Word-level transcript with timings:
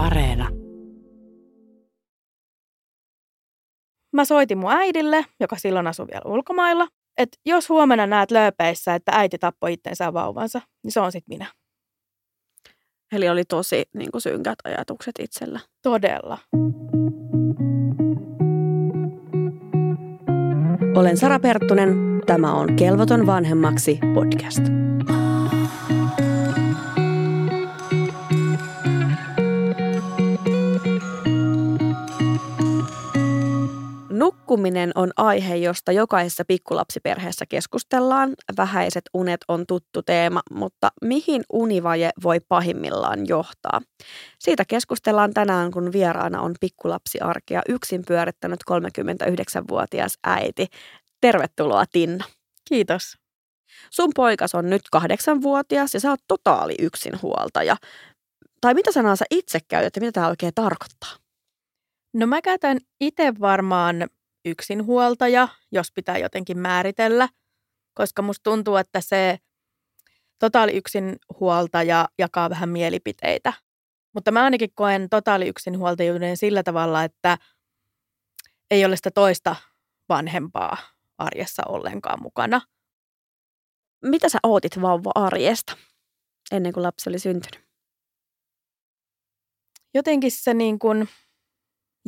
Areena. 0.00 0.48
Mä 4.12 4.24
soitin 4.24 4.58
mun 4.58 4.72
äidille, 4.72 5.24
joka 5.40 5.56
silloin 5.56 5.86
asui 5.86 6.06
vielä 6.06 6.34
ulkomailla, 6.34 6.88
että 7.18 7.38
jos 7.46 7.68
huomenna 7.68 8.06
näet 8.06 8.30
lööpeissä, 8.30 8.94
että 8.94 9.12
äiti 9.14 9.38
tappoi 9.38 9.72
itsensä 9.72 10.12
vauvansa, 10.12 10.60
niin 10.84 10.92
se 10.92 11.00
on 11.00 11.12
sit 11.12 11.24
minä. 11.28 11.46
Eli 13.12 13.28
oli 13.28 13.44
tosi 13.44 13.84
niin 13.94 14.10
kuin 14.10 14.22
synkät 14.22 14.58
ajatukset 14.64 15.14
itsellä. 15.18 15.60
Todella. 15.82 16.38
Olen 20.96 21.16
Sara 21.16 21.38
Perttunen. 21.38 22.20
Tämä 22.26 22.54
on 22.54 22.76
Kelvoton 22.76 23.26
vanhemmaksi 23.26 23.98
podcast. 24.14 24.62
Nukkuminen 34.50 34.92
on 34.94 35.10
aihe, 35.16 35.56
josta 35.56 35.92
jokaisessa 35.92 36.44
pikkulapsiperheessä 36.44 37.46
keskustellaan. 37.48 38.34
Vähäiset 38.56 39.04
unet 39.14 39.40
on 39.48 39.66
tuttu 39.66 40.02
teema, 40.02 40.42
mutta 40.50 40.88
mihin 41.02 41.42
univaje 41.52 42.10
voi 42.22 42.40
pahimmillaan 42.40 43.28
johtaa? 43.28 43.80
Siitä 44.38 44.64
keskustellaan 44.64 45.34
tänään, 45.34 45.70
kun 45.70 45.92
vieraana 45.92 46.40
on 46.40 46.54
pikkulapsiarkea 46.60 47.62
yksin 47.68 48.02
pyörittänyt 48.08 48.60
39-vuotias 48.70 50.18
äiti. 50.24 50.66
Tervetuloa 51.20 51.84
Tinna. 51.92 52.24
Kiitos. 52.68 53.16
Sun 53.90 54.10
poikas 54.14 54.54
on 54.54 54.70
nyt 54.70 54.82
kahdeksanvuotias 54.92 55.94
ja 55.94 56.00
sä 56.00 56.10
oot 56.10 56.20
totaali 56.28 56.74
yksinhuoltaja. 56.78 57.76
Tai 58.60 58.74
mitä 58.74 58.92
sanaa 58.92 59.16
sä 59.16 59.24
itse 59.30 59.58
käytät 59.68 59.96
ja 59.96 60.00
mitä 60.00 60.12
tämä 60.12 60.28
oikein 60.28 60.52
tarkoittaa? 60.54 61.16
No 62.14 62.26
mä 62.26 62.42
käytän 62.42 62.78
itse 63.00 63.32
varmaan 63.40 64.06
yksinhuoltaja, 64.44 65.48
jos 65.72 65.92
pitää 65.92 66.18
jotenkin 66.18 66.58
määritellä, 66.58 67.28
koska 67.94 68.22
musta 68.22 68.50
tuntuu, 68.50 68.76
että 68.76 69.00
se 69.00 69.38
totaali 70.38 70.72
yksinhuoltaja 70.76 72.08
jakaa 72.18 72.50
vähän 72.50 72.68
mielipiteitä. 72.68 73.52
Mutta 74.14 74.30
mä 74.30 74.44
ainakin 74.44 74.70
koen 74.74 75.08
totaali 75.08 75.48
yksinhuoltajuuden 75.48 76.36
sillä 76.36 76.62
tavalla, 76.62 77.04
että 77.04 77.38
ei 78.70 78.84
ole 78.84 78.96
sitä 78.96 79.10
toista 79.10 79.56
vanhempaa 80.08 80.76
arjessa 81.18 81.62
ollenkaan 81.68 82.22
mukana. 82.22 82.60
Mitä 84.04 84.28
sä 84.28 84.38
ootit 84.42 84.82
vauva-arjesta 84.82 85.76
ennen 86.52 86.72
kuin 86.72 86.82
lapsi 86.82 87.10
oli 87.10 87.18
syntynyt? 87.18 87.70
Jotenkin 89.94 90.30
se 90.30 90.54
niin 90.54 90.78
kuin 90.78 91.08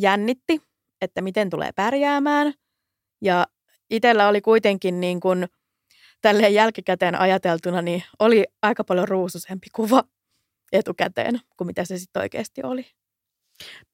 jännitti, 0.00 0.62
että 1.02 1.20
miten 1.20 1.50
tulee 1.50 1.72
pärjäämään. 1.72 2.54
Ja 3.20 3.46
itsellä 3.90 4.28
oli 4.28 4.40
kuitenkin 4.40 5.00
niin 5.00 5.20
kuin 5.20 5.48
tälleen 6.22 6.54
jälkikäteen 6.54 7.14
ajateltuna, 7.14 7.82
niin 7.82 8.04
oli 8.18 8.44
aika 8.62 8.84
paljon 8.84 9.08
ruususempi 9.08 9.66
kuva 9.74 10.04
etukäteen 10.72 11.40
kuin 11.56 11.66
mitä 11.66 11.84
se 11.84 11.98
sitten 11.98 12.22
oikeasti 12.22 12.60
oli. 12.64 12.86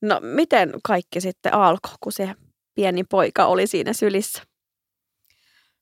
No 0.03 0.21
miten 0.23 0.73
kaikki 0.85 1.21
sitten 1.21 1.55
alkoi, 1.55 1.95
kun 2.01 2.13
se 2.13 2.35
pieni 2.75 3.05
poika 3.05 3.47
oli 3.47 3.67
siinä 3.67 3.93
sylissä? 3.93 4.43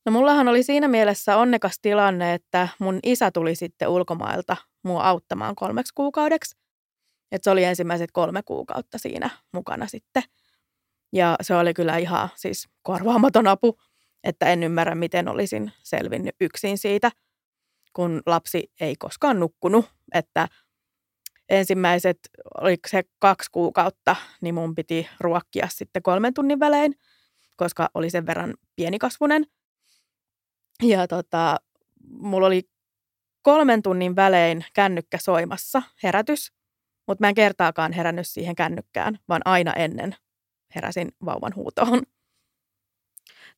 No 0.06 0.12
mullahan 0.12 0.48
oli 0.48 0.62
siinä 0.62 0.88
mielessä 0.88 1.36
onnekas 1.36 1.78
tilanne, 1.82 2.34
että 2.34 2.68
mun 2.78 3.00
isä 3.02 3.30
tuli 3.30 3.54
sitten 3.54 3.88
ulkomailta 3.88 4.56
mua 4.84 5.02
auttamaan 5.02 5.54
kolmeksi 5.54 5.92
kuukaudeksi. 5.94 6.56
Et 7.32 7.44
se 7.44 7.50
oli 7.50 7.64
ensimmäiset 7.64 8.12
kolme 8.12 8.42
kuukautta 8.42 8.98
siinä 8.98 9.30
mukana 9.52 9.86
sitten. 9.86 10.22
Ja 11.16 11.36
se 11.40 11.54
oli 11.54 11.74
kyllä 11.74 11.96
ihan 11.96 12.28
siis 12.36 12.68
korvaamaton 12.82 13.46
apu, 13.46 13.78
että 14.24 14.46
en 14.46 14.62
ymmärrä, 14.62 14.94
miten 14.94 15.28
olisin 15.28 15.72
selvinnyt 15.82 16.36
yksin 16.40 16.78
siitä, 16.78 17.10
kun 17.92 18.22
lapsi 18.26 18.72
ei 18.80 18.96
koskaan 18.96 19.40
nukkunut. 19.40 19.86
Että 20.14 20.48
ensimmäiset, 21.48 22.18
oliko 22.60 22.88
se 22.88 23.02
kaksi 23.18 23.50
kuukautta, 23.52 24.16
niin 24.40 24.54
mun 24.54 24.74
piti 24.74 25.08
ruokkia 25.20 25.68
sitten 25.70 26.02
kolmen 26.02 26.34
tunnin 26.34 26.60
välein, 26.60 26.94
koska 27.56 27.90
oli 27.94 28.10
sen 28.10 28.26
verran 28.26 28.54
pienikasvunen. 28.76 29.46
Ja 30.82 31.08
tota, 31.08 31.56
mulla 32.08 32.46
oli 32.46 32.62
kolmen 33.42 33.82
tunnin 33.82 34.16
välein 34.16 34.64
kännykkä 34.74 35.18
soimassa, 35.18 35.82
herätys, 36.02 36.52
mutta 37.06 37.24
mä 37.24 37.28
en 37.28 37.34
kertaakaan 37.34 37.92
herännyt 37.92 38.28
siihen 38.28 38.54
kännykkään, 38.54 39.18
vaan 39.28 39.42
aina 39.44 39.72
ennen 39.72 40.16
heräsin 40.76 41.08
vauvan 41.24 41.52
huutoon. 41.56 42.02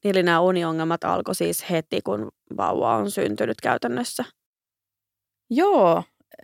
Niin 0.04 0.16
eli 0.16 0.22
nämä 0.22 0.40
uniongelmat 0.40 1.04
alkoi 1.04 1.34
siis 1.34 1.70
heti, 1.70 2.00
kun 2.00 2.32
vauva 2.56 2.96
on 2.96 3.10
syntynyt 3.10 3.60
käytännössä? 3.62 4.24
Joo, 5.50 6.02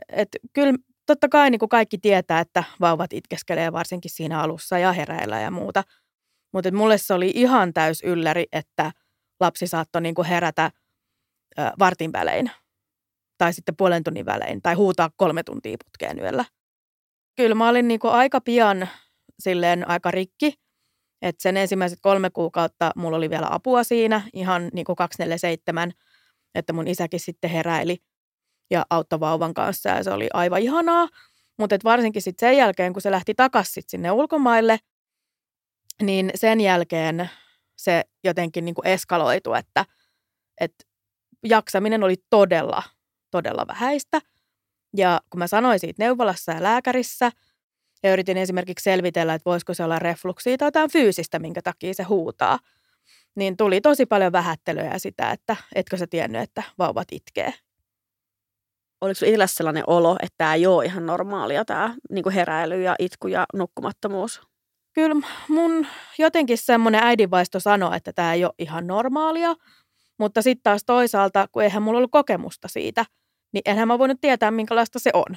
että 0.09 0.39
kyllä 0.53 0.75
totta 1.07 1.29
kai 1.29 1.51
niin 1.51 1.59
kuin 1.59 1.69
kaikki 1.69 1.99
tietää, 1.99 2.41
että 2.41 2.65
vauvat 2.81 3.13
itkeskelee 3.13 3.73
varsinkin 3.73 4.11
siinä 4.11 4.41
alussa 4.41 4.79
ja 4.79 4.93
heräillä 4.93 5.41
ja 5.41 5.51
muuta. 5.51 5.83
Mutta 6.53 6.73
mulle 6.73 6.99
se 6.99 7.15
oli 7.15 7.33
ihan 7.35 7.73
täys 7.73 8.03
ylläri, 8.03 8.47
että 8.53 8.93
lapsi 9.41 9.67
saattoi 9.67 10.03
niin 10.03 10.15
kuin 10.15 10.29
herätä 10.29 10.71
ö, 11.59 11.63
vartin 11.79 12.13
välein 12.13 12.51
tai 13.39 13.53
sitten 13.53 13.77
puolen 13.77 14.05
tunnin 14.05 14.27
välein 14.27 14.63
tai 14.63 14.75
huutaa 14.75 15.11
kolme 15.17 15.43
tuntia 15.43 15.77
putkeen 15.85 16.19
yöllä. 16.19 16.45
Kyllä 17.37 17.55
mä 17.55 17.69
olin 17.69 17.89
niin 17.89 18.01
kuin 18.01 18.13
aika 18.13 18.41
pian 18.41 18.89
silleen 19.39 19.89
aika 19.89 20.11
rikki 20.11 20.55
et 21.25 21.41
sen 21.41 21.57
ensimmäiset 21.57 21.99
kolme 22.03 22.31
kuukautta 22.31 22.91
mulla 22.97 23.17
oli 23.17 23.31
vielä 23.31 23.47
apua 23.51 23.85
siinä, 23.85 24.23
ihan 24.33 24.71
niin 24.73 24.85
kuin 24.85 24.97
247, 24.97 25.93
että 26.55 26.73
mun 26.73 26.89
isäkin 26.89 27.21
sitten 27.21 27.51
heräili 27.51 27.97
ja 28.71 28.87
auttoi 28.91 29.21
vauvan 29.21 29.55
kanssa 29.55 29.89
ja 29.89 30.05
se 30.05 30.11
oli 30.11 30.29
aivan 30.33 30.63
ihanaa. 30.63 31.09
Mutta 31.59 31.77
varsinkin 31.85 32.23
sitten 32.23 32.49
sen 32.49 32.57
jälkeen, 32.57 32.93
kun 32.93 33.03
se 33.03 33.11
lähti 33.11 33.35
takaisin 33.35 33.83
sinne 33.89 34.11
ulkomaille, 34.11 34.79
niin 36.03 36.31
sen 36.35 36.61
jälkeen 36.61 37.31
se 37.77 38.05
jotenkin 38.25 38.65
niin 38.65 38.75
kuin 38.75 38.87
eskaloitu, 38.87 39.55
että, 39.55 39.85
että 40.61 40.85
jaksaminen 41.45 42.05
oli 42.05 42.17
todella, 42.31 42.83
todella 43.31 43.67
vähäistä. 43.69 44.21
Ja 44.97 45.21
kun 45.31 45.39
mä 45.39 45.47
sanoin 45.47 45.79
siitä 45.79 46.03
neuvolassa 46.03 46.53
ja 46.53 46.63
lääkärissä– 46.63 47.33
ja 48.05 48.13
yritin 48.13 48.37
esimerkiksi 48.37 48.83
selvitellä, 48.83 49.35
että 49.35 49.51
voisiko 49.51 49.75
se 49.75 49.85
olla 49.85 49.99
refluksia 49.99 50.59
tai 50.59 50.67
jotain 50.67 50.91
fyysistä, 50.91 51.39
minkä 51.39 51.63
takia 51.63 51.95
se 51.95 52.03
huutaa. 52.03 52.59
Niin 53.37 53.57
tuli 53.57 53.81
tosi 53.81 54.07
paljon 54.07 54.33
vähättelyä 54.33 54.99
sitä, 54.99 55.31
että 55.31 55.57
etkö 55.75 55.97
sä 55.97 56.07
tiennyt, 56.07 56.43
että 56.43 56.63
vauvat 56.79 57.09
itkee. 57.13 57.55
Oliko 59.01 59.15
sinulla 59.15 59.31
itsellä 59.31 59.47
sellainen 59.47 59.85
olo, 59.87 60.17
että 60.23 60.35
tämä 60.39 60.55
ei 60.55 60.67
ole 60.67 60.85
ihan 60.85 61.07
normaalia, 61.07 61.65
tämä 61.65 61.95
niin 62.11 62.31
heräily 62.35 62.83
ja 62.83 62.95
itku 62.99 63.29
ja 63.29 63.47
nukkumattomuus? 63.55 64.41
Kyllä 64.93 65.17
mun 65.49 65.87
jotenkin 66.19 66.59
semmoinen 66.59 67.03
äidinvaisto 67.03 67.61
sanoi, 67.61 67.97
että 67.97 68.13
tämä 68.13 68.35
ei 68.35 68.45
ole 68.45 68.53
ihan 68.59 68.87
normaalia, 68.87 69.55
mutta 70.19 70.43
sitten 70.43 70.63
taas 70.63 70.85
toisaalta, 70.87 71.49
kun 71.53 71.63
eihän 71.63 71.83
mulla 71.83 71.99
ollut 71.99 72.11
kokemusta 72.11 72.69
siitä, 72.69 73.05
niin 73.53 73.63
enhän 73.65 73.89
mä 73.89 73.99
voinut 73.99 74.21
tietää, 74.21 74.51
minkälaista 74.51 74.99
se 74.99 75.11
on. 75.15 75.37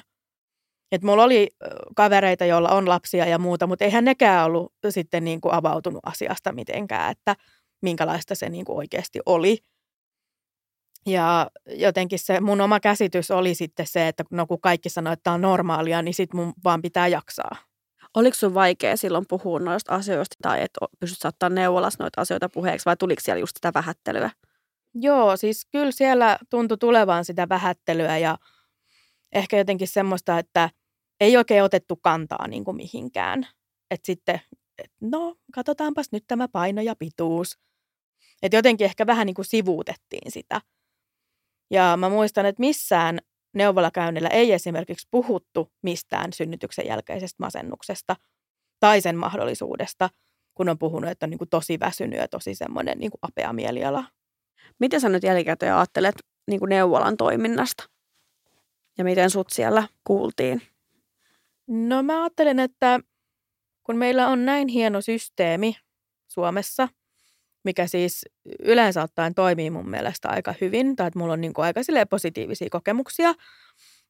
Et 0.92 1.02
mulla 1.02 1.24
oli 1.24 1.48
kavereita, 1.96 2.44
joilla 2.44 2.68
on 2.68 2.88
lapsia 2.88 3.26
ja 3.26 3.38
muuta, 3.38 3.66
mutta 3.66 3.84
eihän 3.84 4.04
nekään 4.04 4.46
ollut 4.46 4.72
sitten 4.90 5.24
niin 5.24 5.40
kuin 5.40 5.54
avautunut 5.54 6.00
asiasta 6.06 6.52
mitenkään, 6.52 7.10
että 7.10 7.36
minkälaista 7.82 8.34
se 8.34 8.48
niin 8.48 8.64
kuin 8.64 8.76
oikeasti 8.76 9.20
oli. 9.26 9.58
Ja 11.06 11.50
jotenkin 11.66 12.18
se 12.18 12.40
mun 12.40 12.60
oma 12.60 12.80
käsitys 12.80 13.30
oli 13.30 13.54
sitten 13.54 13.86
se, 13.86 14.08
että 14.08 14.24
no 14.30 14.46
kun 14.46 14.60
kaikki 14.60 14.88
sanoo, 14.88 15.12
että 15.12 15.22
tämä 15.22 15.34
on 15.34 15.40
normaalia, 15.40 16.02
niin 16.02 16.14
sitten 16.14 16.40
mun 16.40 16.52
vaan 16.64 16.82
pitää 16.82 17.08
jaksaa. 17.08 17.56
Oliko 18.14 18.34
sun 18.34 18.54
vaikea 18.54 18.96
silloin 18.96 19.24
puhua 19.28 19.58
noista 19.58 19.94
asioista 19.94 20.36
tai 20.42 20.62
että 20.62 20.80
pystyt 21.00 21.18
saattaa 21.18 21.48
neuvolassa 21.48 22.04
noita 22.04 22.20
asioita 22.20 22.48
puheeksi 22.48 22.84
vai 22.84 22.96
tuliko 22.96 23.20
siellä 23.20 23.40
just 23.40 23.56
sitä 23.56 23.70
vähättelyä? 23.74 24.30
Joo, 24.94 25.36
siis 25.36 25.66
kyllä 25.72 25.90
siellä 25.90 26.38
tuntui 26.50 26.78
tulevan 26.78 27.24
sitä 27.24 27.48
vähättelyä 27.48 28.18
ja 28.18 28.38
ehkä 29.32 29.58
jotenkin 29.58 29.88
semmoista, 29.88 30.38
että 30.38 30.70
ei 31.20 31.36
oikein 31.36 31.62
otettu 31.62 31.96
kantaa 31.96 32.48
niin 32.48 32.64
kuin 32.64 32.76
mihinkään. 32.76 33.46
Että 33.90 34.06
sitten, 34.06 34.40
et 34.78 34.92
no 35.00 35.36
katsotaanpas 35.54 36.06
nyt 36.12 36.24
tämä 36.26 36.48
paino 36.48 36.82
ja 36.82 36.96
pituus. 36.96 37.58
Että 38.42 38.56
jotenkin 38.56 38.84
ehkä 38.84 39.06
vähän 39.06 39.26
niin 39.26 39.34
kuin 39.34 39.44
sivuutettiin 39.44 40.32
sitä. 40.32 40.60
Ja 41.70 41.96
mä 41.96 42.08
muistan, 42.08 42.46
että 42.46 42.60
missään 42.60 43.18
neuvolakäynnillä 43.54 44.28
ei 44.28 44.52
esimerkiksi 44.52 45.08
puhuttu 45.10 45.72
mistään 45.82 46.32
synnytyksen 46.32 46.86
jälkeisestä 46.86 47.42
masennuksesta 47.42 48.16
tai 48.80 49.00
sen 49.00 49.16
mahdollisuudesta, 49.16 50.10
kun 50.54 50.68
on 50.68 50.78
puhunut, 50.78 51.10
että 51.10 51.26
on 51.26 51.30
niin 51.30 51.38
kuin 51.38 51.50
tosi 51.50 51.80
väsynyt 51.80 52.18
ja 52.18 52.28
tosi 52.28 52.54
semmoinen 52.54 52.98
niin 52.98 53.10
kuin 53.10 53.18
apea 53.22 53.52
mieliala. 53.52 54.04
Miten 54.80 55.00
sä 55.00 55.08
nyt 55.08 55.22
jälkikäteen 55.22 55.74
ajattelet 55.74 56.14
niin 56.50 56.60
kuin 56.60 56.68
neuvolan 56.68 57.16
toiminnasta? 57.16 57.84
Ja 58.98 59.04
miten 59.04 59.30
sut 59.30 59.50
siellä 59.50 59.88
kuultiin? 60.04 60.62
No 61.68 62.02
mä 62.02 62.22
ajattelen, 62.22 62.58
että 62.60 63.00
kun 63.82 63.96
meillä 63.96 64.28
on 64.28 64.44
näin 64.44 64.68
hieno 64.68 65.00
systeemi 65.00 65.76
Suomessa, 66.28 66.88
mikä 67.64 67.86
siis 67.86 68.24
yleensä 68.60 69.02
ottaen 69.02 69.34
toimii 69.34 69.70
mun 69.70 69.88
mielestä 69.88 70.28
aika 70.28 70.54
hyvin, 70.60 70.96
tai 70.96 71.06
että 71.06 71.18
mulla 71.18 71.32
on 71.32 71.40
niin 71.40 71.52
kuin 71.54 71.64
aika 71.64 71.80
positiivisia 72.10 72.68
kokemuksia, 72.70 73.34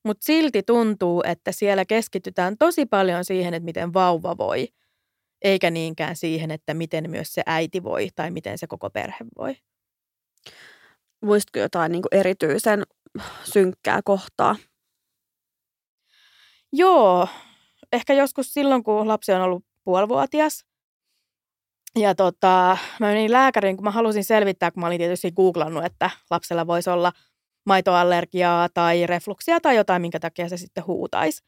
mutta 0.05 0.25
silti 0.25 0.62
tuntuu, 0.62 1.22
että 1.26 1.52
siellä 1.52 1.84
keskitytään 1.84 2.56
tosi 2.58 2.87
paljon 2.87 3.25
siihen, 3.25 3.55
että 3.55 3.64
miten 3.64 3.94
vauva 3.94 4.37
voi, 4.38 4.69
eikä 5.43 5.70
niinkään 5.70 6.16
siihen, 6.16 6.50
että 6.50 6.75
miten 6.75 7.10
myös 7.10 7.34
se 7.34 7.43
äiti 7.46 7.82
voi 7.82 8.08
tai 8.14 8.31
miten 8.31 8.58
se 8.58 8.66
koko 8.66 8.90
perhe 8.90 9.25
voi. 9.38 9.56
Muistatko 11.20 11.58
jotain 11.58 11.93
niin 11.93 12.02
kuin 12.02 12.20
erityisen 12.20 12.82
synkkää 13.44 14.00
kohtaa? 14.05 14.56
Joo, 16.72 17.28
ehkä 17.93 18.14
joskus 18.14 18.52
silloin, 18.52 18.82
kun 18.82 19.08
lapsi 19.08 19.32
on 19.32 19.43
ollut 19.43 19.64
puolivuotias. 19.85 20.64
Ja 21.96 22.14
tota, 22.14 22.79
mä 23.00 23.06
menin 23.06 23.32
lääkäriin, 23.32 23.76
kun 23.76 23.85
mä 23.85 23.90
halusin 23.90 24.25
selvittää, 24.25 24.70
kun 24.70 24.81
mä 24.81 24.87
olin 24.87 24.99
tietysti 24.99 25.32
googlannut, 25.32 25.85
että 25.85 26.11
lapsella 26.31 26.67
voisi 26.67 26.90
olla 26.90 27.12
maitoallergiaa 27.67 28.69
tai 28.69 29.06
refluksia 29.06 29.61
tai 29.61 29.76
jotain, 29.76 30.02
minkä 30.02 30.20
takia 30.20 30.49
se 30.49 30.56
sitten 30.56 30.87
huutaisi. 30.87 31.44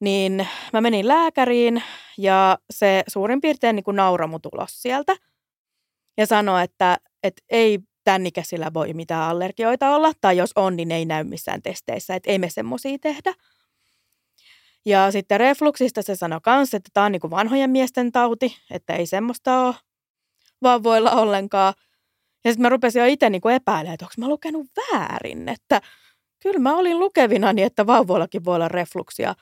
Niin 0.00 0.48
mä 0.72 0.80
menin 0.80 1.08
lääkäriin 1.08 1.82
ja 2.18 2.58
se 2.70 3.02
suurin 3.08 3.40
piirtein 3.40 3.76
niin 3.76 3.84
kuin 3.84 3.96
nauroi 3.96 4.28
tulos 4.42 4.82
sieltä 4.82 5.16
ja 6.16 6.26
sanoi, 6.26 6.64
että, 6.64 6.98
että 7.22 7.42
ei 7.48 7.78
tämän 8.04 8.26
ikäisillä 8.26 8.74
voi 8.74 8.94
mitään 8.94 9.30
allergioita 9.30 9.96
olla, 9.96 10.12
tai 10.20 10.36
jos 10.36 10.50
on, 10.56 10.76
niin 10.76 10.92
ei 10.92 11.04
näy 11.04 11.24
missään 11.24 11.62
testeissä, 11.62 12.14
että 12.14 12.30
ei 12.30 12.38
me 12.38 12.50
semmoisia 12.50 12.98
tehdä. 13.00 13.34
Ja 14.86 15.10
sitten 15.10 15.40
refluksista 15.40 16.02
se 16.02 16.14
sanoi 16.14 16.40
kanssa, 16.42 16.76
että 16.76 16.90
tämä 16.92 17.06
on 17.06 17.12
niin 17.12 17.30
vanhojen 17.30 17.70
miesten 17.70 18.12
tauti, 18.12 18.56
että 18.70 18.94
ei 18.94 19.06
semmoista 19.06 19.60
ole 19.60 19.74
vauvoilla 20.62 21.10
ollenkaan. 21.10 21.74
Ja 22.44 22.50
sitten 22.50 22.62
mä 22.62 22.68
rupesin 22.68 23.00
jo 23.00 23.06
itse 23.06 23.30
niin 23.30 23.50
epäilemään, 23.54 23.94
että 23.94 24.04
onko 24.04 24.14
mä 24.18 24.28
lukenut 24.28 24.66
väärin, 24.76 25.48
että 25.48 25.80
kyllä 26.42 26.58
mä 26.58 26.76
olin 26.76 26.98
lukevina 26.98 27.52
niin, 27.52 27.66
että 27.66 27.86
vauvoillakin 27.86 28.44
voi 28.44 28.54
olla 28.54 28.68
refluksia. 28.68 29.34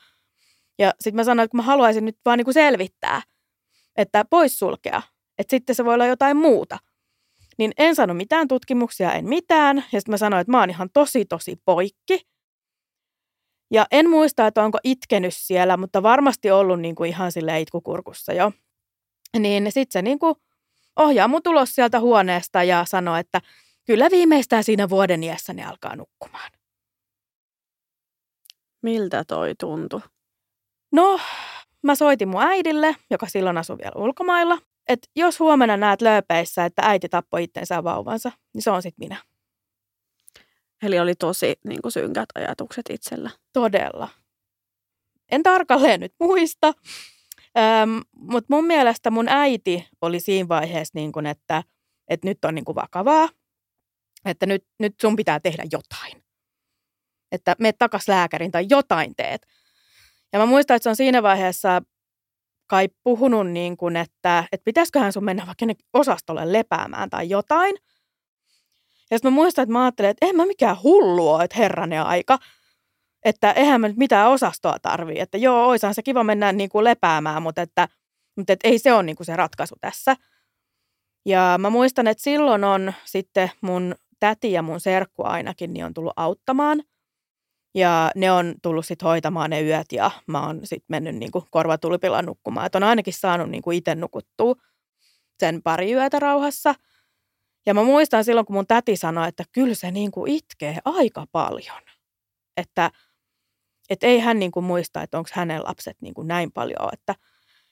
Ja 0.79 0.95
sitten 1.01 1.17
mä 1.17 1.25
sanoin, 1.25 1.45
että 1.45 1.57
mä 1.57 1.63
haluaisin 1.63 2.05
nyt 2.05 2.19
vaan 2.25 2.39
niin 2.39 2.55
selvittää, 2.55 3.23
että 3.97 4.25
pois 4.31 4.59
sulkea, 4.59 5.03
että 5.39 5.51
sitten 5.51 5.75
se 5.75 5.85
voi 5.85 5.95
olla 5.95 6.07
jotain 6.07 6.37
muuta– 6.37 6.79
niin 7.59 7.73
en 7.79 7.95
sano 7.95 8.15
mitään 8.15 8.49
tutkimuksia, 8.49 9.13
en 9.13 9.29
mitään. 9.29 9.77
Ja 9.77 10.01
sitten 10.01 10.13
mä 10.13 10.17
sanoin, 10.17 10.41
että 10.41 10.51
mä 10.51 10.61
oon 10.61 10.71
ihan 10.71 10.91
tosi, 10.93 11.25
tosi 11.25 11.57
poikki. 11.65 12.27
Ja 13.75 13.87
en 13.91 14.11
muista, 14.11 14.47
että 14.47 14.65
onko 14.65 14.79
itkenyt 14.85 15.35
siellä, 15.37 15.77
mutta 15.77 16.03
varmasti 16.03 16.51
ollut 16.51 16.81
niin 16.81 16.95
kuin 16.95 17.11
ihan 17.11 17.33
sille 17.33 17.61
itkukurkussa 17.61 18.33
jo. 18.33 18.53
Niin 19.39 19.73
sitten 19.73 19.93
se 19.93 20.03
niin 20.03 20.19
kuin 20.19 20.35
ohjaa 20.97 21.29
mun 21.29 21.43
tulos 21.43 21.75
sieltä 21.75 22.01
huoneesta 22.01 22.63
ja 22.63 22.85
sanoo, 22.89 23.17
että 23.17 23.41
kyllä 23.87 24.11
viimeistään 24.11 24.65
siinä 24.65 24.89
vuoden 24.89 25.23
iässä 25.23 25.53
ne 25.53 25.65
alkaa 25.65 25.97
nukkumaan. 25.97 26.51
Miltä 28.83 29.25
toi 29.25 29.55
tuntui? 29.61 30.01
No, 30.93 31.21
mä 31.83 31.95
soitin 31.95 32.29
mun 32.29 32.43
äidille, 32.43 32.97
joka 33.11 33.27
silloin 33.29 33.59
asui 33.59 33.79
vielä 33.79 34.05
ulkomailla 34.05 34.59
että 34.89 35.09
jos 35.17 35.41
huomenna 35.41 35.77
näet 35.77 36.03
lööpeissä, 36.03 36.65
että 36.65 36.83
äiti 36.85 37.09
tappoi 37.09 37.45
itsensä 37.45 37.85
vauvansa, 37.85 38.33
niin 38.55 38.63
se 38.63 38.71
on 38.71 38.83
sitten 38.83 39.05
minä. 39.05 39.23
Eli 40.85 40.99
oli 40.99 41.15
tosi 41.15 41.55
niin 41.65 41.83
kuin 41.83 41.93
synkät 41.93 42.29
ajatukset 42.35 42.85
itsellä. 42.91 43.31
Todella. 43.53 44.09
En 45.31 45.43
tarkalleen 45.43 46.01
nyt 46.01 46.15
muista, 46.21 46.73
ähm, 47.59 47.99
mutta 48.17 48.55
mun 48.55 48.65
mielestä 48.65 49.11
mun 49.11 49.29
äiti 49.29 49.89
oli 50.01 50.21
siinä 50.21 50.49
vaiheessa, 50.49 50.93
niin 50.95 51.13
kuin, 51.13 51.27
että, 51.27 51.63
että 52.09 52.29
nyt 52.29 52.45
on 52.45 52.55
niin 52.55 52.65
kuin 52.65 52.75
vakavaa, 52.75 53.29
että 54.25 54.47
nyt, 54.47 54.65
nyt 54.81 54.95
sun 55.01 55.17
pitää 55.17 55.41
tehdä 55.41 55.63
jotain. 55.73 56.25
Että 57.33 57.57
me 57.59 57.73
takas 57.73 58.09
lääkärin 58.09 58.51
tai 58.51 58.67
jotain 58.71 59.17
teet. 59.17 59.47
Ja 60.33 60.39
mä 60.39 60.47
muistan, 60.47 60.77
että 60.77 60.85
se 60.85 60.91
on 60.91 60.97
siinä 60.97 61.23
vaiheessa 61.23 61.83
kai 62.67 62.89
puhunut, 63.03 63.51
niin 63.51 63.77
kuin, 63.77 63.97
että, 63.97 64.45
että 64.53 64.65
pitäisiköhän 64.65 65.13
sun 65.13 65.25
mennä 65.25 65.47
vaikka 65.47 65.67
osastolle 65.93 66.53
lepäämään 66.53 67.11
tai 67.11 67.29
jotain. 67.29 67.77
Ja 69.11 69.19
sitten 69.19 69.33
mä 69.33 69.35
muistan, 69.35 69.63
että 69.63 69.73
mä 69.73 69.83
ajattelin, 69.83 70.11
että 70.11 70.27
en 70.27 70.37
mä 70.37 70.47
mikään 70.47 70.83
hullu 70.83 71.29
ole, 71.29 71.45
että 71.45 71.57
herranen 71.57 72.03
aika. 72.03 72.39
Että 73.25 73.53
eihän 73.53 73.81
mä 73.81 73.89
nyt 73.89 73.97
mitään 73.97 74.31
osastoa 74.31 74.77
tarvii. 74.83 75.21
Että 75.21 75.39
joo, 75.39 75.67
oishan 75.67 75.95
se 75.95 76.03
kiva 76.03 76.25
mennä 76.25 76.53
niin 76.53 76.71
kuin 76.71 76.85
lepäämään, 76.85 77.43
mutta, 77.43 77.63
että, 77.63 77.89
mutta 78.37 78.53
että 78.53 78.69
ei 78.69 78.79
se 78.79 78.93
ole 78.93 79.03
niin 79.03 79.17
kuin 79.17 79.27
se 79.27 79.37
ratkaisu 79.37 79.75
tässä. 79.81 80.17
Ja 81.27 81.57
mä 81.59 81.71
muistan, 81.71 82.07
että 82.07 82.23
silloin 82.23 82.65
on 82.65 82.93
sitten 83.05 83.51
mun 83.61 83.95
täti 84.21 84.53
ja 84.53 84.63
mun 84.63 84.81
serkku 84.81 85.23
ainakin 85.25 85.73
niin 85.73 85.85
on 85.85 85.95
tullut 85.95 86.13
auttamaan– 86.17 86.83
ja 87.75 88.11
ne 88.15 88.33
on 88.33 88.55
tullut 88.63 88.87
sitten 88.87 89.09
hoitamaan 89.09 89.51
ne 89.51 89.63
yöt 89.63 89.93
ja 89.93 90.11
mä 90.27 90.47
oon 90.47 90.61
sitten 90.65 90.87
mennyt 90.89 91.17
niinku 91.17 91.47
korvatulpilla 91.51 92.23
nukkumaan. 92.23 92.67
Että 92.67 92.79
on 92.79 92.85
ainakin 92.85 93.15
saanut 93.15 93.51
niinku 93.51 93.71
itse 93.71 93.95
nukuttua 93.95 94.55
sen 95.39 95.63
pari 95.63 95.93
yötä 95.93 96.19
rauhassa. 96.19 96.75
Ja 97.67 97.75
mä 97.75 97.83
muistan 97.83 98.25
silloin, 98.25 98.47
kun 98.47 98.57
mun 98.57 98.67
täti 98.67 98.97
sanoi, 98.97 99.29
että 99.29 99.45
kyllä 99.53 99.75
se 99.75 99.91
niinku 99.91 100.25
itkee 100.27 100.79
aika 100.85 101.27
paljon. 101.33 101.83
Että 102.57 102.91
et 103.91 104.03
ei 104.03 104.19
hän 104.19 104.39
niinku 104.39 104.61
muista, 104.61 105.03
että 105.03 105.19
onko 105.19 105.31
hänen 105.33 105.65
lapset 105.65 105.97
niinku 106.01 106.23
näin 106.23 106.53
paljon. 106.53 106.89
Että 106.93 107.15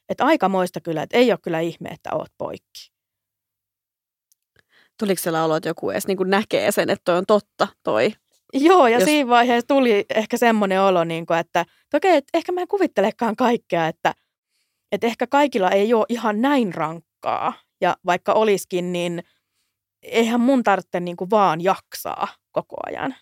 et 0.08 0.20
aika 0.20 0.48
moista 0.48 0.80
kyllä, 0.80 1.02
että 1.02 1.16
ei 1.16 1.32
ole 1.32 1.38
kyllä 1.42 1.60
ihme, 1.60 1.88
että 1.88 2.10
oot 2.12 2.32
poikki. 2.38 2.92
Tuliko 4.98 5.22
siellä 5.22 5.44
olo, 5.44 5.56
että 5.56 5.68
joku 5.68 5.90
edes 5.90 6.06
niin 6.06 6.18
näkee 6.24 6.72
sen, 6.72 6.90
että 6.90 7.04
toi 7.04 7.18
on 7.18 7.26
totta, 7.26 7.68
toi 7.82 8.12
Joo, 8.52 8.86
ja 8.86 8.98
Jos... 8.98 9.04
siinä 9.04 9.30
vaiheessa 9.30 9.68
tuli 9.68 10.04
ehkä 10.14 10.36
semmoinen 10.36 10.82
olo, 10.82 11.04
niin 11.04 11.26
kuin, 11.26 11.38
että, 11.38 11.60
että 11.60 11.96
okei, 11.96 12.16
että 12.16 12.38
ehkä 12.38 12.52
mä 12.52 12.60
en 12.60 12.68
kuvittelekaan 12.68 13.36
kaikkea, 13.36 13.88
että, 13.88 14.14
että 14.92 15.06
ehkä 15.06 15.26
kaikilla 15.26 15.70
ei 15.70 15.94
ole 15.94 16.06
ihan 16.08 16.40
näin 16.40 16.74
rankkaa. 16.74 17.52
Ja 17.80 17.96
vaikka 18.06 18.32
olisikin, 18.32 18.92
niin 18.92 19.22
eihän 20.02 20.40
mun 20.40 20.62
tarvitse 20.62 21.00
niin 21.00 21.16
kuin 21.16 21.30
vaan 21.30 21.60
jaksaa 21.60 22.28
koko 22.52 22.76
ajan. 22.86 23.14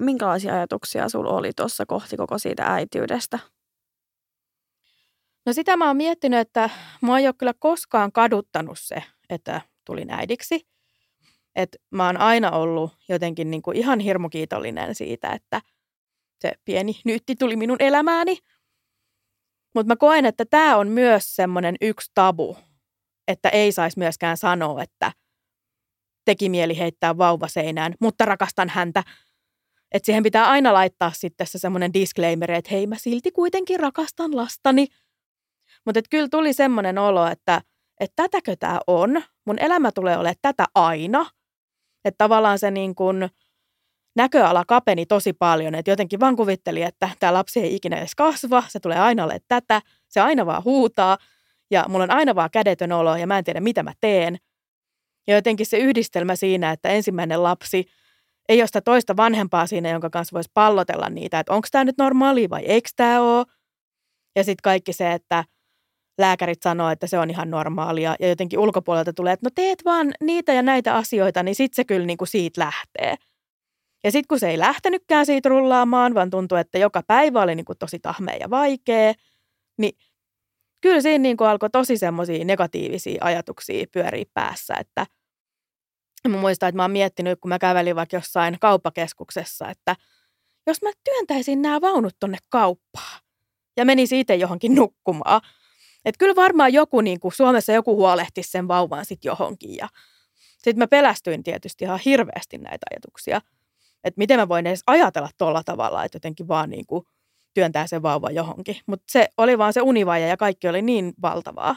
Minkälaisia 0.00 0.54
ajatuksia 0.54 1.08
sulla 1.08 1.30
oli 1.30 1.52
tuossa 1.56 1.86
kohti 1.86 2.16
koko 2.16 2.38
siitä 2.38 2.64
äitiydestä? 2.66 3.38
No 5.46 5.52
sitä 5.52 5.76
mä 5.76 5.86
oon 5.86 5.96
miettinyt, 5.96 6.40
että 6.40 6.70
mä 7.02 7.18
ei 7.18 7.26
ole 7.26 7.34
kyllä 7.38 7.54
koskaan 7.58 8.12
kaduttanut 8.12 8.78
se, 8.80 9.02
että 9.30 9.60
tulin 9.84 10.10
äidiksi. 10.10 10.60
Että 11.56 11.78
mä 11.90 12.06
oon 12.06 12.16
aina 12.16 12.50
ollut 12.50 12.92
jotenkin 13.08 13.50
niin 13.50 13.62
kuin 13.62 13.76
ihan 13.76 14.00
hirmukiitollinen 14.00 14.94
siitä, 14.94 15.32
että 15.32 15.60
se 16.40 16.52
pieni 16.64 17.00
nyytti 17.04 17.36
tuli 17.36 17.56
minun 17.56 17.76
elämääni. 17.80 18.38
Mutta 19.74 19.88
mä 19.88 19.96
koen, 19.96 20.26
että 20.26 20.44
tämä 20.44 20.76
on 20.76 20.88
myös 20.88 21.36
semmoinen 21.36 21.76
yksi 21.80 22.10
tabu, 22.14 22.56
että 23.28 23.48
ei 23.48 23.72
saisi 23.72 23.98
myöskään 23.98 24.36
sanoa, 24.36 24.82
että 24.82 25.12
teki 26.24 26.48
mieli 26.48 26.78
heittää 26.78 27.18
vauva 27.18 27.48
seinään, 27.48 27.94
mutta 28.00 28.24
rakastan 28.24 28.68
häntä. 28.68 29.02
Että 29.92 30.06
siihen 30.06 30.22
pitää 30.22 30.50
aina 30.50 30.72
laittaa 30.72 31.12
sitten 31.14 31.46
se 31.46 31.58
semmoinen 31.58 31.94
disclaimer, 31.94 32.52
että 32.52 32.70
hei 32.70 32.86
mä 32.86 32.96
silti 32.98 33.30
kuitenkin 33.30 33.80
rakastan 33.80 34.36
lastani. 34.36 34.86
Mutta 35.86 36.00
kyllä 36.10 36.28
tuli 36.28 36.52
semmoinen 36.52 36.98
olo, 36.98 37.26
että, 37.26 37.62
että 38.00 38.22
tätäkö 38.22 38.56
tämä 38.56 38.80
on. 38.86 39.22
Mun 39.46 39.58
elämä 39.58 39.92
tulee 39.92 40.16
olemaan 40.16 40.36
tätä 40.42 40.64
aina– 40.74 41.26
että 42.04 42.18
tavallaan 42.18 42.58
se 42.58 42.70
niin 42.70 42.94
kuin 42.94 43.30
näköala 44.16 44.64
kapeni 44.64 45.06
tosi 45.06 45.32
paljon, 45.32 45.74
että 45.74 45.90
jotenkin 45.90 46.20
vaan 46.20 46.36
kuvitteli, 46.36 46.82
että 46.82 47.08
tämä 47.20 47.34
lapsi 47.34 47.60
ei 47.60 47.74
ikinä 47.74 47.96
edes 47.96 48.14
kasva, 48.14 48.62
se 48.68 48.80
tulee 48.80 48.98
aina 48.98 49.24
ole 49.24 49.38
tätä, 49.48 49.82
se 50.08 50.20
aina 50.20 50.46
vaan 50.46 50.64
huutaa 50.64 51.18
ja 51.70 51.84
mulla 51.88 52.04
on 52.04 52.10
aina 52.10 52.34
vaan 52.34 52.50
kädetön 52.50 52.92
olo 52.92 53.16
ja 53.16 53.26
mä 53.26 53.38
en 53.38 53.44
tiedä 53.44 53.60
mitä 53.60 53.82
mä 53.82 53.92
teen. 54.00 54.38
Ja 55.26 55.34
jotenkin 55.34 55.66
se 55.66 55.78
yhdistelmä 55.78 56.36
siinä, 56.36 56.70
että 56.70 56.88
ensimmäinen 56.88 57.42
lapsi 57.42 57.84
ei 58.48 58.60
ole 58.60 58.66
sitä 58.66 58.80
toista 58.80 59.16
vanhempaa 59.16 59.66
siinä, 59.66 59.90
jonka 59.90 60.10
kanssa 60.10 60.34
voisi 60.34 60.50
pallotella 60.54 61.08
niitä, 61.08 61.40
että 61.40 61.52
onko 61.52 61.68
tämä 61.70 61.84
nyt 61.84 61.98
normaali 61.98 62.50
vai 62.50 62.62
eikö 62.64 62.88
tämä 62.96 63.20
ole. 63.20 63.46
Ja 64.36 64.44
sitten 64.44 64.62
kaikki 64.62 64.92
se, 64.92 65.12
että 65.12 65.44
lääkärit 66.18 66.62
sanoo, 66.62 66.90
että 66.90 67.06
se 67.06 67.18
on 67.18 67.30
ihan 67.30 67.50
normaalia 67.50 68.16
ja 68.20 68.28
jotenkin 68.28 68.58
ulkopuolelta 68.58 69.12
tulee, 69.12 69.32
että 69.32 69.46
no 69.46 69.50
teet 69.54 69.84
vaan 69.84 70.12
niitä 70.20 70.52
ja 70.52 70.62
näitä 70.62 70.94
asioita, 70.94 71.42
niin 71.42 71.54
sitten 71.54 71.76
se 71.76 71.84
kyllä 71.84 72.06
niin 72.06 72.18
kuin 72.18 72.28
siitä 72.28 72.60
lähtee. 72.60 73.16
Ja 74.04 74.10
sitten 74.12 74.28
kun 74.28 74.38
se 74.38 74.50
ei 74.50 74.58
lähtenytkään 74.58 75.26
siitä 75.26 75.48
rullaamaan, 75.48 76.14
vaan 76.14 76.30
tuntui, 76.30 76.60
että 76.60 76.78
joka 76.78 77.02
päivä 77.06 77.42
oli 77.42 77.54
niin 77.54 77.64
kuin 77.64 77.78
tosi 77.78 77.98
tahmea 77.98 78.36
ja 78.36 78.50
vaikea, 78.50 79.12
niin 79.78 79.92
kyllä 80.82 81.00
siinä 81.00 81.22
niin 81.22 81.36
kuin 81.36 81.48
alkoi 81.48 81.70
tosi 81.70 81.96
semmoisia 81.96 82.44
negatiivisia 82.44 83.24
ajatuksia 83.24 83.86
pyöriä 83.92 84.24
päässä, 84.34 84.74
että 84.80 85.06
mä 86.28 86.36
muistan, 86.36 86.68
että 86.68 86.76
mä 86.76 86.82
oon 86.82 86.90
miettinyt, 86.90 87.40
kun 87.40 87.48
mä 87.48 87.58
kävelin 87.58 87.96
vaikka 87.96 88.16
jossain 88.16 88.56
kauppakeskuksessa, 88.60 89.68
että 89.68 89.96
jos 90.66 90.82
mä 90.82 90.90
työntäisin 91.04 91.62
nämä 91.62 91.80
vaunut 91.80 92.16
tonne 92.20 92.38
kauppaan 92.48 93.20
ja 93.76 93.84
menisin 93.84 94.18
itse 94.18 94.34
johonkin 94.34 94.74
nukkumaan. 94.74 95.40
Että 96.04 96.18
kyllä 96.18 96.36
varmaan 96.36 96.72
joku, 96.72 97.00
niin 97.00 97.20
kuin 97.20 97.32
Suomessa 97.32 97.72
joku 97.72 97.96
huolehtisi 97.96 98.50
sen 98.50 98.68
vauvan 98.68 99.06
sitten 99.06 99.28
johonkin. 99.28 99.76
Ja 99.76 99.88
sitten 100.58 100.78
mä 100.78 100.86
pelästyin 100.86 101.42
tietysti 101.42 101.84
ihan 101.84 102.00
hirveästi 102.04 102.58
näitä 102.58 102.86
ajatuksia. 102.90 103.40
Että 104.04 104.18
miten 104.18 104.38
mä 104.40 104.48
voin 104.48 104.66
edes 104.66 104.82
ajatella 104.86 105.28
tuolla 105.38 105.62
tavalla, 105.64 106.04
että 106.04 106.16
jotenkin 106.16 106.48
vaan 106.48 106.70
niin 106.70 106.86
kuin 106.86 107.04
työntää 107.54 107.86
sen 107.86 108.02
vauvan 108.02 108.34
johonkin. 108.34 108.76
Mutta 108.86 109.04
se 109.10 109.28
oli 109.36 109.58
vaan 109.58 109.72
se 109.72 109.80
univaja 109.80 110.26
ja 110.26 110.36
kaikki 110.36 110.68
oli 110.68 110.82
niin 110.82 111.12
valtavaa. 111.22 111.76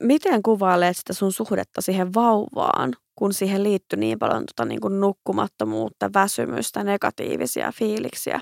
Miten 0.00 0.42
kuvailet 0.42 0.96
sitä 0.96 1.12
sun 1.12 1.32
suhdetta 1.32 1.80
siihen 1.80 2.14
vauvaan, 2.14 2.92
kun 3.14 3.32
siihen 3.32 3.62
liittyi 3.62 3.98
niin 3.98 4.18
paljon 4.18 4.44
tota 4.46 4.64
niin 4.64 4.80
kuin 4.80 5.00
nukkumattomuutta, 5.00 6.10
väsymystä, 6.14 6.84
negatiivisia 6.84 7.72
fiiliksiä? 7.72 8.40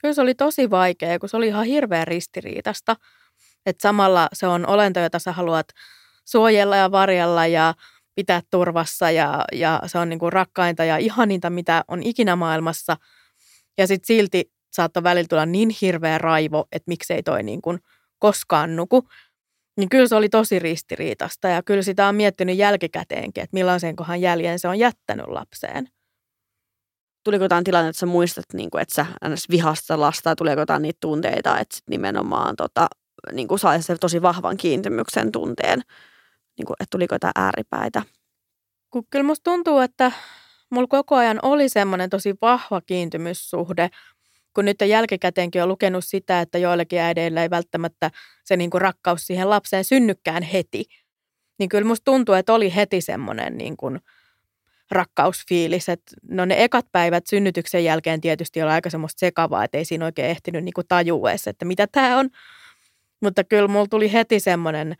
Kyllä 0.00 0.14
se 0.14 0.20
oli 0.20 0.34
tosi 0.34 0.70
vaikea, 0.70 1.18
kun 1.18 1.28
se 1.28 1.36
oli 1.36 1.46
ihan 1.46 1.64
hirveän 1.64 2.06
ristiriitasta. 2.06 2.96
Että 3.66 3.82
samalla 3.82 4.28
se 4.32 4.46
on 4.46 4.66
olento, 4.66 5.00
jota 5.00 5.18
sä 5.18 5.32
haluat 5.32 5.66
suojella 6.24 6.76
ja 6.76 6.90
varjella 6.90 7.46
ja 7.46 7.74
pitää 8.14 8.42
turvassa 8.50 9.10
ja, 9.10 9.44
ja 9.52 9.82
se 9.86 9.98
on 9.98 10.08
niin 10.08 10.18
kuin 10.18 10.32
rakkainta 10.32 10.84
ja 10.84 10.96
ihaninta, 10.96 11.50
mitä 11.50 11.84
on 11.88 12.02
ikinä 12.02 12.36
maailmassa. 12.36 12.96
Ja 13.78 13.86
sitten 13.86 14.06
silti 14.06 14.53
saattoi 14.74 15.02
välillä 15.02 15.28
tulla 15.28 15.46
niin 15.46 15.70
hirveä 15.80 16.18
raivo, 16.18 16.66
että 16.72 16.88
miksei 16.88 17.22
toi 17.22 17.42
niin 17.42 17.62
kuin 17.62 17.78
koskaan 18.18 18.76
nuku. 18.76 19.08
Niin 19.76 19.88
kyllä 19.88 20.08
se 20.08 20.14
oli 20.14 20.28
tosi 20.28 20.58
ristiriitasta 20.58 21.48
ja 21.48 21.62
kyllä 21.62 21.82
sitä 21.82 22.06
on 22.06 22.14
miettinyt 22.14 22.56
jälkikäteenkin, 22.56 23.44
että 23.44 23.54
millaisenkohan 23.54 24.20
jäljen 24.20 24.58
se 24.58 24.68
on 24.68 24.78
jättänyt 24.78 25.26
lapseen. 25.26 25.88
Tuliko 27.24 27.44
jotain 27.44 27.64
tilanne, 27.64 27.88
että 27.88 28.00
sä 28.00 28.06
muistat, 28.06 28.44
niin 28.52 28.70
kuin, 28.70 28.82
että 28.82 28.94
sä 28.94 29.06
vihasta 29.50 30.00
lasta 30.00 30.22
tai 30.22 30.36
tuliko 30.36 30.60
jotain 30.60 30.82
niitä 30.82 30.98
tunteita, 31.00 31.58
että 31.58 31.76
sit 31.76 31.84
nimenomaan 31.90 32.56
tota, 32.56 32.86
niin 33.32 33.48
kuin 33.48 33.58
sai 33.58 33.82
se 33.82 33.96
tosi 33.98 34.22
vahvan 34.22 34.56
kiintymyksen 34.56 35.32
tunteen, 35.32 35.80
niin 36.58 36.66
kuin, 36.66 36.76
että 36.80 36.90
tuliko 36.90 37.14
jotain 37.14 37.32
ääripäitä? 37.36 38.02
Kun 38.90 39.04
kyllä 39.10 39.26
musta 39.26 39.50
tuntuu, 39.50 39.78
että 39.78 40.12
mulla 40.70 40.86
koko 40.86 41.16
ajan 41.16 41.38
oli 41.42 41.68
semmoinen 41.68 42.10
tosi 42.10 42.34
vahva 42.42 42.80
kiintymyssuhde 42.80 43.90
kun 44.54 44.64
nyt 44.64 44.76
jälkikäteenkin 44.86 45.62
on 45.62 45.68
lukenut 45.68 46.04
sitä, 46.04 46.40
että 46.40 46.58
joillekin 46.58 47.00
äideillä 47.00 47.42
ei 47.42 47.50
välttämättä 47.50 48.10
se 48.44 48.56
niin 48.56 48.70
kuin 48.70 48.80
rakkaus 48.80 49.26
siihen 49.26 49.50
lapseen 49.50 49.84
synnykään 49.84 50.42
heti, 50.42 50.84
niin 51.58 51.68
kyllä 51.68 51.86
musta 51.86 52.04
tuntuu, 52.04 52.34
että 52.34 52.52
oli 52.54 52.74
heti 52.74 53.00
semmoinen 53.00 53.58
niin 53.58 53.76
kuin 53.76 54.00
rakkausfiilis. 54.90 55.88
Että 55.88 56.16
no 56.28 56.44
ne 56.44 56.64
ekat 56.64 56.86
päivät 56.92 57.26
synnytyksen 57.26 57.84
jälkeen 57.84 58.20
tietysti 58.20 58.62
oli 58.62 58.70
aika 58.70 58.90
semmoista 58.90 59.20
sekavaa, 59.20 59.64
että 59.64 59.78
ei 59.78 59.84
siinä 59.84 60.04
oikein 60.04 60.28
ehtinyt 60.28 60.64
niin 60.64 60.74
kuin 60.74 60.86
tajua 60.88 61.30
edes, 61.30 61.46
että 61.46 61.64
mitä 61.64 61.86
tämä 61.92 62.18
on. 62.18 62.30
Mutta 63.20 63.44
kyllä 63.44 63.68
mulla 63.68 63.86
tuli 63.86 64.12
heti 64.12 64.40
semmoinen 64.40 64.94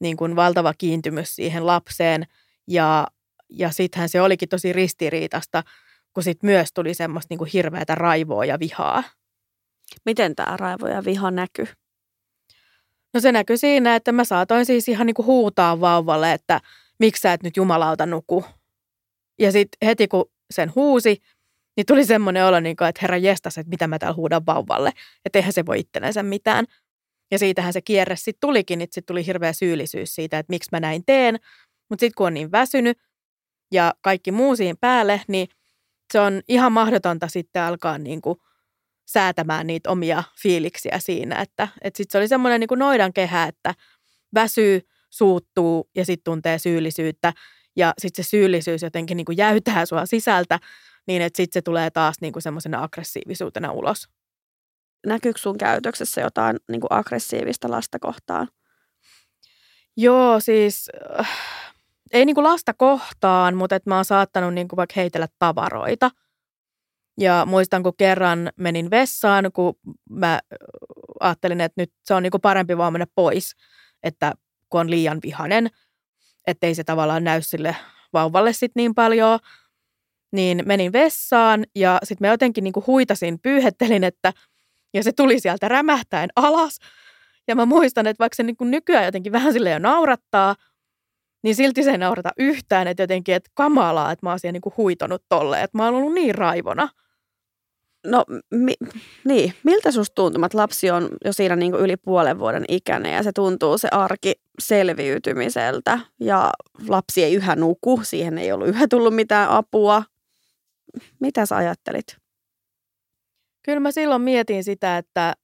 niin 0.00 0.16
kuin 0.16 0.36
valtava 0.36 0.74
kiintymys 0.78 1.34
siihen 1.34 1.66
lapseen 1.66 2.26
ja, 2.66 3.06
ja 3.48 3.70
sittenhän 3.70 4.08
se 4.08 4.20
olikin 4.20 4.48
tosi 4.48 4.72
ristiriitasta– 4.72 5.62
kun 6.14 6.22
sitten 6.22 6.50
myös 6.50 6.68
tuli 6.72 6.94
semmoista 6.94 7.34
niin 7.34 7.50
hirveätä 7.52 7.94
raivoa 7.94 8.44
ja 8.44 8.58
vihaa. 8.58 9.02
Miten 10.04 10.36
tämä 10.36 10.56
raivo 10.56 10.86
ja 10.86 11.04
viha 11.04 11.30
näkyy? 11.30 11.66
No 13.14 13.20
se 13.20 13.32
näkyy 13.32 13.56
siinä, 13.56 13.96
että 13.96 14.12
mä 14.12 14.24
saatoin 14.24 14.66
siis 14.66 14.88
ihan 14.88 15.06
niin 15.06 15.14
kuin 15.14 15.26
huutaa 15.26 15.80
vauvalle, 15.80 16.32
että 16.32 16.60
miksi 16.98 17.20
sä 17.20 17.32
et 17.32 17.42
nyt 17.42 17.56
jumalauta 17.56 18.06
nuku. 18.06 18.44
Ja 19.38 19.52
sitten 19.52 19.86
heti 19.86 20.08
kun 20.08 20.30
sen 20.50 20.72
huusi, 20.74 21.22
niin 21.76 21.86
tuli 21.86 22.04
semmoinen 22.04 22.44
olo, 22.44 22.60
niin 22.60 22.76
kuin, 22.76 22.88
että 22.88 22.98
herra 23.02 23.16
jestas, 23.16 23.58
että 23.58 23.70
mitä 23.70 23.86
mä 23.88 23.98
täällä 23.98 24.16
huudan 24.16 24.46
vauvalle. 24.46 24.92
Että 25.24 25.38
eihän 25.38 25.52
se 25.52 25.66
voi 25.66 25.80
ittenänsä 25.80 26.22
mitään. 26.22 26.64
Ja 27.30 27.38
siitähän 27.38 27.72
se 27.72 27.80
kierre 27.82 28.16
sitten 28.16 28.40
tulikin, 28.40 28.78
niin 28.78 28.86
sitten 28.86 29.14
tuli 29.14 29.26
hirveä 29.26 29.52
syyllisyys 29.52 30.14
siitä, 30.14 30.38
että 30.38 30.50
miksi 30.50 30.68
mä 30.72 30.80
näin 30.80 31.02
teen. 31.06 31.38
Mutta 31.88 32.00
sitten 32.00 32.14
kun 32.16 32.26
on 32.26 32.34
niin 32.34 32.52
väsynyt 32.52 32.98
ja 33.72 33.94
kaikki 34.00 34.32
muu 34.32 34.56
siihen 34.56 34.76
päälle, 34.80 35.20
niin 35.28 35.48
se 36.12 36.20
on 36.20 36.42
ihan 36.48 36.72
mahdotonta 36.72 37.28
sitten 37.28 37.62
alkaa 37.62 37.98
niin 37.98 38.20
kuin 38.20 38.38
säätämään 39.06 39.66
niitä 39.66 39.90
omia 39.90 40.22
fiiliksiä 40.42 40.98
siinä. 40.98 41.40
Että, 41.40 41.68
että 41.82 41.96
sitten 41.96 42.12
se 42.12 42.18
oli 42.18 42.28
semmoinen 42.28 42.60
niin 42.60 42.68
kuin 42.68 42.78
noidan 42.78 43.12
kehä, 43.12 43.44
että 43.44 43.74
väsyy, 44.34 44.80
suuttuu 45.10 45.90
ja 45.96 46.04
sitten 46.04 46.32
tuntee 46.32 46.58
syyllisyyttä. 46.58 47.32
Ja 47.76 47.94
sitten 47.98 48.24
se 48.24 48.28
syyllisyys 48.28 48.82
jotenkin 48.82 49.16
niin 49.16 49.24
kuin 49.24 49.38
jäytää 49.38 49.86
sua 49.86 50.06
sisältä 50.06 50.58
niin, 51.06 51.22
että 51.22 51.36
sitten 51.36 51.60
se 51.60 51.62
tulee 51.62 51.90
taas 51.90 52.16
niin 52.20 52.32
kuin 52.32 52.42
semmoisena 52.42 52.82
aggressiivisuutena 52.82 53.72
ulos. 53.72 54.08
Näkyykö 55.06 55.40
sun 55.40 55.58
käytöksessä 55.58 56.20
jotain 56.20 56.56
niin 56.68 56.80
kuin 56.80 56.92
aggressiivista 56.92 57.70
lasta 57.70 57.98
kohtaan? 57.98 58.48
Joo, 59.96 60.40
siis 60.40 60.90
äh, 61.20 61.28
ei 62.12 62.26
niin 62.26 62.34
kuin 62.34 62.44
lasta 62.44 62.74
kohtaan, 62.74 63.56
mutta 63.56 63.76
että 63.76 63.90
mä 63.90 63.96
oon 63.96 64.04
saattanut 64.04 64.54
niin 64.54 64.68
kuin 64.68 64.76
vaikka 64.76 64.94
heitellä 64.96 65.28
tavaroita. 65.38 66.10
Ja 67.20 67.44
muistan, 67.46 67.82
kun 67.82 67.92
kerran 67.98 68.52
menin 68.56 68.90
vessaan, 68.90 69.52
kun 69.52 69.74
mä 70.10 70.40
ajattelin, 71.20 71.60
että 71.60 71.80
nyt 71.80 71.92
se 72.04 72.14
on 72.14 72.22
niin 72.22 72.30
kuin 72.30 72.40
parempi 72.40 72.78
vaan 72.78 72.92
mennä 72.92 73.06
pois, 73.14 73.56
että 74.02 74.32
kun 74.70 74.80
on 74.80 74.90
liian 74.90 75.18
vihanen, 75.22 75.70
ettei 76.46 76.74
se 76.74 76.84
tavallaan 76.84 77.24
näy 77.24 77.42
sille 77.42 77.76
vauvalle 78.12 78.52
sit 78.52 78.72
niin 78.74 78.94
paljon. 78.94 79.38
Niin 80.32 80.62
menin 80.66 80.92
vessaan 80.92 81.64
ja 81.74 81.98
sitten 82.02 82.28
mä 82.28 82.32
jotenkin 82.32 82.64
niin 82.64 82.72
kuin 82.72 82.86
huitasin, 82.86 83.38
pyyhettelin, 83.42 84.04
että 84.04 84.32
ja 84.94 85.02
se 85.02 85.12
tuli 85.12 85.40
sieltä 85.40 85.68
rämähtäen 85.68 86.30
alas. 86.36 86.78
Ja 87.48 87.54
mä 87.54 87.66
muistan, 87.66 88.06
että 88.06 88.18
vaikka 88.18 88.36
se 88.36 88.42
niin 88.42 88.56
kuin 88.56 88.70
nykyään 88.70 89.04
jotenkin 89.04 89.32
vähän 89.32 89.52
sille 89.52 89.70
jo 89.70 89.78
naurattaa– 89.78 90.56
niin 91.42 91.54
silti 91.54 91.82
se 91.82 91.90
ei 91.90 91.98
naurata 91.98 92.30
yhtään, 92.38 92.88
että 92.88 93.02
jotenkin, 93.02 93.34
että 93.34 93.50
kamalaa, 93.54 94.12
että 94.12 94.26
mä 94.26 94.30
oon 94.30 94.38
siellä 94.38 94.52
niin 94.52 94.60
kuin 94.60 94.74
huitonut 94.76 95.22
tolle, 95.28 95.62
että 95.62 95.78
mä 95.78 95.84
oon 95.84 95.94
ollut 95.94 96.14
niin 96.14 96.34
raivona. 96.34 96.88
No 98.06 98.24
mi, 98.50 98.74
niin, 99.24 99.54
miltä 99.62 99.92
susta 99.92 100.14
tuntuu, 100.14 100.44
että 100.44 100.58
lapsi 100.58 100.90
on 100.90 101.08
jo 101.24 101.32
siinä 101.32 101.56
niin 101.56 101.72
kuin 101.72 101.82
yli 101.82 101.96
puolen 101.96 102.38
vuoden 102.38 102.64
ikäinen 102.68 103.14
ja 103.14 103.22
se 103.22 103.32
tuntuu 103.32 103.78
se 103.78 103.88
arki 103.92 104.32
selviytymiseltä 104.58 105.98
ja 106.20 106.50
lapsi 106.88 107.24
ei 107.24 107.34
yhä 107.34 107.56
nuku, 107.56 108.00
siihen 108.02 108.38
ei 108.38 108.52
ollut 108.52 108.68
yhä 108.68 108.88
tullut 108.88 109.14
mitään 109.14 109.50
apua. 109.50 110.02
Mitä 111.20 111.46
sä 111.46 111.56
ajattelit? 111.56 112.16
Kyllä 113.62 113.80
mä 113.80 113.90
silloin 113.90 114.22
mietin 114.22 114.64
sitä, 114.64 114.98
että, 114.98 115.34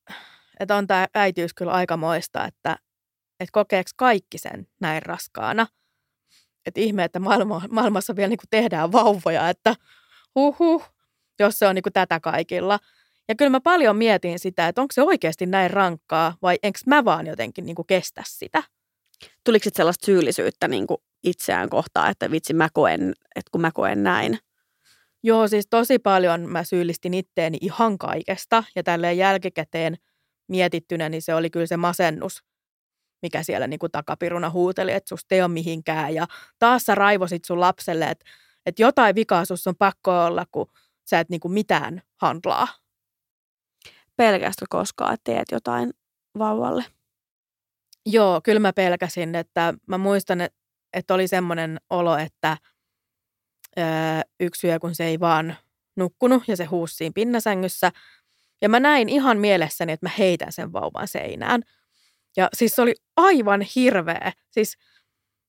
että 0.60 0.76
on 0.76 0.86
tämä 0.86 1.06
äitiys 1.14 1.54
kyllä 1.54 1.72
aikamoista, 1.72 2.44
että, 2.44 2.76
että 3.40 3.52
kokeeko 3.52 3.90
kaikki 3.96 4.38
sen 4.38 4.66
näin 4.80 5.02
raskaana– 5.02 5.66
että 6.66 6.80
ihme, 6.80 7.04
että 7.04 7.20
maailma, 7.20 7.62
maailmassa 7.70 8.16
vielä 8.16 8.28
niin 8.28 8.38
kuin 8.38 8.50
tehdään 8.50 8.92
vauvoja, 8.92 9.48
että 9.48 9.74
huhu, 10.34 10.82
jos 11.40 11.58
se 11.58 11.66
on 11.66 11.74
niin 11.74 11.82
kuin 11.82 11.92
tätä 11.92 12.20
kaikilla. 12.20 12.78
Ja 13.28 13.34
kyllä 13.34 13.50
mä 13.50 13.60
paljon 13.60 13.96
mietin 13.96 14.38
sitä, 14.38 14.68
että 14.68 14.80
onko 14.80 14.92
se 14.92 15.02
oikeasti 15.02 15.46
näin 15.46 15.70
rankkaa 15.70 16.36
vai 16.42 16.58
enkö 16.62 16.78
mä 16.86 17.04
vaan 17.04 17.26
jotenkin 17.26 17.66
niin 17.66 17.76
kuin 17.76 17.86
kestä 17.86 18.22
sitä. 18.26 18.62
Tuliko 19.44 19.64
sitten 19.64 19.76
sellaista 19.76 20.06
syyllisyyttä 20.06 20.68
niin 20.68 20.86
kuin 20.86 20.98
itseään 21.24 21.68
kohtaan, 21.68 22.10
että 22.10 22.30
vitsi 22.30 22.54
mä 22.54 22.68
koen, 22.72 23.12
että 23.36 23.50
kun 23.52 23.60
mä 23.60 23.70
koen 23.74 24.02
näin? 24.02 24.38
Joo, 25.22 25.48
siis 25.48 25.66
tosi 25.70 25.98
paljon 25.98 26.40
mä 26.48 26.64
syyllistin 26.64 27.14
itteeni 27.14 27.58
ihan 27.60 27.98
kaikesta 27.98 28.64
ja 28.76 28.82
tälleen 28.82 29.18
jälkikäteen 29.18 29.96
mietittynä, 30.48 31.08
niin 31.08 31.22
se 31.22 31.34
oli 31.34 31.50
kyllä 31.50 31.66
se 31.66 31.76
masennus 31.76 32.42
mikä 33.26 33.42
siellä 33.42 33.66
niin 33.66 33.78
kuin 33.78 33.92
takapiruna 33.92 34.50
huuteli, 34.50 34.92
että 34.92 35.08
susta 35.08 35.34
ei 35.34 35.42
ole 35.42 35.48
mihinkään. 35.48 36.14
Ja 36.14 36.26
taas 36.58 36.82
sä 36.82 36.94
raivosit 36.94 37.44
sun 37.44 37.60
lapselle, 37.60 38.04
että, 38.04 38.24
että 38.66 38.82
jotain 38.82 39.14
vikaa 39.14 39.44
sus 39.44 39.66
on 39.66 39.76
pakko 39.76 40.24
olla, 40.24 40.46
kun 40.52 40.70
sä 41.04 41.20
et 41.20 41.28
niin 41.28 41.40
kuin 41.40 41.52
mitään 41.52 42.02
handlaa. 42.16 42.68
Pelkästö 44.16 44.64
koskaan, 44.68 45.14
että 45.14 45.32
teet 45.32 45.48
jotain 45.52 45.92
vauvalle? 46.38 46.84
Joo, 48.06 48.40
kyllä 48.44 48.60
mä 48.60 48.72
pelkäsin, 48.72 49.34
että 49.34 49.74
mä 49.86 49.98
muistan, 49.98 50.40
että, 50.40 50.58
että 50.92 51.14
oli 51.14 51.28
semmoinen 51.28 51.80
olo, 51.90 52.16
että 52.16 52.56
öö, 53.78 53.84
yksi 54.40 54.66
yö, 54.66 54.78
kun 54.78 54.94
se 54.94 55.04
ei 55.04 55.20
vaan 55.20 55.56
nukkunut 55.96 56.42
ja 56.48 56.56
se 56.56 56.64
huusi 56.64 56.94
siinä 56.94 57.12
pinnasängyssä. 57.14 57.92
Ja 58.62 58.68
mä 58.68 58.80
näin 58.80 59.08
ihan 59.08 59.38
mielessäni, 59.38 59.92
että 59.92 60.06
mä 60.06 60.10
heitän 60.18 60.52
sen 60.52 60.72
vauvan 60.72 61.08
seinään– 61.08 61.62
ja 62.36 62.48
siis 62.54 62.72
se 62.76 62.82
oli 62.82 62.94
aivan 63.16 63.60
hirveä. 63.60 64.32
Siis 64.50 64.76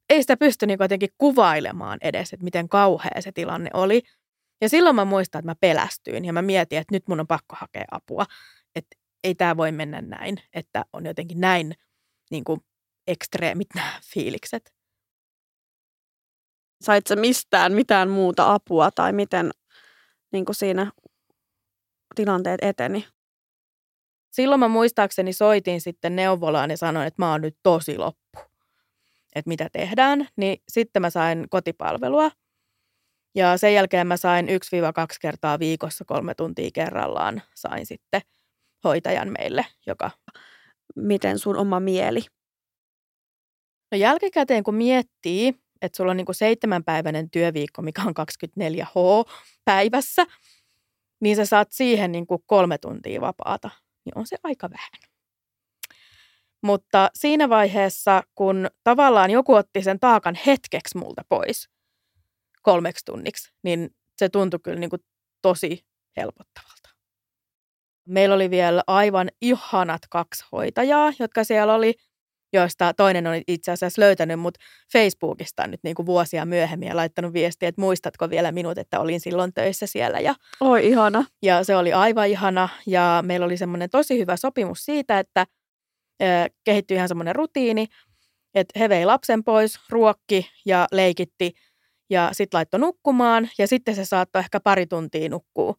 ei 0.09 0.21
sitä 0.21 0.37
pysty 0.37 0.65
niin 0.65 0.77
jotenkin 0.81 1.09
kuvailemaan 1.17 1.99
edes, 2.01 2.33
että 2.33 2.43
miten 2.43 2.69
kauhea 2.69 3.21
se 3.21 3.31
tilanne 3.31 3.69
oli. 3.73 4.01
Ja 4.61 4.69
silloin 4.69 4.95
mä 4.95 5.05
muistan, 5.05 5.39
että 5.39 5.51
mä 5.51 5.55
pelästyin 5.61 6.25
ja 6.25 6.33
mä 6.33 6.41
mietin, 6.41 6.79
että 6.79 6.95
nyt 6.95 7.07
mun 7.07 7.19
on 7.19 7.27
pakko 7.27 7.55
hakea 7.59 7.85
apua. 7.91 8.25
Että 8.75 8.95
ei 9.23 9.35
tämä 9.35 9.57
voi 9.57 9.71
mennä 9.71 10.01
näin, 10.01 10.37
että 10.53 10.85
on 10.93 11.05
jotenkin 11.05 11.41
näin 11.41 11.75
niin 12.31 12.43
kuin 12.43 12.61
ekstreemit 13.07 13.67
nämä 13.75 13.99
fiilikset. 14.13 14.73
Sait 16.83 17.05
mistään 17.15 17.73
mitään 17.73 18.09
muuta 18.09 18.53
apua 18.53 18.91
tai 18.91 19.13
miten, 19.13 19.51
niin 20.31 20.45
kuin 20.45 20.55
siinä 20.55 20.91
tilanteet 22.15 22.59
eteni? 22.61 23.07
Silloin 24.37 24.59
mä 24.59 24.67
muistaakseni 24.67 25.33
soitin 25.33 25.81
sitten 25.81 26.15
neuvolaan 26.15 26.69
ja 26.69 26.77
sanoin, 26.77 27.07
että 27.07 27.21
mä 27.21 27.31
oon 27.31 27.41
nyt 27.41 27.57
tosi 27.63 27.97
loppu. 27.97 28.39
Että 29.35 29.47
mitä 29.49 29.69
tehdään. 29.71 30.27
Niin 30.35 30.61
sitten 30.69 31.01
mä 31.01 31.09
sain 31.09 31.45
kotipalvelua. 31.49 32.31
Ja 33.35 33.57
sen 33.57 33.73
jälkeen 33.73 34.07
mä 34.07 34.17
sain 34.17 34.47
1-2 34.47 34.49
kertaa 35.21 35.59
viikossa 35.59 36.05
kolme 36.05 36.33
tuntia 36.35 36.69
kerrallaan 36.73 37.41
sain 37.55 37.85
sitten 37.85 38.21
hoitajan 38.83 39.31
meille, 39.37 39.65
joka... 39.87 40.11
Miten 40.95 41.39
sun 41.39 41.57
oma 41.57 41.79
mieli? 41.79 42.21
No 43.91 43.97
jälkikäteen 43.97 44.63
kun 44.63 44.75
miettii, 44.75 45.53
että 45.81 45.97
sulla 45.97 46.11
on 46.11 46.17
niin 46.17 46.25
kuin 46.25 46.35
seitsemänpäiväinen 46.35 47.29
työviikko, 47.29 47.81
mikä 47.81 48.01
on 48.01 48.13
24H 48.19 49.31
päivässä, 49.65 50.25
niin 51.19 51.35
sä 51.35 51.45
saat 51.45 51.71
siihen 51.71 52.11
niin 52.11 52.27
kuin 52.27 52.43
kolme 52.45 52.77
tuntia 52.77 53.21
vapaata, 53.21 53.69
niin 54.07 54.17
on 54.17 54.27
se 54.27 54.37
aika 54.43 54.69
vähän. 54.69 55.11
Mutta 56.63 57.09
siinä 57.13 57.49
vaiheessa, 57.49 58.23
kun 58.35 58.67
tavallaan 58.83 59.31
joku 59.31 59.53
otti 59.53 59.81
sen 59.81 59.99
taakan 59.99 60.35
hetkeksi 60.45 60.97
multa 60.97 61.21
pois 61.29 61.69
kolmeksi 62.61 63.05
tunniksi, 63.05 63.51
niin 63.63 63.95
se 64.17 64.29
tuntui 64.29 64.59
kyllä 64.63 64.79
niin 64.79 64.89
kuin 64.89 65.01
tosi 65.41 65.85
helpottavalta. 66.17 66.89
Meillä 68.07 68.35
oli 68.35 68.49
vielä 68.49 68.83
aivan 68.87 69.29
ihanat 69.41 70.01
kaksi 70.09 70.45
hoitajaa, 70.51 71.13
jotka 71.19 71.43
siellä 71.43 71.73
oli– 71.73 71.93
joista 72.57 72.93
toinen 72.93 73.27
on 73.27 73.41
itse 73.47 73.71
asiassa 73.71 74.01
löytänyt 74.01 74.39
mut 74.39 74.57
Facebookista 74.93 75.67
nyt 75.67 75.79
niin 75.83 75.95
kuin 75.95 76.05
vuosia 76.05 76.45
myöhemmin 76.45 76.87
ja 76.87 76.95
laittanut 76.95 77.33
viestiä, 77.33 77.69
että 77.69 77.81
muistatko 77.81 78.29
vielä 78.29 78.51
minut, 78.51 78.77
että 78.77 78.99
olin 78.99 79.19
silloin 79.19 79.53
töissä 79.53 79.87
siellä. 79.87 80.19
Ja, 80.19 80.35
Oi 80.59 80.87
ihana. 80.87 81.25
Ja 81.41 81.63
se 81.63 81.75
oli 81.75 81.93
aivan 81.93 82.27
ihana 82.27 82.69
ja 82.87 83.23
meillä 83.25 83.45
oli 83.45 83.57
semmoinen 83.57 83.89
tosi 83.89 84.19
hyvä 84.19 84.37
sopimus 84.37 84.85
siitä, 84.85 85.19
että 85.19 85.47
kehittyi 86.63 86.95
ihan 86.95 87.07
semmoinen 87.07 87.35
rutiini, 87.35 87.87
että 88.55 88.79
he 88.79 88.89
vei 88.89 89.05
lapsen 89.05 89.43
pois, 89.43 89.79
ruokki 89.89 90.49
ja 90.65 90.87
leikitti 90.91 91.53
ja 92.09 92.29
sitten 92.31 92.57
laittoi 92.57 92.79
nukkumaan 92.79 93.49
ja 93.57 93.67
sitten 93.67 93.95
se 93.95 94.05
saattoi 94.05 94.39
ehkä 94.39 94.59
pari 94.59 94.87
tuntia 94.87 95.29
nukkuu 95.29 95.75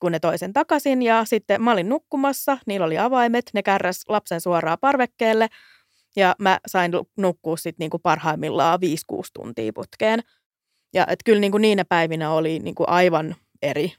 kun 0.00 0.12
ne 0.12 0.18
toisen 0.18 0.52
takaisin 0.52 1.02
ja 1.02 1.24
sitten 1.24 1.62
mä 1.62 1.72
olin 1.72 1.88
nukkumassa, 1.88 2.58
niillä 2.66 2.86
oli 2.86 2.98
avaimet, 2.98 3.44
ne 3.54 3.62
kärräs 3.62 4.02
lapsen 4.08 4.40
suoraan 4.40 4.78
parvekkeelle– 4.80 5.48
ja 6.16 6.34
mä 6.38 6.58
sain 6.66 6.92
nukkua 7.16 7.56
sitten 7.56 7.74
niinku 7.78 7.98
parhaimmillaan 7.98 8.78
5-6 9.12 9.16
tuntia 9.34 9.72
putkeen. 9.72 10.20
Ja 10.94 11.06
et 11.08 11.18
kyllä 11.24 11.40
niinku 11.40 11.58
niinä 11.58 11.84
päivinä 11.84 12.30
oli 12.30 12.58
niinku 12.58 12.84
aivan 12.86 13.36
eri 13.62 13.92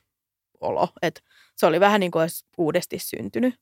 olo. 0.61 0.89
Et 1.01 1.23
se 1.55 1.65
oli 1.65 1.79
vähän 1.79 1.99
niin 1.99 2.11
kuin 2.11 2.21
olisi 2.21 2.45
uudesti 2.57 2.99
syntynyt. 2.99 3.55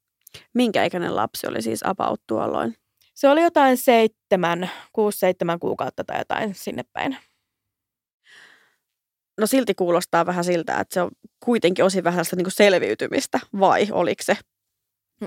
Minkä 0.54 0.84
ikäinen 0.84 1.16
lapsi 1.16 1.48
oli 1.48 1.62
siis 1.62 1.86
about 1.86 2.22
tuolloin? 2.28 2.76
Se 3.14 3.30
oli 3.30 3.42
jotain 3.42 3.78
seitsemän, 3.78 4.72
kuusi, 4.94 5.20
seitsemän 5.20 5.60
kuukautta 5.60 6.04
tai 6.04 6.20
jotain 6.20 6.56
sinne 6.56 6.84
päin. 6.94 7.18
No 9.40 9.48
silti 9.48 9.76
kuulostaa 9.76 10.26
vähän 10.26 10.44
siltä, 10.44 10.80
että 10.80 10.94
se 10.94 11.02
on 11.02 11.12
kuitenkin 11.46 11.86
osin 11.86 12.04
vähän 12.04 12.26
niin 12.36 12.52
selviytymistä, 12.52 13.40
vai 13.60 13.88
oliko 13.92 14.24
se 14.24 14.38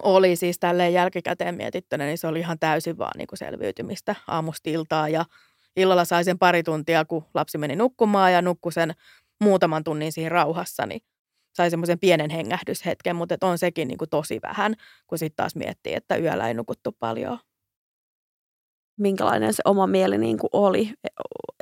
oli 0.02 0.36
siis 0.36 0.58
tälleen 0.58 0.92
jälkikäteen 0.92 1.54
mietittynä, 1.54 2.04
niin 2.04 2.18
se 2.18 2.26
oli 2.26 2.38
ihan 2.38 2.58
täysin 2.58 2.98
vaan 2.98 3.18
niin 3.18 3.26
kuin 3.26 3.38
selviytymistä 3.38 4.14
aamustiltaa 4.26 5.08
ja 5.08 5.24
illalla 5.76 6.04
sai 6.04 6.24
sen 6.24 6.38
pari 6.38 6.62
tuntia, 6.62 7.04
kun 7.04 7.24
lapsi 7.34 7.58
meni 7.58 7.76
nukkumaan 7.76 8.32
ja 8.32 8.42
nukkui 8.42 8.72
sen 8.72 8.94
muutaman 9.40 9.84
tunnin 9.84 10.12
siinä 10.12 10.28
rauhassa, 10.28 10.86
niin 10.86 11.00
sai 11.52 11.70
semmoisen 11.70 11.98
pienen 11.98 12.30
hengähdyshetken, 12.30 13.16
mutta 13.16 13.36
on 13.42 13.58
sekin 13.58 13.88
niin 13.88 13.98
kuin 13.98 14.10
tosi 14.10 14.38
vähän, 14.42 14.74
kun 15.06 15.18
sitten 15.18 15.36
taas 15.36 15.56
miettii, 15.56 15.94
että 15.94 16.16
yöllä 16.16 16.48
ei 16.48 16.54
nukuttu 16.54 16.92
paljon. 16.92 17.38
Minkälainen 18.98 19.54
se 19.54 19.62
oma 19.64 19.86
mieli 19.86 20.18
niin 20.18 20.38
kuin 20.38 20.50
oli? 20.52 20.92
E-, 21.04 21.08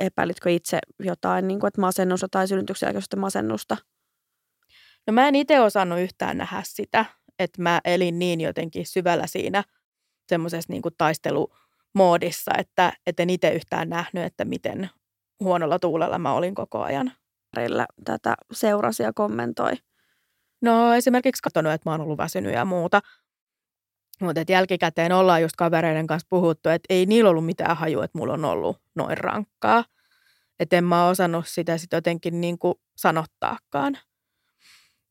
epäilitkö 0.05 0.49
itse 0.49 0.79
jotain, 0.99 1.47
niin 1.47 1.59
kuin, 1.59 1.67
että 1.67 1.81
masennusta 1.81 2.27
tai 2.31 2.47
synnytyksen 2.47 2.87
jälkeistä 2.87 3.17
masennusta? 3.17 3.77
No 5.07 5.13
mä 5.13 5.27
en 5.27 5.35
itse 5.35 5.59
osannut 5.59 5.99
yhtään 5.99 6.37
nähdä 6.37 6.61
sitä, 6.65 7.05
että 7.39 7.61
mä 7.61 7.81
elin 7.85 8.19
niin 8.19 8.41
jotenkin 8.41 8.85
syvällä 8.85 9.27
siinä 9.27 9.63
semmoisessa 10.29 10.73
niin 10.73 10.81
taistelumoodissa, 10.97 12.51
että, 12.57 12.93
en 13.17 13.29
itse 13.29 13.49
yhtään 13.49 13.89
nähnyt, 13.89 14.23
että 14.23 14.45
miten 14.45 14.89
huonolla 15.39 15.79
tuulella 15.79 16.19
mä 16.19 16.33
olin 16.33 16.55
koko 16.55 16.81
ajan. 16.81 17.11
Tätä 18.05 18.35
seurasi 18.51 19.03
ja 19.03 19.13
kommentoi. 19.13 19.73
No 20.61 20.93
esimerkiksi 20.93 21.41
katsonut, 21.41 21.73
että 21.73 21.89
mä 21.89 21.93
oon 21.93 22.01
ollut 22.01 22.17
väsynyt 22.17 22.53
ja 22.53 22.65
muuta. 22.65 23.01
Mutta 24.21 24.41
jälkikäteen 24.49 25.11
ollaan 25.11 25.41
just 25.41 25.55
kavereiden 25.55 26.07
kanssa 26.07 26.27
puhuttu, 26.29 26.69
että 26.69 26.93
ei 26.93 27.05
niillä 27.05 27.29
ollut 27.29 27.45
mitään 27.45 27.77
hajua, 27.77 28.05
että 28.05 28.17
mulla 28.17 28.33
on 28.33 28.45
ollut 28.45 28.81
noin 28.95 29.17
rankkaa. 29.17 29.85
Että 30.59 30.77
en 30.77 30.83
mä 30.83 31.07
osannut 31.07 31.47
sitä 31.47 31.77
sitten 31.77 31.97
jotenkin 31.97 32.41
niin 32.41 32.59
kuin 32.59 32.75
sanottaakaan. 32.95 33.97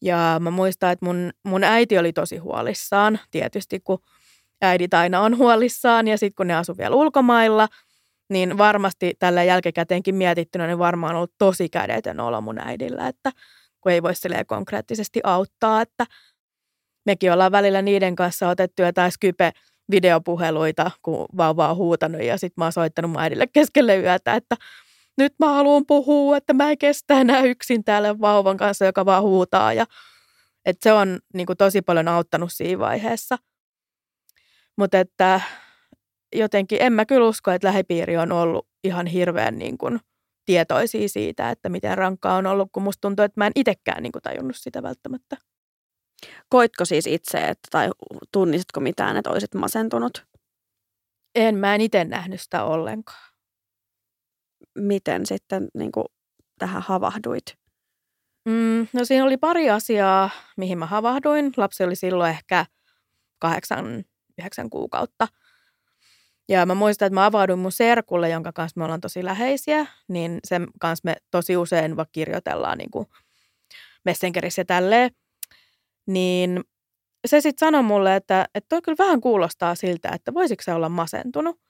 Ja 0.07 0.37
mä 0.40 0.51
muistan, 0.51 0.92
että 0.92 1.07
mun, 1.07 1.31
mun 1.42 1.64
äiti 1.64 1.99
oli 1.99 2.12
tosi 2.12 2.37
huolissaan, 2.37 3.19
tietysti 3.31 3.81
kun 3.81 3.99
äidit 4.62 4.95
aina 4.95 5.21
on 5.21 5.38
huolissaan 5.38 6.09
ja 6.09 6.19
sitten 6.19 6.37
kun 6.37 6.47
ne 6.47 6.55
asu 6.55 6.79
vielä 6.79 6.97
ulkomailla, 6.97 7.69
niin 8.31 8.59
varmasti 8.59 9.14
tällä 9.19 9.42
jälkikäteenkin 9.42 10.14
mietittynä, 10.14 10.66
niin 10.66 10.79
varmaan 10.79 11.12
on 11.12 11.16
ollut 11.16 11.35
tosi 11.38 11.69
kädetön 11.69 12.21
olo 12.21 12.40
mun 12.40 12.59
äidillä, 12.59 13.09
että 13.09 13.33
kun 13.81 13.92
ei 13.92 14.03
voi 14.03 14.12
konkreettisesti 14.47 15.21
auttaa, 15.25 15.83
että 15.83 16.07
mekin 17.07 17.33
ollaan 17.33 17.53
välillä 17.53 17.83
niiden 17.83 18.16
kanssa 18.16 18.49
otettu 18.49 18.83
jotain 18.83 19.12
Skype 19.12 19.53
videopuheluita, 19.90 20.90
kun 21.03 21.27
vauva 21.37 21.71
on 21.71 21.77
huutanut 21.77 22.23
ja 22.23 22.37
sitten 22.38 22.55
mä 22.57 22.64
oon 22.64 22.73
soittanut 22.73 23.11
mun 23.11 23.21
äidille 23.21 23.47
keskelle 23.47 23.97
yötä, 23.97 24.35
että 24.35 24.57
nyt 25.19 25.35
mä 25.39 25.53
haluan 25.53 25.87
puhua, 25.87 26.37
että 26.37 26.53
mä 26.53 26.71
en 26.71 26.79
kestä 26.79 27.21
enää 27.21 27.41
yksin 27.41 27.85
täällä 27.85 28.21
vauvan 28.21 28.57
kanssa, 28.57 28.85
joka 28.85 29.07
vaan 29.07 29.23
huutaa. 29.23 29.73
Ja, 29.73 29.87
että 30.65 30.83
se 30.83 30.93
on 30.93 31.19
niin 31.35 31.47
kuin, 31.47 31.57
tosi 31.57 31.83
paljon 31.83 32.09
auttanut 32.09 32.53
siinä 32.53 32.79
vaiheessa. 32.79 33.39
Mutta 34.79 34.99
että 34.99 35.41
jotenkin 36.37 36.83
en 36.83 36.93
mä 36.93 37.07
kyllä 37.07 37.29
usko, 37.29 37.51
että 37.51 37.69
lähipiiri 37.69 38.17
on 38.17 38.33
ollut 38.33 38.69
ihan 38.85 39.07
hirveän 39.07 39.59
niin 39.59 39.79
kuin, 39.79 40.01
tietoisia 40.45 41.09
siitä, 41.09 41.51
että 41.51 41.69
miten 41.69 41.99
rankkaa 41.99 42.37
on 42.37 42.47
ollut, 42.47 42.69
kun 42.73 42.83
musta 42.83 43.01
tuntuu, 43.01 43.25
että 43.25 43.41
mä 43.41 43.47
en 43.47 43.53
itsekään 43.57 44.03
niin 44.03 44.13
kuin, 44.13 44.23
tajunnut 44.23 44.57
sitä 44.57 44.83
välttämättä. 44.83 45.37
Koitko 46.49 46.85
siis 46.85 47.07
itse, 47.07 47.39
että, 47.39 47.69
tai 47.71 47.91
tunnisitko 48.33 48.81
mitään, 48.81 49.17
että 49.17 49.31
olisit 49.31 49.55
masentunut? 49.55 50.27
En, 51.35 51.57
mä 51.59 51.75
en 51.75 51.81
itse 51.81 52.05
nähnyt 52.05 52.41
sitä 52.41 52.65
ollenkaan 52.65 53.36
miten 54.77 55.27
sitten 55.27 55.69
niin 55.75 55.93
kuin 55.93 56.07
tähän 56.59 56.83
havahduit? 56.83 57.57
Mm, 58.49 58.87
no 58.93 59.05
siinä 59.05 59.25
oli 59.25 59.37
pari 59.37 59.71
asiaa, 59.71 60.31
mihin 60.57 60.79
mä 60.79 60.87
havahduin. 60.87 61.53
Lapsi 61.57 61.85
oli 61.85 61.97
silloin 61.97 62.31
ehkä 62.31 62.67
kahdeksan, 63.39 64.05
yhdeksän 64.39 64.71
kuukautta. 64.71 65.29
Ja 66.49 66.67
mä 66.67 66.75
muistan, 66.75 67.07
että 67.07 67.15
mä 67.15 67.27
avauduin 67.27 67.59
mun 67.59 67.73
serkulle, 67.73 68.31
jonka 68.31 68.53
kanssa 68.53 68.81
me 68.81 68.85
ollaan 68.85 69.01
tosi 69.01 69.25
läheisiä, 69.25 69.87
niin 70.09 70.39
sen 70.45 70.67
kanssa 70.81 71.03
me 71.05 71.17
tosi 71.31 71.57
usein 71.57 71.97
vaan 71.97 72.09
kirjoitellaan 72.12 72.79
niin 72.79 72.91
kuin 72.91 73.07
Messengerissä 74.05 74.61
ja 74.61 74.65
tälleen. 74.65 75.11
Niin 76.07 76.65
se 77.27 77.41
sitten 77.41 77.67
sanoi 77.67 77.83
mulle, 77.83 78.17
että, 78.17 78.49
että 78.55 78.69
toi 78.69 78.83
kyllä 78.83 78.99
vähän 78.99 79.21
kuulostaa 79.21 79.75
siltä, 79.75 80.09
että 80.15 80.35
voisiko 80.35 80.62
se 80.62 80.73
olla 80.73 80.89
masentunut. 80.89 81.61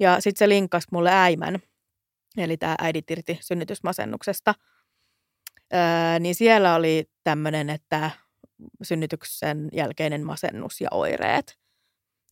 Ja 0.00 0.20
sitten 0.20 0.38
se 0.38 0.48
linkkasi 0.48 0.88
mulle 0.92 1.10
äimän, 1.12 1.58
eli 2.36 2.56
tämä 2.56 2.74
äidit 2.78 3.10
irti 3.10 3.38
synnytysmasennuksesta, 3.40 4.54
öö, 5.74 6.18
niin 6.20 6.34
siellä 6.34 6.74
oli 6.74 7.10
tämmöinen, 7.24 7.70
että 7.70 8.10
synnytyksen 8.82 9.68
jälkeinen 9.72 10.26
masennus 10.26 10.80
ja 10.80 10.88
oireet. 10.90 11.58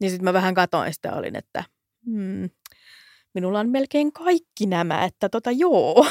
Niin 0.00 0.10
sitten 0.10 0.24
mä 0.24 0.32
vähän 0.32 0.54
katoin 0.54 0.94
sitä 0.94 1.12
olin, 1.12 1.36
että 1.36 1.64
hmm, 2.06 2.50
minulla 3.34 3.60
on 3.60 3.68
melkein 3.68 4.12
kaikki 4.12 4.66
nämä, 4.66 5.04
että 5.04 5.28
tota 5.28 5.50
joo. 5.50 6.06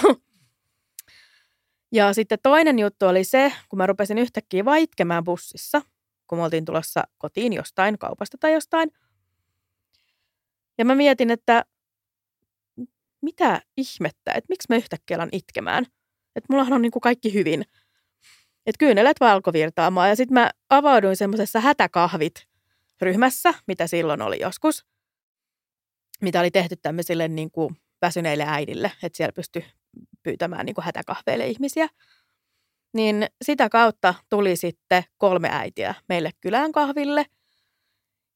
Ja 1.91 2.13
sitten 2.13 2.39
toinen 2.43 2.79
juttu 2.79 3.05
oli 3.05 3.23
se, 3.23 3.53
kun 3.69 3.77
mä 3.77 3.87
rupesin 3.87 4.17
yhtäkkiä 4.17 4.65
vaan 4.65 4.79
itkemään 4.79 5.23
bussissa, 5.23 5.81
kun 6.27 6.37
me 6.37 6.43
oltiin 6.43 6.65
tulossa 6.65 7.03
kotiin 7.17 7.53
jostain 7.53 7.99
kaupasta 7.99 8.37
tai 8.39 8.53
jostain. 8.53 8.91
Ja 10.77 10.85
mä 10.85 10.95
mietin, 10.95 11.31
että 11.31 11.65
mitä 13.25 13.61
ihmettä, 13.77 14.31
että 14.31 14.45
miksi 14.49 14.65
mä 14.69 14.75
yhtäkkiä 14.75 15.17
alan 15.17 15.29
itkemään. 15.31 15.85
Että 16.35 16.47
mullahan 16.49 16.73
on 16.73 16.81
niin 16.81 16.91
kuin 16.91 17.01
kaikki 17.01 17.33
hyvin. 17.33 17.65
Että 18.65 18.79
kyynelet 18.79 19.19
valkovirtaamaan. 19.19 20.09
Ja 20.09 20.15
sitten 20.15 20.33
mä 20.33 20.51
avauduin 20.69 21.15
semmoisessa 21.15 21.59
hätäkahvit 21.59 22.45
ryhmässä, 23.01 23.53
mitä 23.67 23.87
silloin 23.87 24.21
oli 24.21 24.39
joskus, 24.41 24.85
mitä 26.21 26.39
oli 26.39 26.51
tehty 26.51 26.75
tämmöisille 26.75 27.27
niin 27.27 27.51
kuin 27.51 27.75
väsyneille 28.01 28.43
äidille, 28.47 28.91
että 29.03 29.17
siellä 29.17 29.33
pystyi 29.33 29.65
pyytämään 30.23 30.65
niin 30.65 30.75
kuin 30.75 30.85
hätäkahveille 30.85 31.47
ihmisiä. 31.47 31.87
niin 32.93 33.27
sitä 33.41 33.69
kautta 33.69 34.13
tuli 34.29 34.55
sitten 34.55 35.03
kolme 35.17 35.49
äitiä 35.51 35.95
meille 36.09 36.31
kylään 36.41 36.71
kahville. 36.71 37.25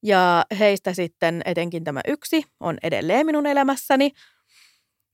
Ja 0.02 0.44
heistä 0.58 0.94
sitten 0.94 1.42
etenkin 1.44 1.84
tämä 1.84 2.00
yksi 2.06 2.44
on 2.60 2.78
edelleen 2.82 3.26
minun 3.26 3.46
elämässäni. 3.46 4.12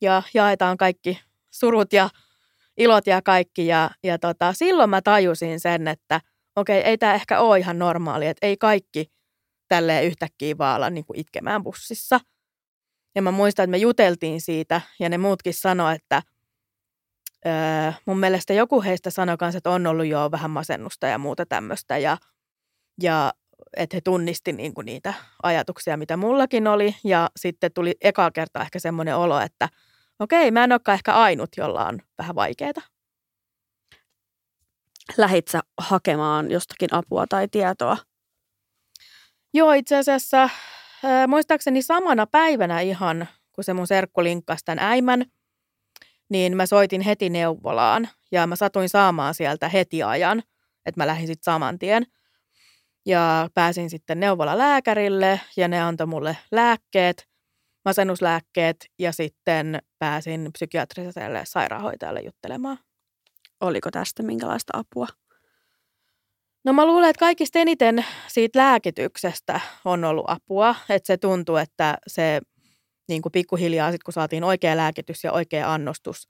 Ja 0.00 0.22
jaetaan 0.35 0.76
kaikki 0.76 1.20
surut 1.50 1.92
ja 1.92 2.11
ilot 2.76 3.06
ja 3.06 3.22
kaikki. 3.22 3.66
Ja, 3.66 3.90
ja 4.02 4.18
tota, 4.18 4.52
silloin 4.52 4.90
mä 4.90 5.02
tajusin 5.02 5.61
sen, 5.61 5.88
että 5.88 6.20
okei, 6.56 6.80
ei 6.80 6.98
tämä 6.98 7.14
ehkä 7.14 7.40
ole 7.40 7.59
ihan 7.59 7.78
normaali, 7.78 8.26
että 8.26 8.46
ei 8.46 8.56
kaikki 8.56 9.12
tälleen 9.68 10.04
yhtäkkiä 10.04 10.59
vaan 10.59 10.94
niin 10.94 11.04
kuin 11.04 11.18
itkemään 11.18 11.62
bussissa. 11.62 12.20
Ja 13.14 13.22
mä 13.22 13.30
muistan, 13.30 13.64
että 13.64 13.70
me 13.70 13.78
juteltiin 13.78 14.40
siitä 14.40 14.80
ja 15.00 15.09
ne 15.09 15.18
muutkin 15.18 15.54
sanoivat, 15.54 16.02
että 16.02 16.22
öö, 17.46 17.92
mun 18.06 18.18
mielestä 18.18 18.52
joku 18.52 18.82
heistä 18.82 19.11
sanoi 19.11 19.37
kanssa, 19.37 19.59
että 19.59 19.70
on 19.70 19.87
ollut 19.87 20.06
jo 20.06 20.30
vähän 20.30 20.50
masennusta 20.50 21.06
ja 21.06 21.18
muuta 21.18 21.46
tämmöistä. 21.46 21.98
Ja, 21.98 22.18
ja 23.02 23.32
että 23.76 23.96
he 23.96 24.00
tunnisti 24.00 24.52
niin 24.52 24.74
kuin 24.74 24.85
niitä 24.85 25.14
ajatuksia, 25.42 25.96
mitä 25.96 26.16
mullakin 26.16 26.66
oli. 26.66 26.96
Ja 27.04 27.30
sitten 27.37 27.72
tuli 27.72 27.94
eka 28.00 28.30
kertaa 28.30 28.62
ehkä 28.62 28.78
semmoinen 28.78 29.16
olo, 29.16 29.40
että 29.40 29.68
okei, 30.20 30.50
mä 30.50 30.64
en 30.64 30.72
olekaan 30.72 30.94
ehkä 30.94 31.14
ainut, 31.14 31.50
jolla 31.57 31.87
on 31.87 32.02
vähän 32.18 32.35
vaikeaa. 32.35 32.72
Lähit 35.16 35.48
sä 35.48 35.61
hakemaan 35.79 36.50
jostakin 36.50 36.94
apua 36.94 37.26
tai 37.26 37.48
tietoa? 37.48 37.96
Joo, 39.55 39.72
itse 39.72 39.96
asiassa 39.96 40.42
äh, 40.42 40.50
muistaakseni 41.29 41.83
samana 41.83 42.26
päivänä 42.26 42.81
ihan, 42.81 43.29
kun 43.52 43.64
se 43.64 43.74
mun 43.74 43.87
serkku 43.87 44.22
linkkasi 44.22 44.64
tämän 44.64 44.85
äimän, 44.85 45.24
niin 46.29 46.57
mä 46.57 46.66
soitin 46.66 47.00
heti 47.00 47.31
neuvolaan 47.31 48.09
ja 48.33 48.46
mä 48.46 48.57
satuin 48.57 48.88
saamaan 48.88 49.35
sieltä 49.35 49.68
heti 49.68 50.02
ajan, 50.02 50.42
että 50.87 51.00
mä 51.00 51.07
lähdin 51.07 51.26
sitten 51.26 51.44
saman 51.44 51.79
tien. 51.79 52.07
Ja 53.07 53.48
pääsin 53.55 53.90
sitten 53.90 54.20
neuvola 54.20 54.59
lääkärille 54.59 55.40
ja 55.57 55.68
ne 55.68 55.83
antoi 55.83 56.07
mulle 56.07 56.37
lääkkeet, 56.52 57.29
masennuslääkkeet 57.87 58.87
ja 58.99 59.12
sitten 59.12 59.79
pääsin 59.99 60.51
psykiatriselle 60.53 61.42
sairaanhoitajalle 61.44 62.20
juttelemaan. 62.20 62.79
Oliko 63.61 63.90
tästä 63.90 64.22
minkälaista 64.22 64.72
apua? 64.77 65.07
No 66.64 66.72
mä 66.72 66.87
luulen, 66.87 67.11
että 67.11 67.20
kaikista 67.20 67.59
eniten 67.59 68.05
siitä 68.29 68.59
lääkityksestä 68.59 69.61
on 69.85 70.05
ollut 70.05 70.25
apua. 70.29 70.75
Että 70.88 71.07
se 71.07 71.16
tuntuu, 71.16 71.57
että 71.57 71.99
se 72.07 72.40
niin 73.09 73.22
kuin 73.22 73.33
pikkuhiljaa, 73.33 73.92
sit 73.92 74.03
kun 74.03 74.12
saatiin 74.12 74.44
oikea 74.44 74.77
lääkitys 74.77 75.25
ja 75.25 75.33
oikea 75.33 75.72
annostus, 75.72 76.29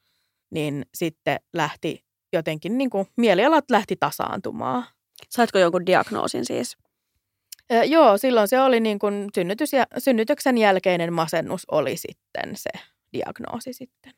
niin 0.51 0.87
sitten 0.95 1.41
lähti 1.53 2.05
jotenkin, 2.33 2.79
niin 2.79 2.91
kuin 2.91 3.07
mielialat 3.17 3.65
lähti 3.71 3.97
tasaantumaan. 4.01 4.85
Saitko 5.31 5.59
jonkun 5.59 5.87
diagnoosin 5.87 6.45
siis? 6.45 6.77
Joo, 7.87 8.19
silloin 8.19 8.49
se 8.49 8.61
oli 8.61 8.81
niin 8.81 8.99
kuin 8.99 9.29
synnytys 9.35 9.73
ja, 9.73 9.87
synnytyksen 9.99 10.59
jälkeinen 10.59 11.13
masennus 11.13 11.65
oli 11.71 11.97
sitten 11.97 12.57
se 12.57 12.71
diagnoosi 13.13 13.73
sitten. 13.73 14.13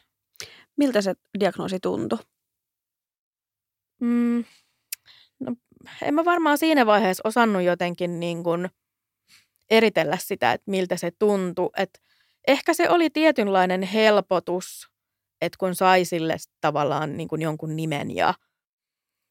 Miltä 0.76 1.02
se 1.02 1.14
diagnoosi 1.40 1.80
tuntui? 1.80 2.18
Mm, 4.00 4.44
no, 5.40 5.54
en 6.02 6.14
mä 6.14 6.24
varmaan 6.24 6.58
siinä 6.58 6.87
vaiheessa 6.87 7.28
osannut 7.28 7.62
jotenkin 7.62 8.20
niin 8.20 8.44
kuin 8.44 8.68
eritellä 9.70 10.16
sitä, 10.20 10.52
että 10.52 10.70
miltä 10.70 10.96
se 10.96 11.11
tuntui. 11.18 11.70
Et 11.76 12.02
ehkä 12.48 12.74
se 12.74 12.90
oli 12.90 13.11
tietynlainen 13.11 13.82
helpotus, 13.82 14.88
että 15.40 15.56
kun 15.58 15.74
sai 15.74 16.04
sille 16.04 16.37
tavallaan 16.61 17.16
niin 17.16 17.28
kuin 17.28 17.42
jonkun 17.42 17.76
nimen 17.76 18.16
ja, 18.16 18.34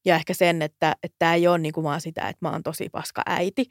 ja 0.06 0.16
ehkä 0.16 0.34
sen, 0.34 0.62
että 0.62 0.96
tämä 1.20 1.34
ei 1.34 1.48
ole 1.48 1.58
niin 1.58 1.74
kuin 1.74 1.84
vaan 1.84 2.02
sitä, 2.02 2.22
että 2.22 2.46
mä 2.46 2.52
oon 2.52 2.64
tosi 2.64 2.90
paska 2.90 3.22
äiti, 3.26 3.66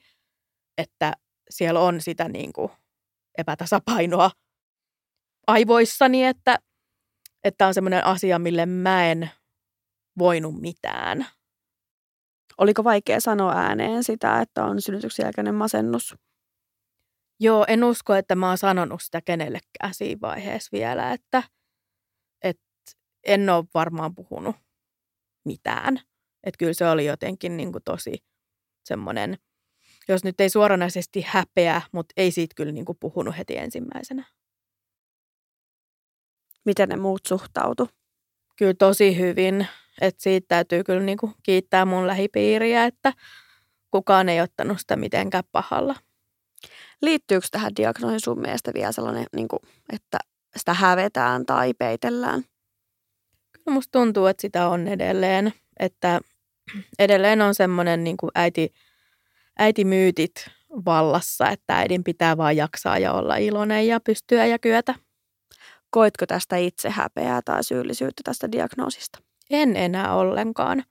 että 0.78 1.12
siellä 1.50 1.80
on 1.80 2.00
sitä 2.00 2.28
niin 2.28 2.52
kuin 2.52 2.70
epätasapainoa 3.38 4.30
aivoissani, 5.46 6.24
että, 6.24 6.58
että 7.44 7.66
on 7.66 7.74
semmoinen 7.74 8.04
asia, 8.04 8.38
mille 8.38 8.66
mä 8.66 9.10
en 9.10 9.30
voinut 10.18 10.60
mitään. 10.60 11.26
Oliko 12.58 12.84
vaikea 12.84 13.20
sanoa 13.20 13.52
ääneen 13.52 14.04
sitä, 14.04 14.40
että 14.40 14.64
on 14.64 14.82
synnytyksen 14.82 15.24
jälkeinen 15.24 15.54
masennus? 15.54 16.14
Joo, 17.40 17.64
en 17.68 17.84
usko, 17.84 18.14
että 18.14 18.34
mä 18.34 18.48
oon 18.48 18.58
sanonut 18.58 19.02
sitä 19.02 19.20
kenellekään 19.24 19.94
siinä 19.94 20.20
vaiheessa 20.20 20.68
vielä, 20.72 21.12
että, 21.12 21.42
että 22.42 22.62
en 23.26 23.50
ole 23.50 23.64
varmaan 23.74 24.14
puhunut 24.14 24.56
mitään. 25.44 25.96
Että 26.46 26.58
kyllä 26.58 26.72
se 26.72 26.88
oli 26.88 27.06
jotenkin 27.06 27.56
niin 27.56 27.72
kuin 27.72 27.84
tosi 27.84 28.16
semmoinen, 28.84 29.38
jos 30.08 30.24
nyt 30.24 30.40
ei 30.40 30.50
suoranaisesti 30.50 31.24
häpeä, 31.26 31.82
mutta 31.92 32.12
ei 32.16 32.30
siitä 32.30 32.54
kyllä 32.54 32.72
niin 32.72 32.84
kuin 32.84 32.98
puhunut 33.00 33.38
heti 33.38 33.56
ensimmäisenä. 33.56 34.24
Miten 36.64 36.88
ne 36.88 36.96
muut 36.96 37.26
suhtautu? 37.26 37.88
Kyllä 38.56 38.74
tosi 38.74 39.18
hyvin. 39.18 39.66
Että 40.00 40.22
siitä 40.22 40.44
täytyy 40.48 40.84
kyllä 40.84 41.02
niin 41.02 41.18
kuin 41.18 41.34
kiittää 41.42 41.84
mun 41.84 42.06
lähipiiriä, 42.06 42.84
että 42.84 43.12
kukaan 43.90 44.28
ei 44.28 44.40
ottanut 44.40 44.80
sitä 44.80 44.96
mitenkään 44.96 45.44
pahalla. 45.52 45.94
Liittyykö 47.02 47.46
tähän 47.50 47.76
diagnoosiin 47.76 48.20
sun 48.20 48.40
mielestä 48.40 48.70
vielä 48.74 48.92
sellainen, 48.92 49.26
niin 49.36 49.48
kuin, 49.48 49.60
että 49.92 50.18
sitä 50.56 50.74
hävetään 50.74 51.46
tai 51.46 51.74
peitellään? 51.74 52.44
Kyllä 53.52 53.74
musta 53.74 53.98
tuntuu, 53.98 54.26
että 54.26 54.40
sitä 54.40 54.68
on 54.68 54.88
edelleen. 54.88 55.52
Että 55.80 56.20
edelleen 56.98 57.42
on 57.42 57.54
semmoinen 57.54 58.04
niin 58.04 58.16
kuin 58.16 58.30
äiti, 58.34 58.72
äitimyytit 59.58 60.50
vallassa, 60.84 61.50
että 61.50 61.76
äidin 61.78 62.04
pitää 62.04 62.36
vaan 62.36 62.56
jaksaa 62.56 62.98
ja 62.98 63.12
olla 63.12 63.36
iloinen 63.36 63.86
ja 63.86 64.00
pystyä 64.00 64.46
ja 64.46 64.58
kyetä. 64.58 64.94
Koitko 65.90 66.26
tästä 66.26 66.56
itse 66.56 66.90
häpeää 66.90 67.42
tai 67.44 67.64
syyllisyyttä 67.64 68.22
tästä 68.24 68.52
diagnoosista? 68.52 69.18
En 69.50 69.76
enää 69.76 70.14
ollenkaan. 70.14 70.84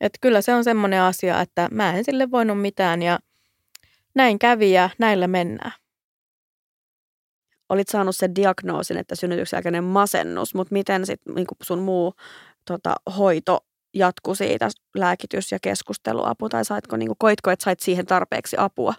Että 0.00 0.18
kyllä 0.20 0.42
se 0.42 0.54
on 0.54 0.64
semmoinen 0.64 1.00
asia, 1.00 1.40
että 1.40 1.68
mä 1.70 1.92
en 1.94 2.04
sille 2.04 2.30
voinut 2.30 2.60
mitään 2.60 3.02
ja 3.02 3.18
näin 4.14 4.38
kävi 4.38 4.72
ja 4.72 4.90
näillä 4.98 5.26
mennään. 5.26 5.72
Olit 7.68 7.88
saanut 7.88 8.16
sen 8.16 8.34
diagnoosin, 8.34 8.96
että 8.96 9.14
synnytyksen 9.14 9.56
jälkeinen 9.56 9.84
masennus, 9.84 10.54
mutta 10.54 10.72
miten 10.72 11.06
sit, 11.06 11.20
niin 11.34 11.46
sun 11.62 11.78
muu 11.78 12.14
tota, 12.64 12.94
hoito 13.18 13.66
jatkui 13.94 14.36
siitä, 14.36 14.68
lääkitys 14.96 15.52
ja 15.52 15.58
keskusteluapu, 15.62 16.48
tai 16.48 16.64
saitko, 16.64 16.96
niin 16.96 17.08
kuin, 17.08 17.18
koitko, 17.18 17.50
että 17.50 17.64
sait 17.64 17.80
siihen 17.80 18.06
tarpeeksi 18.06 18.56
apua? 18.58 18.94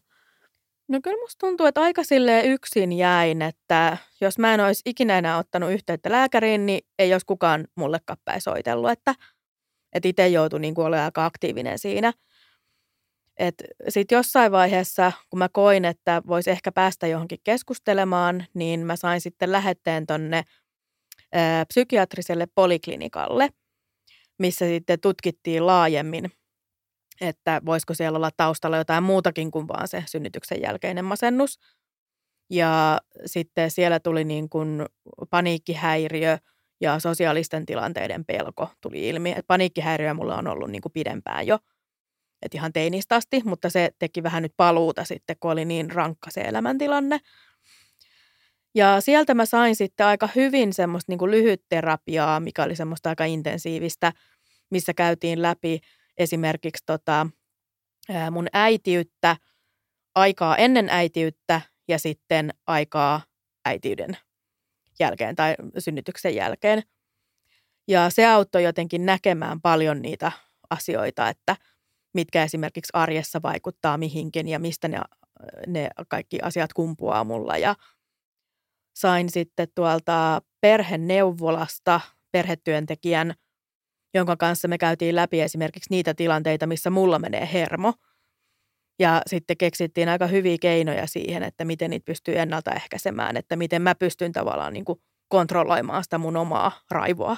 No 0.88 1.00
kyllä 1.04 1.24
musta 1.24 1.48
tuntuu, 1.48 1.66
että 1.66 1.82
aika 1.82 2.04
silleen 2.04 2.46
yksin 2.46 2.94
jäin, 2.94 3.42
että 3.42 3.98
jos 4.22 4.40
mä 4.40 4.54
en 4.54 4.60
olisi 4.60 4.82
ikinä 4.86 5.18
enää 5.18 5.38
ottanut 5.38 5.72
yhteyttä 5.72 6.12
lääkäriin, 6.12 6.66
niin 6.66 6.82
ei 7.00 7.14
olisi 7.14 7.26
kukaan 7.26 7.68
mulle 7.76 8.00
päin 8.26 8.42
soitellut, 8.42 8.92
että, 8.92 9.16
että 9.94 10.10
itse 10.10 10.28
joutui 10.28 10.60
niin 10.60 10.76
kuin 10.76 10.88
olemaan 10.88 11.06
aika 11.06 11.26
aktiivinen 11.26 11.80
siinä. 11.80 12.14
Sitten 13.90 14.16
jossain 14.16 14.52
vaiheessa, 14.52 15.12
kun 15.30 15.40
mä 15.40 15.50
koin, 15.50 15.86
että 15.86 16.22
voisi 16.28 16.52
ehkä 16.52 16.72
päästä 16.72 17.08
johonkin 17.08 17.40
keskustelemaan, 17.44 18.46
niin 18.54 18.86
mä 18.86 18.96
sain 18.96 19.22
sitten 19.22 19.52
lähetteen 19.52 20.08
tonne 20.08 20.44
ää, 21.34 21.66
psykiatriselle 21.66 22.48
poliklinikalle, 22.56 23.50
missä 24.40 24.66
sitten 24.66 25.00
tutkittiin 25.00 25.68
laajemmin 25.68 26.32
että 27.22 27.62
voisiko 27.66 27.94
siellä 27.94 28.16
olla 28.16 28.32
taustalla 28.38 28.78
jotain 28.78 29.04
muutakin 29.04 29.52
kuin 29.52 29.68
vaan 29.68 29.88
se 29.88 30.04
synnytyksen 30.08 30.62
jälkeinen 30.62 31.06
masennus. 31.06 31.60
Ja 32.50 33.00
sitten 33.26 33.72
siellä 33.72 34.00
tuli 34.00 34.24
niin 34.24 34.50
kuin 34.50 34.86
paniikkihäiriö 35.30 36.38
ja 36.82 37.00
sosiaalisten 37.00 37.66
tilanteiden 37.66 38.26
pelko 38.26 38.70
tuli 38.82 39.10
ilmi. 39.10 39.34
Et 39.38 39.48
paniikkihäiriö 39.48 40.14
mulla 40.14 40.38
on 40.38 40.48
ollut 40.48 40.72
niin 40.72 40.82
kuin 40.82 40.92
pidempään 40.92 41.48
jo, 41.48 41.60
et 42.42 42.56
ihan 42.56 42.74
teinistä 42.74 43.16
asti, 43.16 43.42
mutta 43.46 43.70
se 43.70 43.90
teki 44.00 44.24
vähän 44.24 44.44
nyt 44.44 44.54
paluuta 44.58 45.04
sitten, 45.04 45.36
kun 45.40 45.52
oli 45.52 45.66
niin 45.66 45.92
rankka 45.92 46.32
se 46.32 46.42
elämäntilanne. 46.42 47.20
Ja 48.76 49.02
sieltä 49.02 49.34
mä 49.34 49.46
sain 49.46 49.76
sitten 49.76 50.06
aika 50.06 50.30
hyvin 50.36 50.74
semmoista 50.74 51.12
niin 51.12 51.32
lyhytterapiaa, 51.32 52.40
mikä 52.40 52.64
oli 52.64 52.76
semmoista 52.76 53.10
aika 53.10 53.26
intensiivistä, 53.26 54.14
missä 54.70 54.94
käytiin 54.94 55.42
läpi 55.42 55.80
esimerkiksi 56.18 56.84
tota, 56.86 57.28
mun 58.32 58.48
äitiyttä, 58.54 59.38
aikaa 60.16 60.58
ennen 60.58 60.90
äitiyttä 60.90 61.62
ja 61.88 62.00
sitten 62.00 62.54
aikaa 62.68 63.22
äitiyden 63.66 64.18
jälkeen 65.00 65.36
tai 65.36 65.56
synnytyksen 65.78 66.36
jälkeen. 66.36 66.84
Ja 67.88 68.10
se 68.10 68.26
auttoi 68.26 68.64
jotenkin 68.64 69.06
näkemään 69.06 69.62
paljon 69.62 70.02
niitä 70.02 70.32
asioita, 70.70 71.30
että 71.30 71.56
mitkä 72.14 72.44
esimerkiksi 72.44 72.90
arjessa 72.94 73.42
vaikuttaa 73.42 73.98
mihinkin 73.98 74.48
ja 74.48 74.60
mistä 74.60 74.88
ne, 74.88 75.00
ne 75.68 75.90
kaikki 76.08 76.40
asiat 76.42 76.74
kumpuaa 76.74 77.24
mulla. 77.24 77.58
Ja 77.58 77.76
sain 78.96 79.30
sitten 79.30 79.68
tuolta 79.76 80.42
perheneuvolasta 80.62 82.02
perhetyöntekijän 82.32 83.36
jonka 84.16 84.36
kanssa 84.38 84.68
me 84.68 84.78
käytiin 84.78 85.16
läpi 85.16 85.42
esimerkiksi 85.42 85.90
niitä 85.90 86.14
tilanteita, 86.14 86.68
missä 86.68 86.90
mulla 86.90 87.20
menee 87.20 87.50
hermo. 87.54 87.94
Ja 89.00 89.22
sitten 89.28 89.58
keksittiin 89.58 90.10
aika 90.10 90.28
hyviä 90.28 90.58
keinoja 90.62 91.08
siihen, 91.08 91.44
että 91.44 91.66
miten 91.66 91.90
niitä 91.90 92.06
pystyy 92.06 92.40
ennaltaehkäisemään, 92.40 93.38
että 93.38 93.56
miten 93.56 93.82
mä 93.82 93.96
pystyn 93.96 94.32
tavallaan 94.32 94.74
niin 94.74 94.86
kuin 94.86 95.00
kontrolloimaan 95.28 96.04
sitä 96.04 96.18
mun 96.18 96.38
omaa 96.38 96.72
raivoa. 96.92 97.38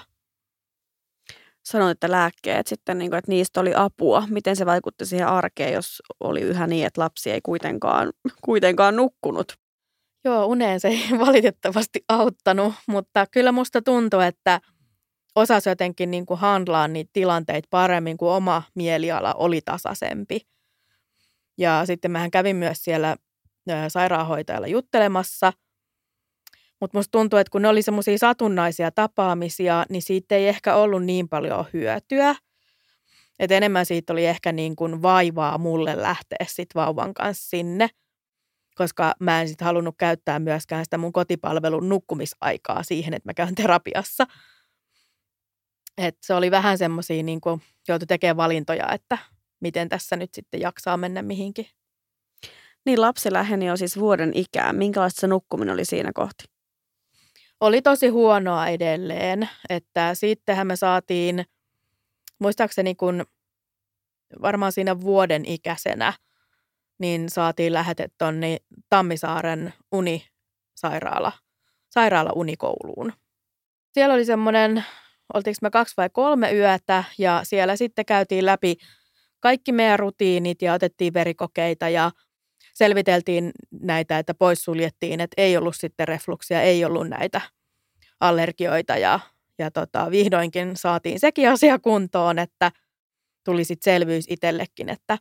Sanoit, 1.66 1.92
että 1.92 2.12
lääkkeet 2.12 2.68
sitten, 2.68 2.98
niin 2.98 3.12
kuin, 3.12 3.18
että 3.18 3.32
niistä 3.32 3.60
oli 3.60 3.74
apua. 3.76 4.24
Miten 4.30 4.56
se 4.56 4.66
vaikutti 4.66 5.06
siihen 5.06 5.28
arkeen, 5.28 5.74
jos 5.74 6.02
oli 6.20 6.42
yhä 6.42 6.68
niin, 6.68 6.86
että 6.86 7.02
lapsi 7.02 7.32
ei 7.32 7.42
kuitenkaan, 7.42 8.14
kuitenkaan 8.46 8.96
nukkunut? 8.96 9.67
Joo, 10.26 10.46
uneen 10.46 10.80
se 10.80 10.88
ei 10.88 11.20
valitettavasti 11.28 12.04
auttanut, 12.10 12.74
mutta 12.88 13.26
kyllä 13.32 13.52
musta 13.52 13.82
tuntuu, 13.82 14.20
että 14.20 14.62
osasi 15.36 15.70
jotenkin 15.70 16.12
niin 16.12 16.26
kuin 16.26 16.40
handlaa 16.40 16.88
niitä 16.88 17.10
tilanteita 17.14 17.68
paremmin, 17.70 18.18
kuin 18.18 18.32
oma 18.32 18.64
mieliala 18.76 19.34
oli 19.34 19.62
tasaisempi. 19.62 20.40
Ja 21.58 21.86
sitten 21.86 22.12
mähän 22.12 22.32
kävin 22.32 22.56
myös 22.56 22.78
siellä 22.84 23.16
sairaanhoitajalla 23.88 24.68
juttelemassa– 24.68 25.54
mutta 26.80 26.98
musta 26.98 27.12
tuntuu, 27.12 27.40
että 27.40 27.52
kun 27.52 27.62
ne 27.62 27.68
oli 27.68 27.82
semmoisia 27.82 28.18
satunnaisia 28.18 28.92
tapaamisia, 28.92 29.86
niin 29.90 30.02
siitä 30.02 30.36
ei 30.36 30.48
ehkä 30.48 30.76
ollut 30.76 31.06
niin 31.06 31.30
paljon 31.30 31.66
hyötyä. 31.74 32.36
Et 33.40 33.52
enemmän 33.52 33.86
siitä 33.86 34.14
oli 34.14 34.26
ehkä 34.26 34.52
niin 34.52 34.76
kuin 34.76 35.02
vaivaa 35.02 35.58
mulle 35.58 36.02
lähteä 36.02 36.46
sit 36.48 36.70
vauvan 36.76 37.14
kanssa 37.14 37.50
sinne, 37.50 37.90
koska 38.78 39.14
mä 39.20 39.42
en 39.42 39.48
sitten 39.48 39.66
halunnut 39.66 39.96
käyttää 39.98 40.40
myöskään 40.40 40.86
sitä 40.86 40.98
mun 40.98 41.14
kotipalvelun 41.14 41.90
nukkumisaikaa 41.90 42.84
siihen, 42.84 43.14
että 43.14 43.30
mä 43.30 43.34
käyn 43.34 43.56
terapiassa. 43.56 44.28
Et 45.98 46.18
se 46.22 46.34
oli 46.34 46.52
vähän 46.52 46.78
semmoisia, 46.78 47.24
niin 47.24 47.42
kuin 47.42 47.62
joutui 47.88 48.08
tekemään 48.08 48.38
valintoja, 48.38 48.92
että 48.92 49.18
miten 49.60 49.90
tässä 49.90 50.16
nyt 50.16 50.34
sitten 50.34 50.62
jaksaa 50.62 50.98
mennä 50.98 51.22
mihinkin. 51.22 51.68
Niin 52.86 53.02
lapsi 53.02 53.34
läheni 53.34 53.66
jo 53.66 53.78
siis 53.78 54.00
vuoden 54.00 54.32
ikään. 54.36 54.76
Minkälaista 54.76 55.22
se 55.22 55.28
nukkuminen 55.28 55.74
oli 55.74 55.86
siinä 55.86 56.12
kohti? 56.14 56.44
oli 57.60 57.82
tosi 57.82 58.08
huonoa 58.08 58.68
edelleen, 58.68 59.50
että 59.70 60.16
sittenhän 60.16 60.68
me 60.68 60.76
saatiin, 60.76 61.46
muistaakseni 62.40 62.96
kun 62.96 63.26
varmaan 64.42 64.72
siinä 64.72 65.02
vuoden 65.02 65.46
ikäisenä, 65.46 66.14
niin 67.00 67.30
saatiin 67.30 67.74
lähetet 67.74 68.14
tuonne 68.18 68.58
Tammisaaren 68.90 69.74
unisairaala, 69.92 71.32
sairaala 71.90 72.32
unikouluun. 72.36 73.14
Siellä 73.94 74.14
oli 74.16 74.26
semmoinen, 74.26 74.84
oltiinko 75.34 75.58
me 75.62 75.70
kaksi 75.70 75.94
vai 75.98 76.10
kolme 76.10 76.52
yötä 76.54 77.04
ja 77.18 77.42
siellä 77.44 77.76
sitten 77.76 78.06
käytiin 78.06 78.46
läpi 78.46 78.78
kaikki 79.40 79.72
meidän 79.72 80.00
rutiinit 80.00 80.62
ja 80.62 80.74
otettiin 80.74 81.14
verikokeita 81.14 81.90
ja 81.90 82.12
selviteltiin 82.74 83.52
näitä, 83.82 84.20
että 84.20 84.34
poissuljettiin, 84.34 85.22
että 85.22 85.42
ei 85.42 85.58
ollut 85.58 85.76
sitten 85.76 86.08
refluksia, 86.08 86.62
ei 86.62 86.86
ollut 86.86 87.10
näitä 87.10 87.42
allergioita 88.20 88.98
ja, 88.98 89.20
ja 89.60 89.72
tota, 89.72 90.12
vihdoinkin 90.12 90.78
saatiin 90.78 91.20
sekin 91.20 91.50
asia 91.50 91.80
kuntoon, 91.80 92.40
että 92.40 92.72
tuli 93.46 93.64
sitten 93.64 93.94
selvyys 93.94 94.26
itsellekin, 94.30 94.90
että 94.90 95.18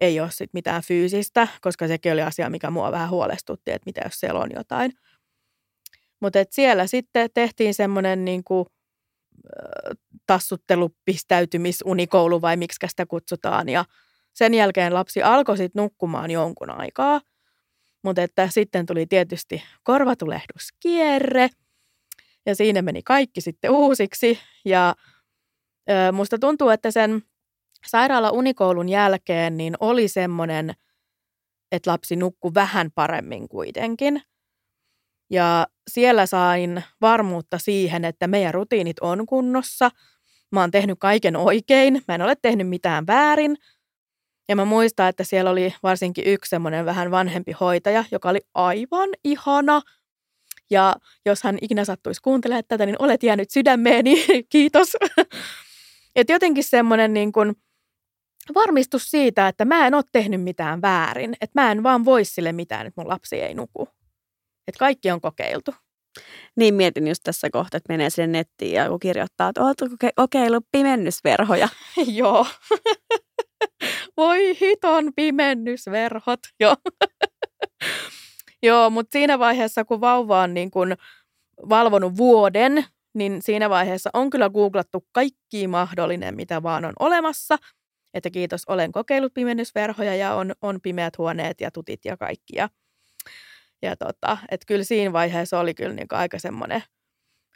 ei 0.00 0.20
ole 0.20 0.30
sit 0.30 0.50
mitään 0.52 0.82
fyysistä, 0.82 1.48
koska 1.60 1.88
sekin 1.88 2.12
oli 2.12 2.22
asia, 2.22 2.50
mikä 2.50 2.70
mua 2.70 2.92
vähän 2.92 3.10
huolestutti, 3.10 3.70
että 3.70 3.86
mitä 3.86 4.00
jos 4.04 4.20
siellä 4.20 4.40
on 4.40 4.50
jotain. 4.54 4.92
Mutta 6.20 6.38
siellä 6.50 6.86
sitten 6.86 7.30
tehtiin 7.34 7.74
semmoinen 7.74 8.24
niin 8.24 8.42
tassuttelupistäytymisunikoulu 10.26 12.42
vai 12.42 12.56
miksi 12.56 12.86
sitä 12.88 13.06
kutsutaan. 13.06 13.68
Ja 13.68 13.84
sen 14.32 14.54
jälkeen 14.54 14.94
lapsi 14.94 15.22
alkoi 15.22 15.56
sitten 15.56 15.82
nukkumaan 15.82 16.30
jonkun 16.30 16.70
aikaa. 16.70 17.20
Mutta 18.04 18.22
että 18.22 18.48
sitten 18.48 18.86
tuli 18.86 19.06
tietysti 19.06 19.62
korvatulehduskierre 19.82 21.48
ja 22.46 22.54
siinä 22.54 22.82
meni 22.82 23.02
kaikki 23.02 23.40
sitten 23.40 23.70
uusiksi. 23.70 24.38
Ja 24.64 24.94
ö, 25.90 26.12
musta 26.12 26.38
tuntuu, 26.38 26.68
että 26.68 26.90
sen 26.90 27.22
sairaala 27.86 28.30
unikoulun 28.30 28.88
jälkeen 28.88 29.56
niin 29.56 29.74
oli 29.80 30.08
semmoinen, 30.08 30.74
että 31.72 31.90
lapsi 31.90 32.16
nukkui 32.16 32.54
vähän 32.54 32.90
paremmin 32.94 33.48
kuitenkin. 33.48 34.22
Ja 35.30 35.66
siellä 35.90 36.26
sain 36.26 36.84
varmuutta 37.00 37.58
siihen, 37.58 38.04
että 38.04 38.26
meidän 38.26 38.54
rutiinit 38.54 38.98
on 39.00 39.26
kunnossa. 39.26 39.90
Mä 40.52 40.60
oon 40.60 40.70
tehnyt 40.70 40.98
kaiken 41.00 41.36
oikein, 41.36 42.02
mä 42.08 42.14
en 42.14 42.22
ole 42.22 42.36
tehnyt 42.42 42.68
mitään 42.68 43.06
väärin– 43.06 43.56
ja 44.48 44.56
mä 44.56 44.64
muistan, 44.64 45.08
että 45.08 45.24
siellä 45.24 45.50
oli 45.50 45.74
varsinkin 45.82 46.24
yksi 46.26 46.48
semmoinen 46.48 46.86
vähän 46.86 47.10
vanhempi 47.10 47.52
hoitaja, 47.52 48.04
joka 48.10 48.28
oli 48.28 48.40
aivan 48.54 49.08
ihana. 49.24 49.82
Ja 50.70 50.96
jos 51.26 51.42
hän 51.42 51.58
ikinä 51.62 51.84
sattuisi 51.84 52.22
kuuntelemaan 52.22 52.64
tätä, 52.68 52.86
niin 52.86 52.96
olet 52.98 53.22
jäänyt 53.22 53.50
sydämeeni, 53.50 54.26
kiitos. 54.52 54.96
Että 56.16 56.32
jotenkin 56.32 56.64
semmoinen 56.64 57.14
niin 57.14 57.32
kuin 57.32 57.54
varmistus 58.54 59.10
siitä, 59.10 59.48
että 59.48 59.64
mä 59.64 59.86
en 59.86 59.94
ole 59.94 60.04
tehnyt 60.12 60.42
mitään 60.42 60.82
väärin. 60.82 61.36
Että 61.40 61.62
mä 61.62 61.72
en 61.72 61.82
vaan 61.82 62.04
voi 62.04 62.24
sille 62.24 62.52
mitään, 62.52 62.86
että 62.86 63.00
mun 63.00 63.08
lapsi 63.08 63.40
ei 63.40 63.54
nuku. 63.54 63.88
Että 64.68 64.78
kaikki 64.78 65.10
on 65.10 65.20
kokeiltu. 65.20 65.74
Niin 66.56 66.74
mietin 66.74 67.08
just 67.08 67.20
tässä 67.24 67.50
kohtaa, 67.50 67.78
että 67.78 67.92
menee 67.92 68.10
sinne 68.10 68.38
nettiin 68.38 68.72
ja 68.72 68.88
kun 68.88 69.00
kirjoittaa, 69.00 69.48
että 69.48 69.64
oletko 69.64 69.86
kokeillut 70.16 70.66
pimennysverhoja? 70.72 71.68
Joo. 72.06 72.46
Voi 74.16 74.60
hiton 74.60 75.12
pimennysverhot. 75.16 76.40
Joo. 76.60 76.76
Joo, 78.62 78.90
mutta 78.90 79.12
siinä 79.12 79.38
vaiheessa, 79.38 79.84
kun 79.84 80.00
vauva 80.00 80.40
on 80.40 80.54
niin 80.54 80.70
kun 80.70 80.96
valvonut 81.68 82.16
vuoden, 82.16 82.84
niin 83.14 83.42
siinä 83.42 83.70
vaiheessa 83.70 84.10
on 84.12 84.30
kyllä 84.30 84.50
googlattu 84.50 85.06
kaikki 85.12 85.68
mahdollinen, 85.68 86.36
mitä 86.36 86.62
vaan 86.62 86.84
on 86.84 86.92
olemassa. 86.98 87.56
Että 88.16 88.30
kiitos, 88.30 88.62
olen 88.66 88.92
kokeillut 88.92 89.34
pimennysverhoja 89.34 90.14
ja 90.14 90.34
on, 90.34 90.52
on 90.62 90.80
pimeät 90.80 91.18
huoneet 91.18 91.60
ja 91.60 91.70
tutit 91.70 92.04
ja 92.04 92.16
kaikki. 92.16 92.56
Ja, 92.56 92.68
ja 93.82 93.96
tota, 93.96 94.38
että 94.50 94.64
kyllä 94.66 94.84
siinä 94.84 95.12
vaiheessa 95.12 95.58
oli 95.58 95.74
kyllä 95.74 95.94
niin 95.94 96.06
aika 96.10 96.38
semmoinen 96.38 96.82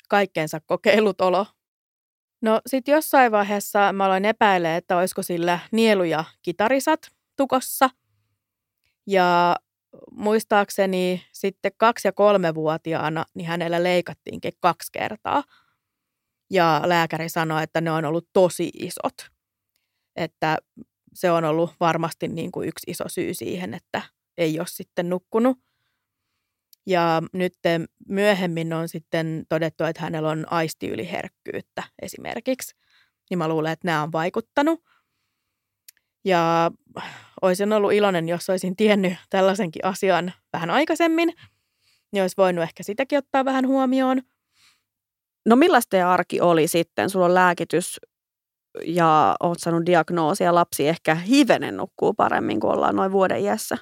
kaikkeensa 0.08 0.60
kokeilut 0.60 1.20
olo. 1.20 1.46
No 2.42 2.60
sitten 2.66 2.92
jossain 2.92 3.32
vaiheessa 3.32 3.92
mä 3.92 4.04
aloin 4.04 4.24
epäilemään, 4.24 4.78
että 4.78 4.96
olisiko 4.96 5.22
sillä 5.22 5.58
nielu- 5.72 6.04
ja 6.04 6.24
kitarisat 6.42 7.00
tukossa. 7.36 7.90
Ja 9.06 9.56
muistaakseni 10.10 11.24
sitten 11.32 11.72
kaksi- 11.76 12.08
ja 12.08 12.12
kolmevuotiaana 12.12 13.24
niin 13.34 13.46
hänellä 13.46 13.82
leikattiinkin 13.82 14.52
kaksi 14.60 14.92
kertaa. 14.92 15.42
Ja 16.50 16.82
lääkäri 16.84 17.28
sanoi, 17.28 17.62
että 17.62 17.80
ne 17.80 17.90
on 17.90 18.04
ollut 18.04 18.28
tosi 18.32 18.70
isot. 18.74 19.30
Että 20.16 20.58
se 21.14 21.30
on 21.30 21.44
ollut 21.44 21.74
varmasti 21.80 22.28
niin 22.28 22.52
kuin 22.52 22.68
yksi 22.68 22.90
iso 22.90 23.04
syy 23.08 23.34
siihen, 23.34 23.74
että 23.74 24.02
ei 24.38 24.58
ole 24.58 24.66
sitten 24.66 25.10
nukkunut. 25.10 25.58
Ja 26.86 27.22
nyt 27.32 27.54
myöhemmin 28.08 28.72
on 28.72 28.88
sitten 28.88 29.46
todettu, 29.48 29.84
että 29.84 30.02
hänellä 30.02 30.28
on 30.28 30.46
aistiyliherkkyyttä 30.52 31.82
esimerkiksi. 32.02 32.76
Niin 33.30 33.38
mä 33.38 33.48
luulen, 33.48 33.72
että 33.72 33.88
nämä 33.88 34.02
on 34.02 34.12
vaikuttanut. 34.12 34.84
Ja 36.24 36.70
olisin 37.42 37.72
ollut 37.72 37.92
iloinen, 37.92 38.28
jos 38.28 38.50
olisin 38.50 38.76
tiennyt 38.76 39.14
tällaisenkin 39.30 39.84
asian 39.84 40.32
vähän 40.52 40.70
aikaisemmin. 40.70 41.32
Niin 42.12 42.22
olisi 42.22 42.36
voinut 42.36 42.62
ehkä 42.62 42.82
sitäkin 42.82 43.18
ottaa 43.18 43.44
vähän 43.44 43.66
huomioon. 43.66 44.22
No 45.46 45.56
millaista 45.56 46.12
arki 46.12 46.40
oli 46.40 46.68
sitten? 46.68 47.10
Sulla 47.10 47.26
on 47.26 47.34
lääkitys 47.34 48.00
ja 48.84 49.36
oot 49.40 49.58
saanut 49.58 49.86
diagnoosia. 49.86 50.54
Lapsi 50.54 50.88
ehkä 50.88 51.14
hivenen 51.14 51.76
nukkuu 51.76 52.14
paremmin, 52.14 52.60
kun 52.60 52.70
ollaan 52.70 52.96
noin 52.96 53.12
vuoden 53.12 53.40
iässä. 53.40 53.78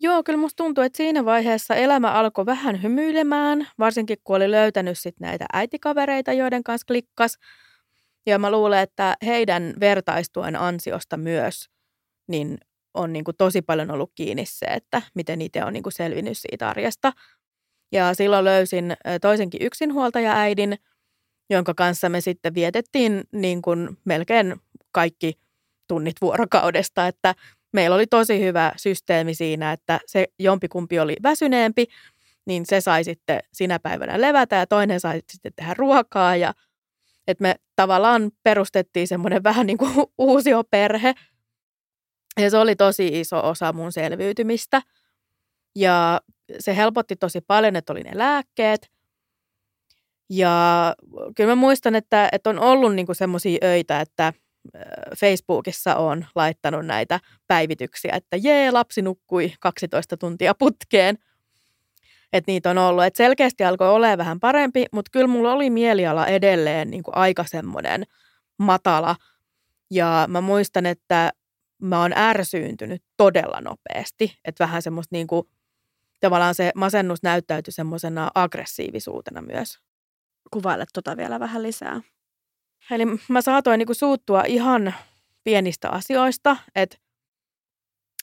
Joo, 0.00 0.22
kyllä 0.22 0.38
musta 0.38 0.64
tuntuu, 0.64 0.84
että 0.84 0.96
siinä 0.96 1.24
vaiheessa 1.24 1.74
elämä 1.74 2.12
alkoi 2.12 2.46
vähän 2.46 2.82
hymyilemään, 2.82 3.68
varsinkin 3.78 4.18
kun 4.24 4.36
oli 4.36 4.50
löytänyt 4.50 4.98
sit 4.98 5.20
näitä 5.20 5.44
äitikavereita, 5.52 6.32
joiden 6.32 6.62
kanssa 6.62 6.86
klikkas. 6.86 7.38
Ja 8.26 8.38
mä 8.38 8.50
luulen, 8.50 8.80
että 8.80 9.16
heidän 9.26 9.74
vertaistuen 9.80 10.56
ansiosta 10.56 11.16
myös 11.16 11.66
niin 12.28 12.58
on 12.94 13.12
niin 13.12 13.24
kuin 13.24 13.36
tosi 13.36 13.62
paljon 13.62 13.90
ollut 13.90 14.12
kiinni 14.14 14.46
se, 14.46 14.66
että 14.66 15.02
miten 15.14 15.42
itse 15.42 15.64
on 15.64 15.72
niin 15.72 15.82
kuin 15.82 15.92
selvinnyt 15.92 16.38
siitä 16.38 16.68
arjesta. 16.68 17.12
Ja 17.92 18.14
silloin 18.14 18.44
löysin 18.44 18.96
toisenkin 19.20 19.62
yksinhuoltaja-äidin, 19.62 20.76
jonka 21.50 21.74
kanssa 21.74 22.08
me 22.08 22.20
sitten 22.20 22.54
vietettiin 22.54 23.24
niin 23.32 23.62
kuin 23.62 23.98
melkein 24.04 24.56
kaikki 24.92 25.38
tunnit 25.88 26.16
vuorokaudesta, 26.20 27.06
että 27.06 27.34
meillä 27.72 27.96
oli 27.96 28.06
tosi 28.06 28.40
hyvä 28.40 28.72
systeemi 28.76 29.34
siinä, 29.34 29.72
että 29.72 30.00
se 30.06 30.26
jompikumpi 30.38 30.98
oli 30.98 31.16
väsyneempi, 31.22 31.86
niin 32.46 32.66
se 32.66 32.80
sai 32.80 33.04
sitten 33.04 33.40
sinä 33.52 33.78
päivänä 33.78 34.20
levätä 34.20 34.56
ja 34.56 34.66
toinen 34.66 35.00
sai 35.00 35.20
sitten 35.32 35.52
tehdä 35.56 35.74
ruokaa 35.74 36.36
ja 36.36 36.54
Että 37.28 37.42
me 37.42 37.54
tavallaan 37.76 38.30
perustettiin 38.42 39.08
semmoinen 39.08 39.42
vähän 39.50 39.66
niin 39.66 39.78
kuin 39.78 39.92
uusioperhe. 40.18 41.14
Ja 42.38 42.50
se 42.50 42.58
oli 42.58 42.76
tosi 42.76 43.20
iso 43.20 43.48
osa 43.48 43.72
mun 43.72 43.92
selviytymistä. 43.92 44.82
Ja 45.76 46.20
se 46.60 46.76
helpotti 46.76 47.16
tosi 47.16 47.40
paljon, 47.40 47.76
että 47.76 47.92
oli 47.92 48.02
ne 48.02 48.10
lääkkeet. 48.14 48.90
Ja 50.34 50.94
kyllä 51.36 51.50
mä 51.50 51.54
muistan, 51.54 51.94
että, 51.94 52.28
että 52.32 52.50
on 52.50 52.58
ollut 52.58 52.94
niin 52.94 53.06
semmoisia 53.12 53.58
öitä, 53.64 54.00
että 54.00 54.32
Facebookissa 55.20 55.96
on 55.96 56.26
laittanut 56.34 56.86
näitä 56.86 57.20
päivityksiä, 57.46 58.12
että 58.16 58.36
jee, 58.36 58.70
lapsi 58.70 59.02
nukkui 59.02 59.52
12 59.60 60.16
tuntia 60.16 60.54
putkeen. 60.54 61.18
Että 62.32 62.52
niitä 62.52 62.70
on 62.70 62.78
ollut. 62.78 63.04
Että 63.04 63.16
selkeästi 63.16 63.64
alkoi 63.64 63.88
olla 63.88 64.18
vähän 64.18 64.40
parempi, 64.40 64.86
mutta 64.92 65.10
kyllä 65.12 65.26
mulla 65.26 65.52
oli 65.52 65.70
mieliala 65.70 66.26
edelleen 66.26 66.90
niin 66.90 67.02
kuin 67.02 67.16
aika 67.16 67.44
semmoinen 67.44 68.04
matala. 68.58 69.16
Ja 69.90 70.26
mä 70.28 70.40
muistan, 70.40 70.86
että 70.86 71.32
mä 71.82 72.00
oon 72.00 72.12
ärsyyntynyt 72.16 73.02
todella 73.16 73.60
nopeasti. 73.60 74.38
Että 74.44 74.64
vähän 74.64 74.82
semmoista 74.82 75.14
niin 75.14 75.26
kuin, 75.26 75.48
tavallaan 76.20 76.54
se 76.54 76.72
masennus 76.74 77.22
näyttäytyi 77.22 77.72
semmoisena 77.72 78.30
aggressiivisuutena 78.34 79.42
myös. 79.42 79.78
Kuvaile 80.50 80.84
tota 80.92 81.16
vielä 81.16 81.40
vähän 81.40 81.62
lisää. 81.62 82.00
Eli 82.90 83.04
mä 83.28 83.40
saatoin 83.42 83.78
niin 83.78 83.86
kuin 83.86 83.96
suuttua 83.96 84.42
ihan 84.42 84.94
pienistä 85.44 85.90
asioista, 85.90 86.56
että 86.74 86.96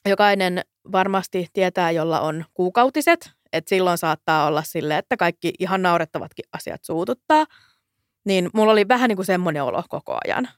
jokainen 0.08 0.60
varmasti 0.92 1.46
tietää, 1.52 1.90
jolla 1.90 2.20
on 2.20 2.44
kuukautiset, 2.54 3.30
että 3.52 3.68
silloin 3.68 3.98
saattaa 3.98 4.46
olla 4.46 4.62
sille, 4.62 4.98
että 4.98 5.16
kaikki 5.16 5.52
ihan 5.58 5.82
naurettavatkin 5.82 6.44
asiat 6.52 6.84
suututtaa. 6.84 7.46
Niin 8.24 8.50
mulla 8.54 8.72
oli 8.72 8.88
vähän 8.88 9.08
niin 9.08 9.16
kuin 9.16 9.26
semmoinen 9.26 9.64
olo 9.64 9.82
koko 9.88 10.18
ajan. 10.24 10.48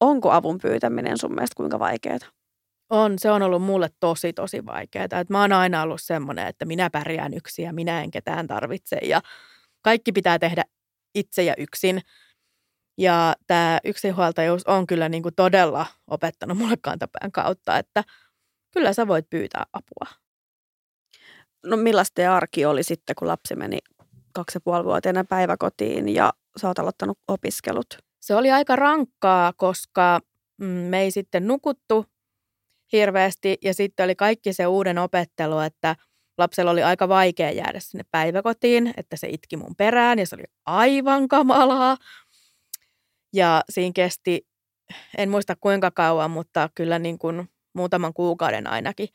Onko 0.00 0.30
avun 0.30 0.58
pyytäminen 0.58 1.18
sun 1.18 1.34
mielestä 1.34 1.56
kuinka 1.56 1.78
vaikeaa? 1.78 2.18
On, 2.90 3.18
se 3.18 3.30
on 3.30 3.42
ollut 3.42 3.62
mulle 3.62 3.88
tosi, 4.00 4.32
tosi 4.32 4.66
vaikeaa. 4.66 5.20
Et 5.20 5.30
mä 5.30 5.40
oon 5.40 5.52
aina 5.52 5.82
ollut 5.82 6.00
semmoinen, 6.02 6.46
että 6.46 6.64
minä 6.64 6.90
pärjään 6.90 7.34
yksin 7.34 7.64
ja 7.64 7.72
minä 7.72 8.02
en 8.02 8.10
ketään 8.10 8.46
tarvitse. 8.46 8.96
Ja 9.02 9.20
kaikki 9.82 10.12
pitää 10.12 10.38
tehdä 10.38 10.64
itse 11.14 11.42
ja 11.42 11.54
yksin. 11.58 12.00
Ja 12.98 13.34
tämä 13.46 13.78
yksinhuoltajuus 13.84 14.66
on 14.66 14.86
kyllä 14.86 15.08
niin 15.08 15.22
kuin 15.22 15.34
todella 15.34 15.86
opettanut 16.06 16.58
mulle 16.58 16.76
kantapään 16.82 17.32
kautta, 17.32 17.78
että 17.78 18.04
kyllä 18.70 18.92
sä 18.92 19.08
voit 19.08 19.30
pyytää 19.30 19.64
apua. 19.72 20.18
No 21.66 21.76
millaista 21.76 22.36
arki 22.36 22.64
oli 22.64 22.82
sitten, 22.82 23.16
kun 23.18 23.28
lapsi 23.28 23.56
meni 23.56 23.78
kaksi 24.32 24.58
ja 24.66 24.84
vuotiaana 24.84 25.24
päiväkotiin 25.24 26.08
ja 26.08 26.32
sä 26.60 26.68
oot 26.68 26.78
aloittanut 26.78 27.18
opiskelut? 27.28 27.98
Se 28.20 28.34
oli 28.34 28.50
aika 28.50 28.76
rankkaa, 28.76 29.52
koska 29.56 30.20
mm, 30.60 30.66
me 30.66 31.00
ei 31.00 31.10
sitten 31.10 31.46
nukuttu 31.46 32.06
hirveästi 32.92 33.58
ja 33.64 33.74
sitten 33.74 34.04
oli 34.04 34.14
kaikki 34.14 34.52
se 34.52 34.66
uuden 34.66 34.98
opettelu, 34.98 35.58
että– 35.58 35.96
lapsella 36.42 36.70
oli 36.70 36.82
aika 36.82 37.08
vaikea 37.08 37.50
jäädä 37.50 37.80
sinne 37.80 38.04
päiväkotiin, 38.10 38.94
että 38.96 39.16
se 39.16 39.28
itki 39.28 39.56
mun 39.56 39.76
perään 39.76 40.18
ja 40.18 40.26
se 40.26 40.36
oli 40.36 40.44
aivan 40.66 41.28
kamalaa. 41.28 41.96
Ja 43.32 43.62
siinä 43.70 43.92
kesti, 43.94 44.46
en 45.18 45.30
muista 45.30 45.56
kuinka 45.60 45.90
kauan, 45.90 46.30
mutta 46.30 46.68
kyllä 46.74 46.98
niin 46.98 47.18
kuin 47.18 47.48
muutaman 47.74 48.14
kuukauden 48.14 48.66
ainakin 48.66 49.08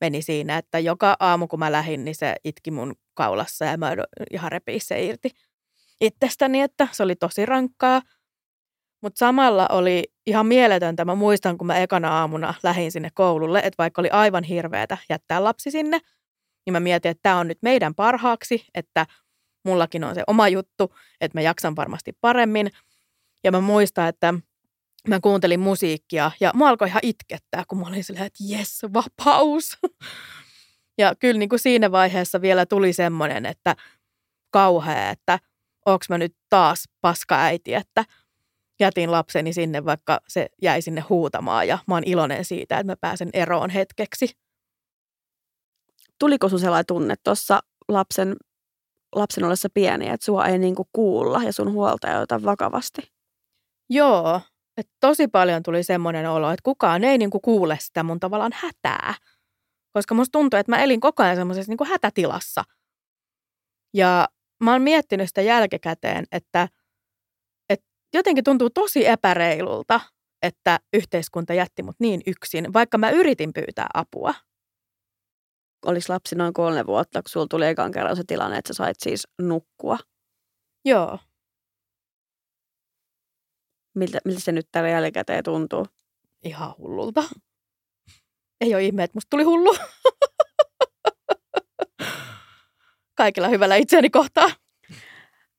meni 0.00 0.22
siinä, 0.22 0.58
että 0.58 0.78
joka 0.78 1.16
aamu 1.20 1.48
kun 1.48 1.58
mä 1.58 1.72
lähdin, 1.72 2.04
niin 2.04 2.14
se 2.14 2.36
itki 2.44 2.70
mun 2.70 2.94
kaulassa 3.14 3.64
ja 3.64 3.76
mä 3.76 3.92
ihan 4.30 4.52
repii 4.52 4.80
se 4.80 5.04
irti 5.04 5.30
itsestäni, 6.00 6.60
että 6.60 6.88
se 6.92 7.02
oli 7.02 7.16
tosi 7.16 7.46
rankkaa. 7.46 8.02
Mutta 9.02 9.18
samalla 9.18 9.66
oli 9.72 10.04
ihan 10.26 10.46
mieletöntä. 10.46 11.04
Mä 11.04 11.14
muistan, 11.14 11.58
kun 11.58 11.66
mä 11.66 11.78
ekana 11.78 12.18
aamuna 12.20 12.54
lähdin 12.62 12.92
sinne 12.92 13.08
koululle, 13.14 13.58
että 13.58 13.78
vaikka 13.78 14.02
oli 14.02 14.10
aivan 14.10 14.44
hirveätä 14.44 14.98
jättää 15.08 15.44
lapsi 15.44 15.70
sinne, 15.70 16.00
niin 16.66 16.72
mä 16.72 16.80
mietin, 16.80 17.10
että 17.10 17.22
tämä 17.22 17.38
on 17.38 17.48
nyt 17.48 17.58
meidän 17.62 17.94
parhaaksi, 17.94 18.66
että 18.74 19.06
mullakin 19.64 20.04
on 20.04 20.14
se 20.14 20.22
oma 20.26 20.48
juttu, 20.48 20.94
että 21.20 21.38
mä 21.38 21.42
jaksan 21.42 21.76
varmasti 21.76 22.12
paremmin. 22.20 22.70
Ja 23.44 23.52
mä 23.52 23.60
muistan, 23.60 24.08
että 24.08 24.34
mä 25.08 25.20
kuuntelin 25.20 25.60
musiikkia 25.60 26.30
ja 26.40 26.52
mä 26.54 26.68
alkoi 26.68 26.88
ihan 26.88 27.00
itkettää, 27.04 27.64
kun 27.68 27.78
mä 27.78 27.86
olin 27.86 28.04
silleen, 28.04 28.26
että 28.26 28.44
jes, 28.46 28.82
vapaus. 28.94 29.78
Ja 30.98 31.14
kyllä 31.18 31.38
niin 31.38 31.48
kuin 31.48 31.58
siinä 31.58 31.92
vaiheessa 31.92 32.40
vielä 32.40 32.66
tuli 32.66 32.92
semmoinen, 32.92 33.46
että 33.46 33.76
kauhea, 34.50 35.10
että 35.10 35.38
onko 35.86 36.04
mä 36.08 36.18
nyt 36.18 36.36
taas 36.50 36.88
paska 37.00 37.42
äiti, 37.42 37.74
että 37.74 38.04
jätin 38.80 39.12
lapseni 39.12 39.52
sinne, 39.52 39.84
vaikka 39.84 40.20
se 40.28 40.46
jäi 40.62 40.82
sinne 40.82 41.00
huutamaan 41.00 41.68
ja 41.68 41.78
mä 41.86 41.94
oon 41.94 42.04
iloinen 42.06 42.44
siitä, 42.44 42.78
että 42.78 42.92
mä 42.92 42.96
pääsen 43.00 43.30
eroon 43.32 43.70
hetkeksi 43.70 44.30
tuliko 46.22 46.48
sun 46.48 46.60
sellainen 46.60 46.86
tunne 46.86 47.14
tuossa 47.24 47.60
lapsen, 47.88 48.36
lapsen 49.14 49.44
ollessa 49.44 49.68
pieni, 49.74 50.08
että 50.08 50.24
sua 50.24 50.46
ei 50.46 50.58
niinku 50.58 50.88
kuulla 50.92 51.42
ja 51.42 51.52
sun 51.52 51.72
huoltaja 51.72 52.20
ota 52.20 52.42
vakavasti? 52.42 53.02
Joo, 53.90 54.40
että 54.76 54.92
tosi 55.00 55.28
paljon 55.28 55.62
tuli 55.62 55.82
semmoinen 55.82 56.30
olo, 56.30 56.50
että 56.50 56.62
kukaan 56.62 57.04
ei 57.04 57.18
niinku 57.18 57.40
kuule 57.40 57.78
sitä 57.80 58.02
mun 58.02 58.20
tavallaan 58.20 58.52
hätää. 58.54 59.14
Koska 59.92 60.14
musta 60.14 60.32
tuntuu, 60.32 60.58
että 60.58 60.72
mä 60.72 60.82
elin 60.82 61.00
koko 61.00 61.22
ajan 61.22 61.36
semmoisessa 61.36 61.70
niinku 61.70 61.84
hätätilassa. 61.84 62.64
Ja 63.94 64.28
mä 64.64 64.72
oon 64.72 64.82
miettinyt 64.82 65.28
sitä 65.28 65.42
jälkikäteen, 65.42 66.24
että, 66.32 66.68
että 67.70 67.86
jotenkin 68.14 68.44
tuntuu 68.44 68.70
tosi 68.70 69.06
epäreilulta, 69.06 70.00
että 70.42 70.80
yhteiskunta 70.92 71.54
jätti 71.54 71.82
mut 71.82 71.96
niin 71.98 72.20
yksin, 72.26 72.72
vaikka 72.72 72.98
mä 72.98 73.10
yritin 73.10 73.52
pyytää 73.52 73.86
apua 73.94 74.34
olisi 75.86 76.08
lapsi 76.08 76.36
noin 76.36 76.52
kolme 76.52 76.86
vuotta, 76.86 77.22
kun 77.22 77.30
sulla 77.30 77.46
tuli 77.50 77.66
ekan 77.66 77.92
kerran 77.92 78.16
se 78.16 78.22
tilanne, 78.26 78.58
että 78.58 78.72
sä 78.72 78.76
sait 78.76 78.96
siis 79.00 79.28
nukkua. 79.38 79.98
Joo. 80.84 81.18
Miltä, 83.94 84.18
miltä 84.24 84.40
se 84.40 84.52
nyt 84.52 84.68
tällä 84.72 84.88
jälkikäteen 84.88 85.44
tuntuu? 85.44 85.86
Ihan 86.44 86.74
hullulta. 86.78 87.24
Ei 88.60 88.74
ole 88.74 88.84
ihme, 88.84 89.04
että 89.04 89.16
musta 89.16 89.30
tuli 89.30 89.42
hullu. 89.42 89.76
Kaikilla 93.18 93.48
hyvällä 93.48 93.76
itseäni 93.76 94.10
kohtaa. 94.10 94.50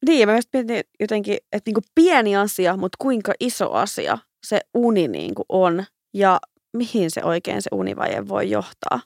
Niin, 0.06 0.20
ja 0.20 0.26
mä 0.26 0.32
myös 0.32 0.46
mietin 0.54 0.84
jotenkin, 1.00 1.38
että 1.52 1.70
niinku 1.70 1.82
pieni 1.96 2.36
asia, 2.36 2.78
mutta 2.78 2.98
kuinka 3.02 3.34
iso 3.40 3.72
asia 3.72 4.18
se 4.46 4.62
uni 4.74 5.08
niinku 5.08 5.46
on 5.50 5.86
ja 6.14 6.40
mihin 6.74 7.12
se 7.12 7.24
oikein 7.24 7.62
se 7.62 7.70
univaje 7.72 8.28
voi 8.28 8.50
johtaa 8.50 9.00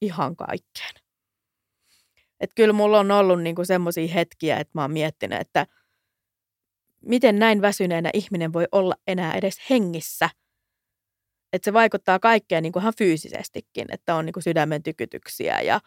ihan 0.00 0.36
kaikkeen. 0.36 0.94
Et 2.40 2.50
kyllä 2.54 2.72
mulla 2.72 3.00
on 3.00 3.10
ollut 3.10 3.42
niinku 3.42 3.64
semmoisia 3.64 4.14
hetkiä, 4.14 4.58
että 4.58 4.70
mä 4.74 4.82
oon 4.82 4.92
miettinyt, 4.92 5.40
että 5.40 5.66
miten 7.02 7.38
näin 7.38 7.62
väsyneenä 7.62 8.10
ihminen 8.14 8.52
voi 8.52 8.66
olla 8.72 8.94
enää 9.06 9.34
edes 9.34 9.56
hengissä. 9.70 10.30
Että 11.52 11.64
se 11.64 11.72
vaikuttaa 11.72 12.18
kaikkeen 12.18 12.62
niinku 12.62 12.78
ihan 12.78 12.92
fyysisestikin, 12.98 13.86
että 13.88 14.14
on 14.14 14.26
niinku 14.26 14.40
sydämen 14.40 14.82
tykytyksiä 14.82 15.60
ja 15.60 15.80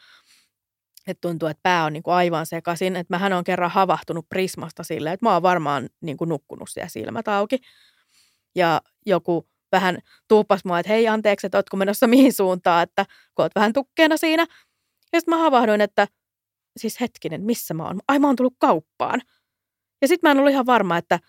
että 1.07 1.21
tuntuu, 1.21 1.49
että 1.49 1.63
pää 1.63 1.85
on 1.85 1.93
niinku 1.93 2.11
aivan 2.11 2.45
sekaisin. 2.45 2.95
Että 2.95 3.13
mähän 3.13 3.33
on 3.33 3.43
kerran 3.43 3.71
havahtunut 3.71 4.29
Prismasta 4.29 4.83
silleen, 4.83 5.13
että 5.13 5.25
mä 5.25 5.33
oon 5.33 5.41
varmaan 5.41 5.89
niinku 6.01 6.25
nukkunut 6.25 6.69
siellä 6.69 6.89
silmät 6.89 7.27
auki. 7.27 7.59
Ja 8.55 8.81
joku 9.05 9.49
vähän 9.71 9.99
tuupas 10.27 10.65
mua, 10.65 10.79
että 10.79 10.91
hei 10.91 11.07
anteeksi, 11.07 11.47
että 11.47 11.57
ootko 11.57 11.77
menossa 11.77 12.07
mihin 12.13 12.33
suuntaan, 12.33 12.83
että 12.83 13.05
kun 13.35 13.43
oot 13.43 13.55
vähän 13.55 13.73
tukkeena 13.73 14.17
siinä. 14.17 14.45
Ja 15.13 15.19
sitten 15.19 15.37
mä 15.37 15.37
havahduin, 15.37 15.81
että 15.81 16.07
siis 16.77 16.99
hetkinen, 17.01 17.41
missä 17.41 17.73
mä 17.73 17.83
oon? 17.83 17.99
Ai 18.07 18.19
mä 18.19 18.27
oon 18.27 18.35
tullut 18.35 18.55
kauppaan. 18.59 19.21
Ja 20.01 20.07
sitten 20.07 20.27
mä 20.27 20.31
en 20.31 20.37
ollut 20.37 20.51
ihan 20.51 20.65
varma, 20.65 20.97
että 20.97 21.19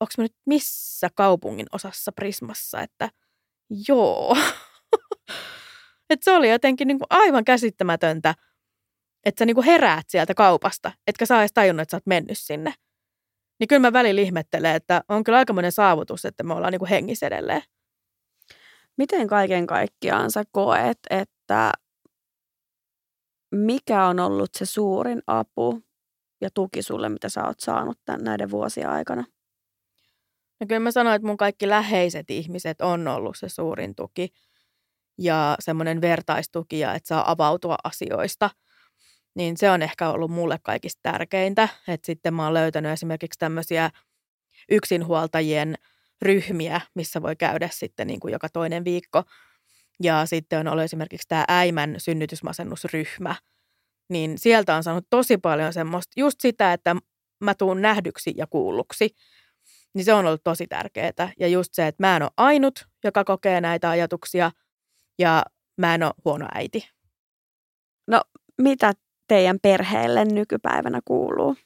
onko 0.00 0.12
mä 0.18 0.24
nyt 0.24 0.36
missä 0.46 1.08
kaupungin 1.14 1.66
osassa 1.72 2.12
Prismassa, 2.12 2.80
että 2.80 3.10
joo. 3.88 4.36
että 6.10 6.24
se 6.24 6.32
oli 6.32 6.50
jotenkin 6.50 6.88
niin 6.88 6.98
kuin 6.98 7.06
aivan 7.10 7.44
käsittämätöntä, 7.44 8.34
että 9.24 9.38
sä 9.38 9.46
niin 9.46 9.54
kuin 9.54 9.64
heräät 9.64 10.08
sieltä 10.08 10.34
kaupasta, 10.34 10.92
etkä 11.06 11.26
saa 11.26 11.40
edes 11.40 11.52
tajunnut, 11.52 11.82
että 11.82 11.90
sä 11.90 11.96
oot 11.96 12.06
mennyt 12.06 12.38
sinne 12.38 12.74
niin 13.60 13.68
kyllä 13.68 13.80
mä 13.80 13.92
välillä 13.92 14.20
ihmettelen, 14.20 14.74
että 14.74 15.02
on 15.08 15.24
kyllä 15.24 15.38
aikamoinen 15.38 15.72
saavutus, 15.72 16.24
että 16.24 16.42
me 16.42 16.54
ollaan 16.54 16.72
niin 16.72 16.78
kuin 16.78 16.88
hengissä 16.88 17.26
edelleen. 17.26 17.62
Miten 18.96 19.26
kaiken 19.26 19.66
kaikkiaan 19.66 20.30
sä 20.30 20.44
koet, 20.52 20.98
että 21.10 21.72
mikä 23.54 24.04
on 24.04 24.20
ollut 24.20 24.50
se 24.58 24.66
suurin 24.66 25.22
apu 25.26 25.82
ja 26.40 26.48
tuki 26.54 26.82
sulle, 26.82 27.08
mitä 27.08 27.28
sä 27.28 27.44
oot 27.44 27.60
saanut 27.60 27.98
tämän, 28.04 28.24
näiden 28.24 28.50
vuosien 28.50 28.88
aikana? 28.88 29.24
No 30.60 30.66
kyllä 30.66 30.80
mä 30.80 30.90
sanoin, 30.90 31.16
että 31.16 31.26
mun 31.26 31.36
kaikki 31.36 31.68
läheiset 31.68 32.30
ihmiset 32.30 32.80
on 32.80 33.08
ollut 33.08 33.36
se 33.36 33.48
suurin 33.48 33.94
tuki 33.94 34.28
ja 35.18 35.56
semmoinen 35.60 36.00
vertaistuki 36.00 36.78
ja 36.78 36.94
että 36.94 37.08
saa 37.08 37.30
avautua 37.30 37.76
asioista. 37.84 38.50
Niin 39.34 39.56
se 39.56 39.70
on 39.70 39.82
ehkä 39.82 40.10
ollut 40.10 40.30
mulle 40.30 40.58
kaikista 40.62 41.00
tärkeintä. 41.02 41.68
Että 41.88 42.06
sitten 42.06 42.34
mä 42.34 42.44
oon 42.44 42.54
löytänyt 42.54 42.92
esimerkiksi 42.92 43.38
tämmöisiä 43.38 43.90
yksinhuoltajien 44.70 45.74
ryhmiä, 46.22 46.80
missä 46.94 47.22
voi 47.22 47.36
käydä 47.36 47.68
sitten 47.72 48.06
niin 48.06 48.20
kuin 48.20 48.32
joka 48.32 48.48
toinen 48.48 48.84
viikko. 48.84 49.24
Ja 50.02 50.26
sitten 50.26 50.60
on 50.60 50.68
ollut 50.68 50.84
esimerkiksi 50.84 51.28
tämä 51.28 51.44
äimän 51.50 51.94
synnytysmasennusryhmä. 51.98 53.34
Niin 54.08 54.38
sieltä 54.38 54.76
on 54.76 54.82
saanut 54.82 55.06
tosi 55.10 55.38
paljon 55.38 55.72
semmoista, 55.72 56.12
just 56.16 56.40
sitä, 56.40 56.72
että 56.72 56.96
mä 57.40 57.54
tuun 57.54 57.82
nähdyksi 57.82 58.34
ja 58.36 58.46
kuulluksi. 58.46 59.14
Niin 59.94 60.04
se 60.04 60.14
on 60.14 60.26
ollut 60.26 60.44
tosi 60.44 60.66
tärkeää. 60.66 61.32
Ja 61.38 61.48
just 61.48 61.74
se, 61.74 61.86
että 61.86 62.02
mä 62.02 62.16
en 62.16 62.22
ole 62.22 62.30
ainut, 62.36 62.86
joka 63.04 63.24
kokee 63.24 63.60
näitä 63.60 63.90
ajatuksia 63.90 64.50
ja 65.18 65.42
mä 65.76 65.94
en 65.94 66.02
ole 66.02 66.14
huono 66.24 66.48
äiti. 66.54 66.90
No 68.06 68.20
mitä 68.62 68.92
teidän 69.28 69.58
perheelle 69.62 70.24
nykypäivänä 70.24 71.00
kuuluu? 71.04 71.56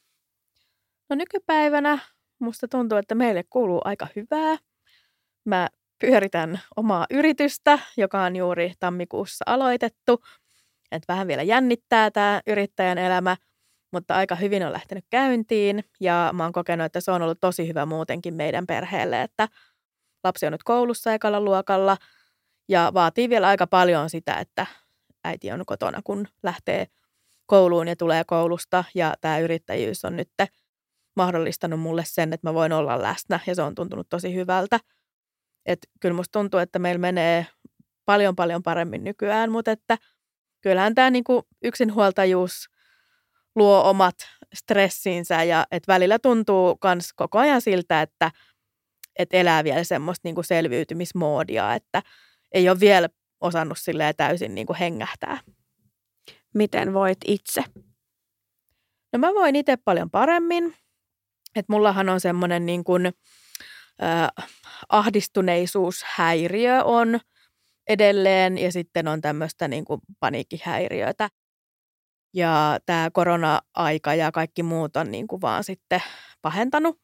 No 1.10 1.16
nykypäivänä 1.16 1.98
musta 2.38 2.68
tuntuu, 2.68 2.98
että 2.98 3.14
meille 3.14 3.44
kuuluu 3.50 3.80
aika 3.84 4.06
hyvää. 4.16 4.56
Mä 5.44 5.68
pyöritän 5.98 6.60
omaa 6.76 7.06
yritystä, 7.10 7.78
joka 7.96 8.22
on 8.22 8.36
juuri 8.36 8.72
tammikuussa 8.80 9.44
aloitettu. 9.46 10.24
Että 10.92 11.12
vähän 11.12 11.28
vielä 11.28 11.42
jännittää 11.42 12.10
tämä 12.10 12.40
yrittäjän 12.46 12.98
elämä, 12.98 13.36
mutta 13.92 14.14
aika 14.14 14.34
hyvin 14.34 14.66
on 14.66 14.72
lähtenyt 14.72 15.04
käyntiin. 15.10 15.84
Ja 16.00 16.30
mä 16.32 16.42
oon 16.42 16.52
kokenut, 16.52 16.84
että 16.84 17.00
se 17.00 17.10
on 17.10 17.22
ollut 17.22 17.40
tosi 17.40 17.68
hyvä 17.68 17.86
muutenkin 17.86 18.34
meidän 18.34 18.66
perheelle, 18.66 19.22
että 19.22 19.48
lapsi 20.24 20.46
on 20.46 20.52
nyt 20.52 20.62
koulussa 20.62 21.14
ekalla 21.14 21.40
luokalla 21.40 21.96
ja 22.68 22.90
vaatii 22.94 23.28
vielä 23.28 23.48
aika 23.48 23.66
paljon 23.66 24.10
sitä, 24.10 24.34
että 24.34 24.66
äiti 25.24 25.52
on 25.52 25.62
kotona, 25.66 26.00
kun 26.04 26.28
lähtee 26.42 26.86
kouluun 27.52 27.88
ja 27.88 27.96
tulee 27.96 28.24
koulusta. 28.26 28.84
Ja 28.94 29.14
tämä 29.20 29.38
yrittäjyys 29.38 30.04
on 30.04 30.16
nyt 30.16 30.28
mahdollistanut 31.16 31.80
mulle 31.80 32.02
sen, 32.06 32.32
että 32.32 32.48
mä 32.48 32.54
voin 32.54 32.72
olla 32.72 33.02
läsnä 33.02 33.40
ja 33.46 33.54
se 33.54 33.62
on 33.62 33.74
tuntunut 33.74 34.08
tosi 34.08 34.34
hyvältä. 34.34 34.80
Et 35.66 35.78
kyllä 36.00 36.14
musta 36.14 36.38
tuntuu, 36.38 36.60
että 36.60 36.78
meillä 36.78 36.98
menee 36.98 37.46
paljon 38.04 38.36
paljon 38.36 38.62
paremmin 38.62 39.04
nykyään, 39.04 39.52
mutta 39.52 39.70
että 39.70 39.98
kyllähän 40.60 40.94
tämä 40.94 41.10
niinku 41.10 41.42
yksinhuoltajuus 41.62 42.68
luo 43.54 43.82
omat 43.90 44.14
stressinsä 44.54 45.42
ja 45.42 45.66
että 45.70 45.92
välillä 45.92 46.18
tuntuu 46.18 46.78
myös 46.84 47.12
koko 47.12 47.38
ajan 47.38 47.60
siltä, 47.60 48.02
että 48.02 48.30
et 49.18 49.28
elää 49.32 49.64
vielä 49.64 49.84
semmoista 49.84 50.28
niinku 50.28 50.42
selviytymismoodia, 50.42 51.74
että 51.74 52.02
ei 52.52 52.68
ole 52.68 52.80
vielä 52.80 53.08
osannut 53.40 53.78
täysin 54.16 54.54
niinku 54.54 54.76
hengähtää. 54.80 55.38
Miten 56.54 56.94
voit 56.94 57.18
itse? 57.26 57.64
No 59.12 59.18
mä 59.18 59.28
voin 59.34 59.56
itse 59.56 59.76
paljon 59.76 60.10
paremmin. 60.10 60.74
että 61.56 61.72
mullahan 61.72 62.08
on 62.08 62.20
semmoinen 62.20 62.66
niin 62.66 62.84
kuin, 62.84 63.06
äh, 64.02 64.48
ahdistuneisuushäiriö 64.88 66.84
on 66.84 67.20
edelleen 67.88 68.58
ja 68.58 68.72
sitten 68.72 69.08
on 69.08 69.20
tämmöistä 69.20 69.68
niin 69.68 69.84
kuin 69.84 70.00
paniikkihäiriötä. 70.20 71.28
Ja 72.34 72.78
tämä 72.86 73.10
korona-aika 73.12 74.14
ja 74.14 74.32
kaikki 74.32 74.62
muut 74.62 74.96
on 74.96 75.10
niin 75.10 75.26
kuin 75.26 75.40
vaan 75.40 75.64
sitten 75.64 76.02
pahentanut. 76.42 77.00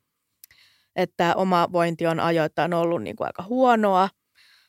Että 0.96 1.34
oma 1.36 1.68
vointi 1.72 2.06
on 2.06 2.20
ajoittain 2.20 2.74
ollut 2.74 3.02
niin 3.02 3.16
kuin 3.16 3.26
aika 3.26 3.42
huonoa, 3.42 4.08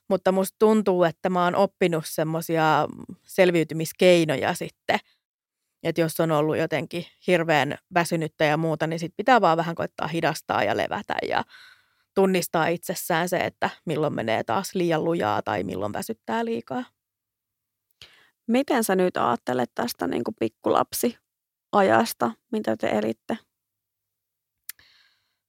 mutta 0.10 0.32
musta 0.32 0.56
tuntuu, 0.60 1.04
että 1.04 1.30
mä 1.30 1.44
oon 1.44 1.56
oppinut 1.56 2.04
semmoisia 2.08 2.88
selviytymiskeinoja 3.24 4.54
sitten. 4.54 5.00
Että 5.84 6.02
jos 6.02 6.20
on 6.20 6.32
ollut 6.32 6.58
jotenkin 6.58 7.06
hirveän 7.28 7.78
väsynyttä 7.94 8.46
ja 8.46 8.58
muuta, 8.58 8.88
niin 8.88 9.00
sit 9.00 9.14
pitää 9.18 9.42
vaan 9.42 9.58
vähän 9.58 9.76
koittaa 9.76 10.08
hidastaa 10.08 10.64
ja 10.64 10.78
levätä 10.78 11.16
ja 11.28 11.44
tunnistaa 12.16 12.68
itsessään 12.68 13.30
se, 13.30 13.38
että 13.38 13.70
milloin 13.86 14.16
menee 14.16 14.44
taas 14.44 14.76
liian 14.76 15.04
lujaa 15.04 15.42
tai 15.42 15.64
milloin 15.64 15.94
väsyttää 15.94 16.46
liikaa. 16.46 16.84
Miten 18.48 18.84
sä 18.84 18.96
nyt 18.96 19.18
ajattelet 19.18 19.72
tästä 19.76 20.08
niin 20.08 20.24
kuin 20.24 20.36
pikkulapsi 20.40 21.18
ajasta, 21.72 22.32
mitä 22.52 22.78
te 22.78 22.88
elitte? 22.88 23.38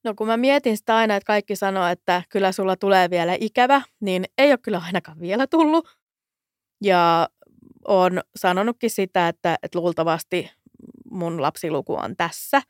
No 0.05 0.14
kun 0.14 0.26
mä 0.26 0.36
mietin 0.36 0.76
sitä 0.76 0.96
aina, 0.96 1.16
että 1.16 1.26
kaikki 1.26 1.57
sanoo, 1.57 1.86
että 1.86 2.22
kyllä 2.28 2.53
sulla 2.53 2.76
tulee 2.76 3.11
vielä 3.11 3.36
ikävä, 3.40 3.82
niin 4.01 4.24
ei 4.38 4.51
ole 4.51 4.59
kyllä 4.59 4.82
ainakaan 4.86 5.20
vielä 5.20 5.46
tullut. 5.46 5.88
Ja 6.82 7.28
on 7.88 8.20
sanonutkin 8.36 8.90
sitä, 8.90 9.28
että, 9.28 9.59
että 9.62 9.78
luultavasti 9.78 10.51
mun 11.11 11.42
lapsiluku 11.42 11.94
on 11.94 12.16
tässä. 12.16 12.62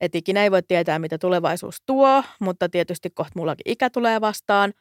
Että 0.00 0.18
ikinä 0.18 0.42
ei 0.42 0.50
voi 0.50 0.62
tietää, 0.62 0.98
mitä 0.98 1.18
tulevaisuus 1.18 1.82
tuo, 1.86 2.24
mutta 2.40 2.68
tietysti 2.68 3.10
kohta 3.10 3.32
mullakin 3.36 3.72
ikä 3.72 3.90
tulee 3.90 4.20
vastaan. 4.20 4.72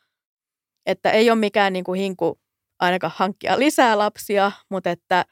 Että 0.85 1.11
ei 1.11 1.29
ole 1.29 1.39
mikään 1.39 1.73
niin 1.73 1.83
kuin 1.83 1.99
hinku 1.99 2.39
ainakaan 2.79 3.13
hankkia 3.15 3.59
lisää 3.59 3.97
lapsia, 3.97 4.51
mutta 4.69 4.89
että, 4.89 5.25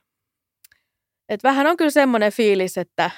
että 1.29 1.47
vähän 1.47 1.67
on 1.67 1.77
kyllä 1.77 1.91
semmoinen 1.91 2.31
fiilis, 2.31 2.77
että, 2.77 3.11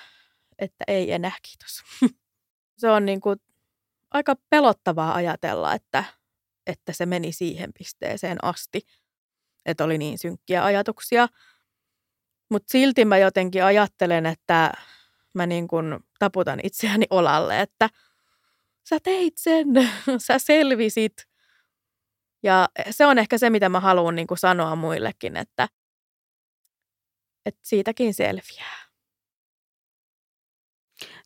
että 0.60 0.84
ei 0.88 1.12
enää 1.12 1.32
kiitos. 1.42 1.84
Se 2.82 2.90
on 2.90 3.06
niin 3.06 3.22
kuin 3.22 3.40
aika 4.12 4.36
pelottavaa 4.50 5.14
ajatella, 5.14 5.74
että, 5.74 6.04
että 6.68 6.94
se 6.94 7.06
meni 7.06 7.32
siihen 7.32 7.72
pisteeseen 7.78 8.38
asti, 8.42 8.82
että 9.66 9.84
oli 9.84 9.98
niin 9.98 10.18
synkkiä 10.18 10.64
ajatuksia. 10.64 11.28
Mutta 12.50 12.72
silti 12.72 13.06
mä 13.06 13.18
jotenkin 13.18 13.64
ajattelen, 13.64 14.26
että 14.26 14.72
mä 15.34 15.46
niin 15.46 15.68
kuin 15.68 16.00
taputan 16.20 16.60
itseäni 16.64 17.06
olalle, 17.10 17.62
että 17.62 17.90
sä 18.90 18.98
teit 19.04 19.34
sen, 19.38 19.68
sä 20.28 20.40
selvisit– 20.40 21.14
ja 22.44 22.70
se 22.92 23.06
on 23.06 23.18
ehkä 23.18 23.38
se, 23.38 23.50
mitä 23.50 23.70
mä 23.70 23.80
haluan 23.80 24.16
niin 24.16 24.28
kuin 24.28 24.38
sanoa 24.38 24.76
muillekin, 24.76 25.38
että, 25.38 25.68
että 27.46 27.62
siitäkin 27.64 28.14
selviää. 28.14 28.81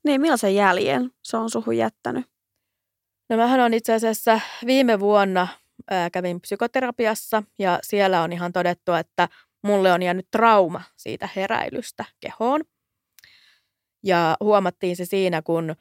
Niin, 0.06 0.22
millaisen 0.22 0.56
jäljen 0.56 1.12
se 1.24 1.38
on 1.38 1.49
suhun 1.49 1.78
jättänyt? 1.78 2.26
No 3.30 3.38
mähän 3.38 3.60
on 3.60 3.74
itse 3.74 3.93
asiassa 3.93 4.39
viime 4.66 4.99
vuonna 4.99 5.47
ää, 5.91 6.10
kävin 6.10 6.41
psykoterapiassa 6.41 7.43
ja 7.60 7.80
siellä 7.82 8.22
on 8.22 8.34
ihan 8.34 8.53
todettu, 8.53 8.93
että 8.93 9.30
mulle 9.64 9.93
on 9.93 10.03
jäänyt 10.03 10.28
trauma 10.32 10.82
siitä 10.97 11.30
heräilystä 11.36 12.06
kehoon. 12.20 12.62
Ja 14.03 14.38
huomattiin 14.39 14.95
se 14.95 15.06
siinä, 15.06 15.41
kun 15.41 15.76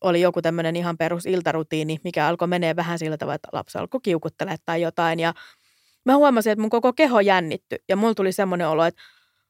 oli 0.00 0.20
joku 0.20 0.42
tämmöinen 0.42 0.76
ihan 0.76 0.98
perus 0.98 1.26
iltarutiini, 1.26 1.98
mikä 2.04 2.26
alkoi 2.26 2.48
menee 2.48 2.76
vähän 2.76 2.98
sillä 2.98 3.16
tavalla, 3.16 3.34
että 3.34 3.48
lapsi 3.52 3.78
alkoi 3.78 4.00
kiukuttelemaan 4.02 4.58
tai 4.64 4.82
jotain. 4.82 5.20
Ja 5.20 5.34
mä 6.04 6.16
huomasin, 6.16 6.52
että 6.52 6.60
mun 6.60 6.70
koko 6.70 6.92
keho 6.92 7.20
jännitty 7.20 7.76
ja 7.88 7.96
mulla 7.96 8.14
tuli 8.14 8.32
semmoinen 8.32 8.68
olo, 8.68 8.84
että 8.84 9.02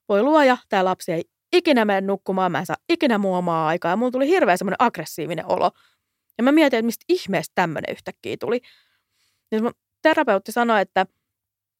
voi 0.08 0.22
luoja, 0.22 0.56
tämä 0.68 0.84
lapsi 0.84 1.12
ei 1.12 1.24
ikinä 1.52 1.84
mene 1.84 2.00
nukkumaan, 2.00 2.52
mä 2.52 2.58
en 2.58 2.66
saa 2.66 2.76
ikinä 2.88 3.18
muomaa 3.18 3.68
aikaa. 3.68 3.90
Ja 3.90 3.96
mulla 3.96 4.10
tuli 4.10 4.28
hirveän 4.28 4.58
semmoinen 4.58 4.76
aggressiivinen 4.78 5.46
olo. 5.46 5.70
Ja 6.38 6.44
mä 6.44 6.52
mietin, 6.52 6.78
että 6.78 6.86
mistä 6.86 7.04
ihmeestä 7.08 7.52
tämmöinen 7.54 7.92
yhtäkkiä 7.92 8.36
tuli. 8.40 8.60
Ja 9.52 9.62
mun 9.62 9.74
terapeutti 10.02 10.52
sanoi, 10.52 10.80
että, 10.80 11.06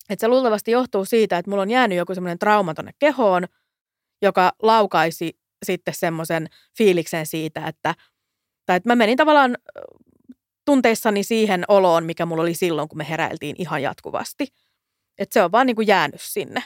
että 0.09 0.21
se 0.21 0.29
luultavasti 0.29 0.71
johtuu 0.71 1.05
siitä, 1.05 1.39
että 1.39 1.51
mulla 1.51 1.62
on 1.62 1.71
jäänyt 1.71 1.99
joku 1.99 2.14
semmoinen 2.14 2.39
trauma 2.39 2.75
tonne 2.75 2.93
kehoon, 2.99 3.45
joka 4.23 4.53
laukaisi 4.62 5.39
sitten 5.66 5.95
semmoisen 5.95 6.47
fiiliksen 6.79 7.27
siitä, 7.27 7.66
että– 7.66 7.95
tai 8.71 8.77
että 8.77 8.89
mä 8.89 8.97
menin 8.97 9.16
tavallaan 9.16 9.57
tunteissani 10.64 11.23
siihen 11.25 11.64
oloon, 11.68 12.05
mikä 12.05 12.27
mulla 12.27 12.43
oli 12.43 12.55
silloin, 12.55 12.89
kun 12.89 12.99
me 12.99 13.09
heräiltiin 13.09 13.57
ihan 13.59 13.83
jatkuvasti. 13.83 14.47
Että 15.18 15.33
se 15.33 15.43
on 15.43 15.53
vaan 15.53 15.66
niin 15.66 15.77
kuin 15.77 15.87
jäänyt 15.87 16.21
sinne. 16.21 16.62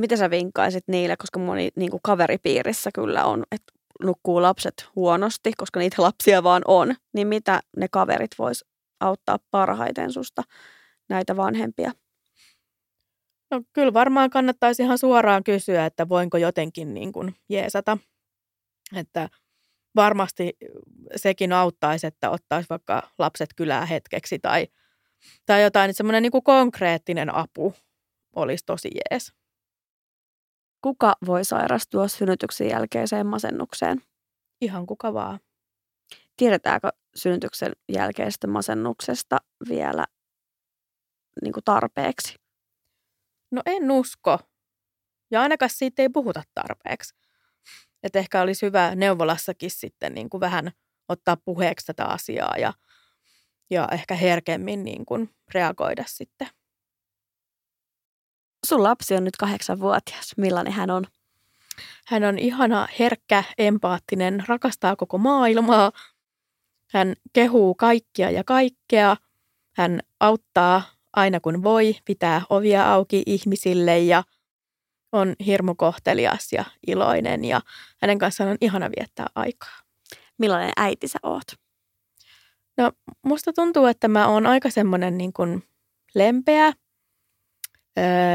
Mitä 0.00 0.16
sä 0.16 0.30
vinkkaisit 0.30 0.84
niille, 0.88 1.16
koska 1.16 1.38
moni 1.38 1.68
niin 1.76 1.90
kuin 1.90 2.00
kaveripiirissä 2.02 2.90
kyllä 2.94 3.24
on, 3.24 3.44
että 3.52 3.72
nukkuu 4.02 4.42
lapset 4.42 4.88
huonosti, 4.96 5.52
koska 5.58 5.80
niitä 5.80 6.02
lapsia 6.02 6.42
vaan 6.42 6.62
on, 6.66 6.94
niin 7.12 7.28
mitä 7.28 7.60
ne 7.76 7.86
kaverit 7.90 8.30
vois 8.38 8.64
auttaa 9.00 9.38
parhaiten 9.50 10.12
susta 10.12 10.42
näitä 11.08 11.36
vanhempia? 11.36 11.92
No 13.50 13.62
kyllä 13.72 13.92
varmaan 13.92 14.30
kannattaisi 14.30 14.82
ihan 14.82 14.98
suoraan 14.98 15.44
kysyä, 15.44 15.86
että 15.86 16.08
voinko 16.08 16.38
jotenkin 16.38 16.94
niin 16.94 17.12
kuin 17.12 17.34
jeesata 17.48 17.98
että 18.96 19.28
varmasti 19.96 20.56
sekin 21.16 21.52
auttaisi, 21.52 22.06
että 22.06 22.30
ottaisi 22.30 22.68
vaikka 22.70 23.10
lapset 23.18 23.50
kylää 23.56 23.86
hetkeksi 23.86 24.38
tai, 24.38 24.68
tai 25.46 25.62
jotain, 25.62 25.94
semmoinen 25.94 26.22
niin 26.22 26.42
konkreettinen 26.44 27.34
apu 27.34 27.74
olisi 28.36 28.64
tosi 28.66 28.90
jees. 28.94 29.32
Kuka 30.82 31.14
voi 31.26 31.44
sairastua 31.44 32.08
synnytyksen 32.08 32.68
jälkeiseen 32.68 33.26
masennukseen? 33.26 34.02
Ihan 34.60 34.86
kuka 34.86 35.14
vaan. 35.14 35.40
Tiedetäänkö 36.36 36.88
synnytyksen 37.14 37.72
jälkeisestä 37.92 38.46
masennuksesta 38.46 39.36
vielä 39.68 40.06
niin 41.42 41.52
kuin 41.52 41.64
tarpeeksi? 41.64 42.34
No 43.50 43.62
en 43.66 43.90
usko. 43.90 44.38
Ja 45.30 45.42
ainakaan 45.42 45.70
siitä 45.70 46.02
ei 46.02 46.08
puhuta 46.08 46.42
tarpeeksi. 46.54 47.14
Että 48.02 48.18
ehkä 48.18 48.40
olisi 48.42 48.66
hyvä 48.66 48.94
neuvolassakin 48.94 49.70
sitten 49.70 50.14
niin 50.14 50.30
kuin 50.30 50.40
vähän 50.40 50.70
ottaa 51.08 51.36
puheeksi 51.36 51.86
tätä 51.86 52.04
asiaa 52.04 52.54
ja, 52.58 52.72
ja 53.70 53.88
ehkä 53.92 54.14
herkemmin 54.14 54.84
niin 54.84 55.06
kuin 55.06 55.30
reagoida 55.54 56.04
sitten. 56.06 56.48
Sun 58.66 58.82
lapsi 58.82 59.14
on 59.14 59.24
nyt 59.24 59.36
kahdeksanvuotias. 59.36 60.32
Millainen 60.36 60.72
hän 60.72 60.90
on? 60.90 61.04
Hän 62.06 62.24
on 62.24 62.38
ihana, 62.38 62.88
herkkä, 62.98 63.44
empaattinen, 63.58 64.44
rakastaa 64.46 64.96
koko 64.96 65.18
maailmaa. 65.18 65.92
Hän 66.92 67.14
kehuu 67.32 67.74
kaikkia 67.74 68.30
ja 68.30 68.44
kaikkea. 68.44 69.16
Hän 69.76 70.00
auttaa 70.20 70.82
aina 71.12 71.40
kun 71.40 71.62
voi, 71.62 71.96
pitää 72.04 72.42
ovia 72.50 72.92
auki 72.92 73.22
ihmisille 73.26 73.98
ja 73.98 74.24
on 75.12 75.34
hirmu 75.46 75.74
kohtelias 75.74 76.52
ja 76.52 76.64
iloinen 76.86 77.44
ja 77.44 77.60
hänen 78.00 78.18
kanssaan 78.18 78.50
on 78.50 78.56
ihana 78.60 78.90
viettää 78.98 79.26
aikaa. 79.34 79.78
Millainen 80.38 80.72
äiti 80.76 81.08
sä 81.08 81.18
oot? 81.22 81.46
No 82.76 82.92
musta 83.22 83.52
tuntuu, 83.52 83.86
että 83.86 84.08
mä 84.08 84.28
oon 84.28 84.46
aika 84.46 84.70
semmoinen 84.70 85.18
niin 85.18 85.32
kuin 85.32 85.62
lempeä. 86.14 86.72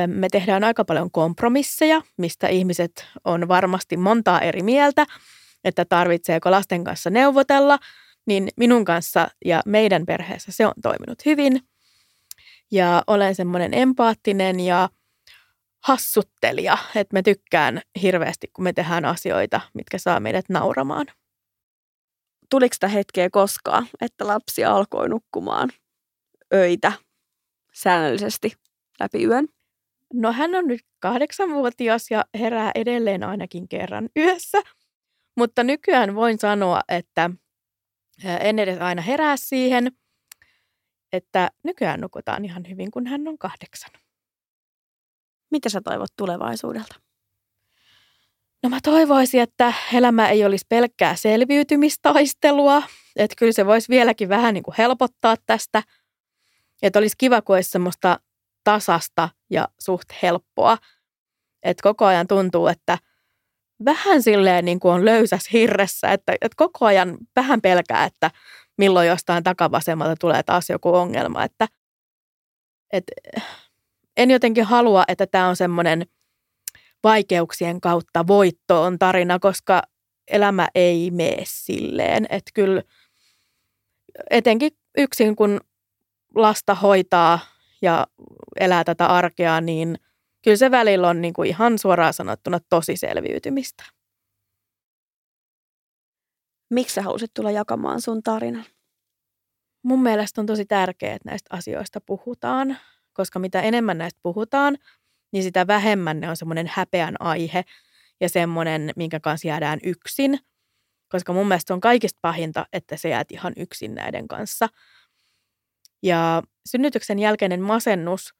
Me 0.08 0.28
tehdään 0.32 0.64
aika 0.64 0.86
paljon 0.86 1.12
kompromisseja, 1.12 2.01
mistä 2.18 2.47
ihmiset 2.47 3.08
on 3.24 3.47
varmasti 3.47 3.97
montaa 3.97 4.41
eri 4.41 4.64
mieltä, 4.64 5.06
että 5.64 5.86
tarvitseeko 5.86 6.51
lasten 6.51 6.84
kanssa 6.84 7.10
neuvotella, 7.10 7.80
niin 8.28 8.49
minun 8.58 8.86
kanssa 8.86 9.28
ja 9.45 9.62
meidän 9.66 10.06
perheessä 10.06 10.51
se 10.51 10.66
on 10.68 10.74
toiminut 10.84 11.26
hyvin. 11.26 11.62
Ja 12.72 13.03
olen 13.08 13.36
semmoinen 13.36 13.74
empaattinen 13.74 14.60
ja 14.60 14.89
hassuttelija, 15.84 16.78
että 16.95 17.18
mä 17.18 17.22
tykkään 17.24 17.82
hirveästi, 18.01 18.47
kun 18.53 18.64
me 18.64 18.74
tehdään 18.74 19.06
asioita, 19.06 19.62
mitkä 19.74 19.97
saa 19.97 20.20
meidät 20.20 20.45
nauramaan. 20.49 21.06
Tuliko 22.49 22.74
sitä 22.74 22.88
hetkeä 22.88 23.30
koskaan, 23.30 23.88
että 24.01 24.28
lapsi 24.28 24.66
alkoi 24.66 25.10
nukkumaan 25.10 25.70
öitä 26.53 26.91
säännöllisesti 27.74 28.53
läpi 29.00 29.24
yön? 29.24 29.48
No 30.14 30.32
hän 30.32 30.56
on 30.56 30.68
nyt 30.68 30.82
kahdeksanvuotias 31.00 32.12
ja 32.12 32.26
herää 32.39 32.72
edelleen 32.76 33.24
ainakin 33.24 33.68
kerran 33.68 34.10
yössä. 34.18 34.62
Mutta 35.38 35.64
nykyään 35.64 36.16
voin 36.16 36.39
sanoa, 36.39 36.82
että 36.88 37.30
en 38.39 38.60
edes 38.60 38.80
aina 38.80 39.02
herää 39.02 39.38
siihen, 39.38 39.91
että 41.14 41.52
nykyään 41.64 42.02
nukutaan 42.02 42.46
ihan 42.46 42.70
hyvin, 42.70 42.91
kun 42.91 43.08
hän 43.08 43.28
on 43.28 43.38
kahdeksan. 43.38 43.91
Mitä 45.52 45.70
sä 45.70 45.82
toivot 45.82 46.10
tulevaisuudelta? 46.18 46.96
No 48.64 48.70
mä 48.70 48.80
toivoisin, 48.84 49.41
että 49.41 49.74
elämä 49.93 50.30
ei 50.30 50.46
olisi 50.46 50.66
pelkkää 50.70 51.16
selviytymistaistelua. 51.16 52.84
Että 53.16 53.36
kyllä 53.38 53.52
se 53.52 53.66
voisi 53.66 53.89
vieläkin 53.89 54.30
vähän 54.30 54.54
niin 54.54 54.64
kuin 54.64 54.76
helpottaa 54.78 55.36
tästä. 55.46 55.84
Että 56.82 57.00
olisi 57.00 57.16
kiva, 57.18 57.41
kun 57.41 57.56
olisi 57.56 57.70
semmoista 57.70 58.20
tasasta 58.66 59.30
ja 59.49 59.68
suht 59.80 60.07
helppoa. 60.22 60.78
Että 61.63 61.84
koko 61.84 62.05
ajan 62.05 62.28
tuntuu, 62.28 62.68
että 62.68 62.97
vähän 63.86 64.24
silleen 64.24 64.66
niin 64.66 64.80
kuin 64.80 64.93
on 64.93 65.05
löysäs 65.05 65.51
hirressä. 65.53 66.11
Että, 66.11 66.34
että 66.34 66.55
koko 66.55 66.86
ajan 66.86 67.18
vähän 67.36 67.61
pelkää, 67.61 68.05
että 68.05 68.32
milloin 68.78 69.07
jostain 69.07 69.43
takavasemmalta 69.43 70.16
tulee 70.20 70.43
taas 70.43 70.70
joku 70.70 70.95
ongelma. 70.95 71.43
Että, 71.43 71.68
että 72.93 73.11
en 74.18 74.32
jotenkin 74.32 74.63
halua, 74.63 75.03
että 75.07 75.28
tämä 75.28 75.47
on 75.47 75.55
semmoinen 75.55 76.05
vaikeuksien 77.03 77.82
kautta 77.82 78.28
voittoon 78.28 78.99
tarina, 78.99 79.39
koska 79.39 79.82
elämä 80.28 80.68
ei 80.76 81.11
mene 81.11 81.43
silleen. 81.43 82.26
Että 82.30 82.51
kyllä 82.53 82.82
etenkin 84.30 84.72
yksin, 84.97 85.36
kun 85.36 85.61
lasta 86.36 86.76
hoitaa 86.76 87.39
ja 87.86 88.07
elää 88.59 88.83
tätä 88.83 89.05
arkea, 89.05 89.61
niin 89.61 89.95
kyllä 90.43 90.57
se 90.57 90.71
välillä 90.71 91.09
on 91.09 91.21
niin 91.21 91.33
kuin 91.33 91.49
ihan 91.49 91.79
suoraan 91.79 92.13
sanottuna 92.13 92.59
tosi 92.69 92.95
selviytymistä. 92.97 93.83
Miksi 96.73 96.93
sä 96.93 97.01
halusit 97.01 97.31
tulla 97.33 97.51
jakamaan 97.51 98.01
sun 98.01 98.23
tarinan? 98.23 98.65
Mun 99.83 100.01
mielestä 100.01 100.41
on 100.41 100.47
tosi 100.47 100.65
tärkeää, 100.65 101.15
että 101.15 101.29
näistä 101.29 101.55
asioista 101.55 102.01
puhutaan 102.01 102.77
koska 103.15 103.39
mitä 103.39 103.61
enemmän 103.61 103.97
näistä 103.97 104.19
puhutaan, 104.23 104.77
niin 105.33 105.43
sitä 105.43 105.67
vähemmän 105.67 106.19
ne 106.19 106.29
on 106.29 106.38
semmoinen 106.38 106.71
häpeän 106.73 107.15
aihe 107.19 107.65
ja 108.21 108.29
semmoinen, 108.29 108.91
minkä 108.95 109.19
kanssa 109.19 109.47
jäädään 109.47 109.79
yksin. 109.83 110.39
Koska 111.09 111.33
mun 111.33 111.47
mielestä 111.47 111.73
on 111.73 111.81
kaikista 111.81 112.19
pahinta, 112.21 112.65
että 112.73 112.97
se 112.97 113.09
jäät 113.09 113.31
ihan 113.31 113.53
yksin 113.57 113.95
näiden 113.95 114.27
kanssa. 114.27 114.67
Ja 116.06 116.43
synnytyksen 116.70 117.20
jälkeinen 117.20 117.62
masennus 117.62 118.34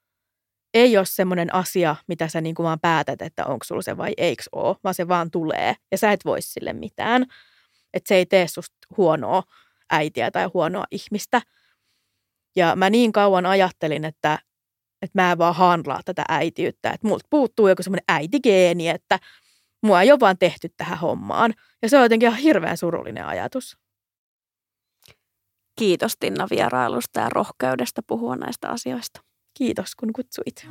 ei 0.74 0.98
ole 0.98 1.06
semmoinen 1.06 1.54
asia, 1.54 1.96
mitä 2.08 2.28
sä 2.28 2.42
niin 2.42 2.56
kuin 2.56 2.64
vaan 2.64 2.80
päätät, 2.80 3.22
että 3.22 3.46
onko 3.46 3.66
sulla 3.66 3.82
se 3.82 3.98
vai 3.98 4.14
eikö 4.18 4.44
ole, 4.52 4.76
vaan 4.84 4.96
se 4.96 5.08
vaan 5.08 5.32
tulee 5.32 5.76
ja 5.92 5.98
sä 5.98 6.12
et 6.12 6.26
voi 6.26 6.42
sille 6.42 6.74
mitään. 6.74 7.26
Että 7.94 8.08
se 8.08 8.16
ei 8.16 8.26
tee 8.26 8.48
susta 8.48 8.78
huonoa 8.98 9.44
äitiä 9.92 10.32
tai 10.32 10.50
huonoa 10.54 10.84
ihmistä. 10.92 11.42
Ja 12.56 12.76
mä 12.76 12.90
niin 12.90 13.12
kauan 13.12 13.46
ajattelin, 13.46 14.06
että 14.06 14.40
että 15.02 15.22
mä 15.22 15.32
en 15.32 15.38
vaan 15.38 15.56
handlaa 15.56 16.02
tätä 16.06 16.26
äitiyttä, 16.30 16.92
että 16.92 17.08
multa 17.08 17.28
puuttuu 17.30 17.68
joku 17.68 17.84
semmoinen 17.84 18.06
äitigeeni, 18.08 18.90
että 18.90 19.20
mua 19.84 20.02
ei 20.02 20.12
ole 20.12 20.20
vaan 20.20 20.38
tehty 20.38 20.70
tähän 20.78 20.98
hommaan. 20.98 21.54
Ja 21.82 21.90
se 21.90 21.98
on 21.98 22.04
jotenkin 22.04 22.30
ihan 22.30 22.40
hirveän 22.40 22.78
surullinen 22.78 23.26
ajatus. 23.26 23.78
Kiitos 25.76 26.18
Tinna 26.20 26.48
vierailusta 26.52 27.20
ja 27.20 27.30
rohkeudesta 27.30 28.02
puhua 28.08 28.36
näistä 28.36 28.70
asioista. 28.70 29.22
Kiitos 29.58 29.96
kun 29.96 30.14
kutsuit. 30.14 30.68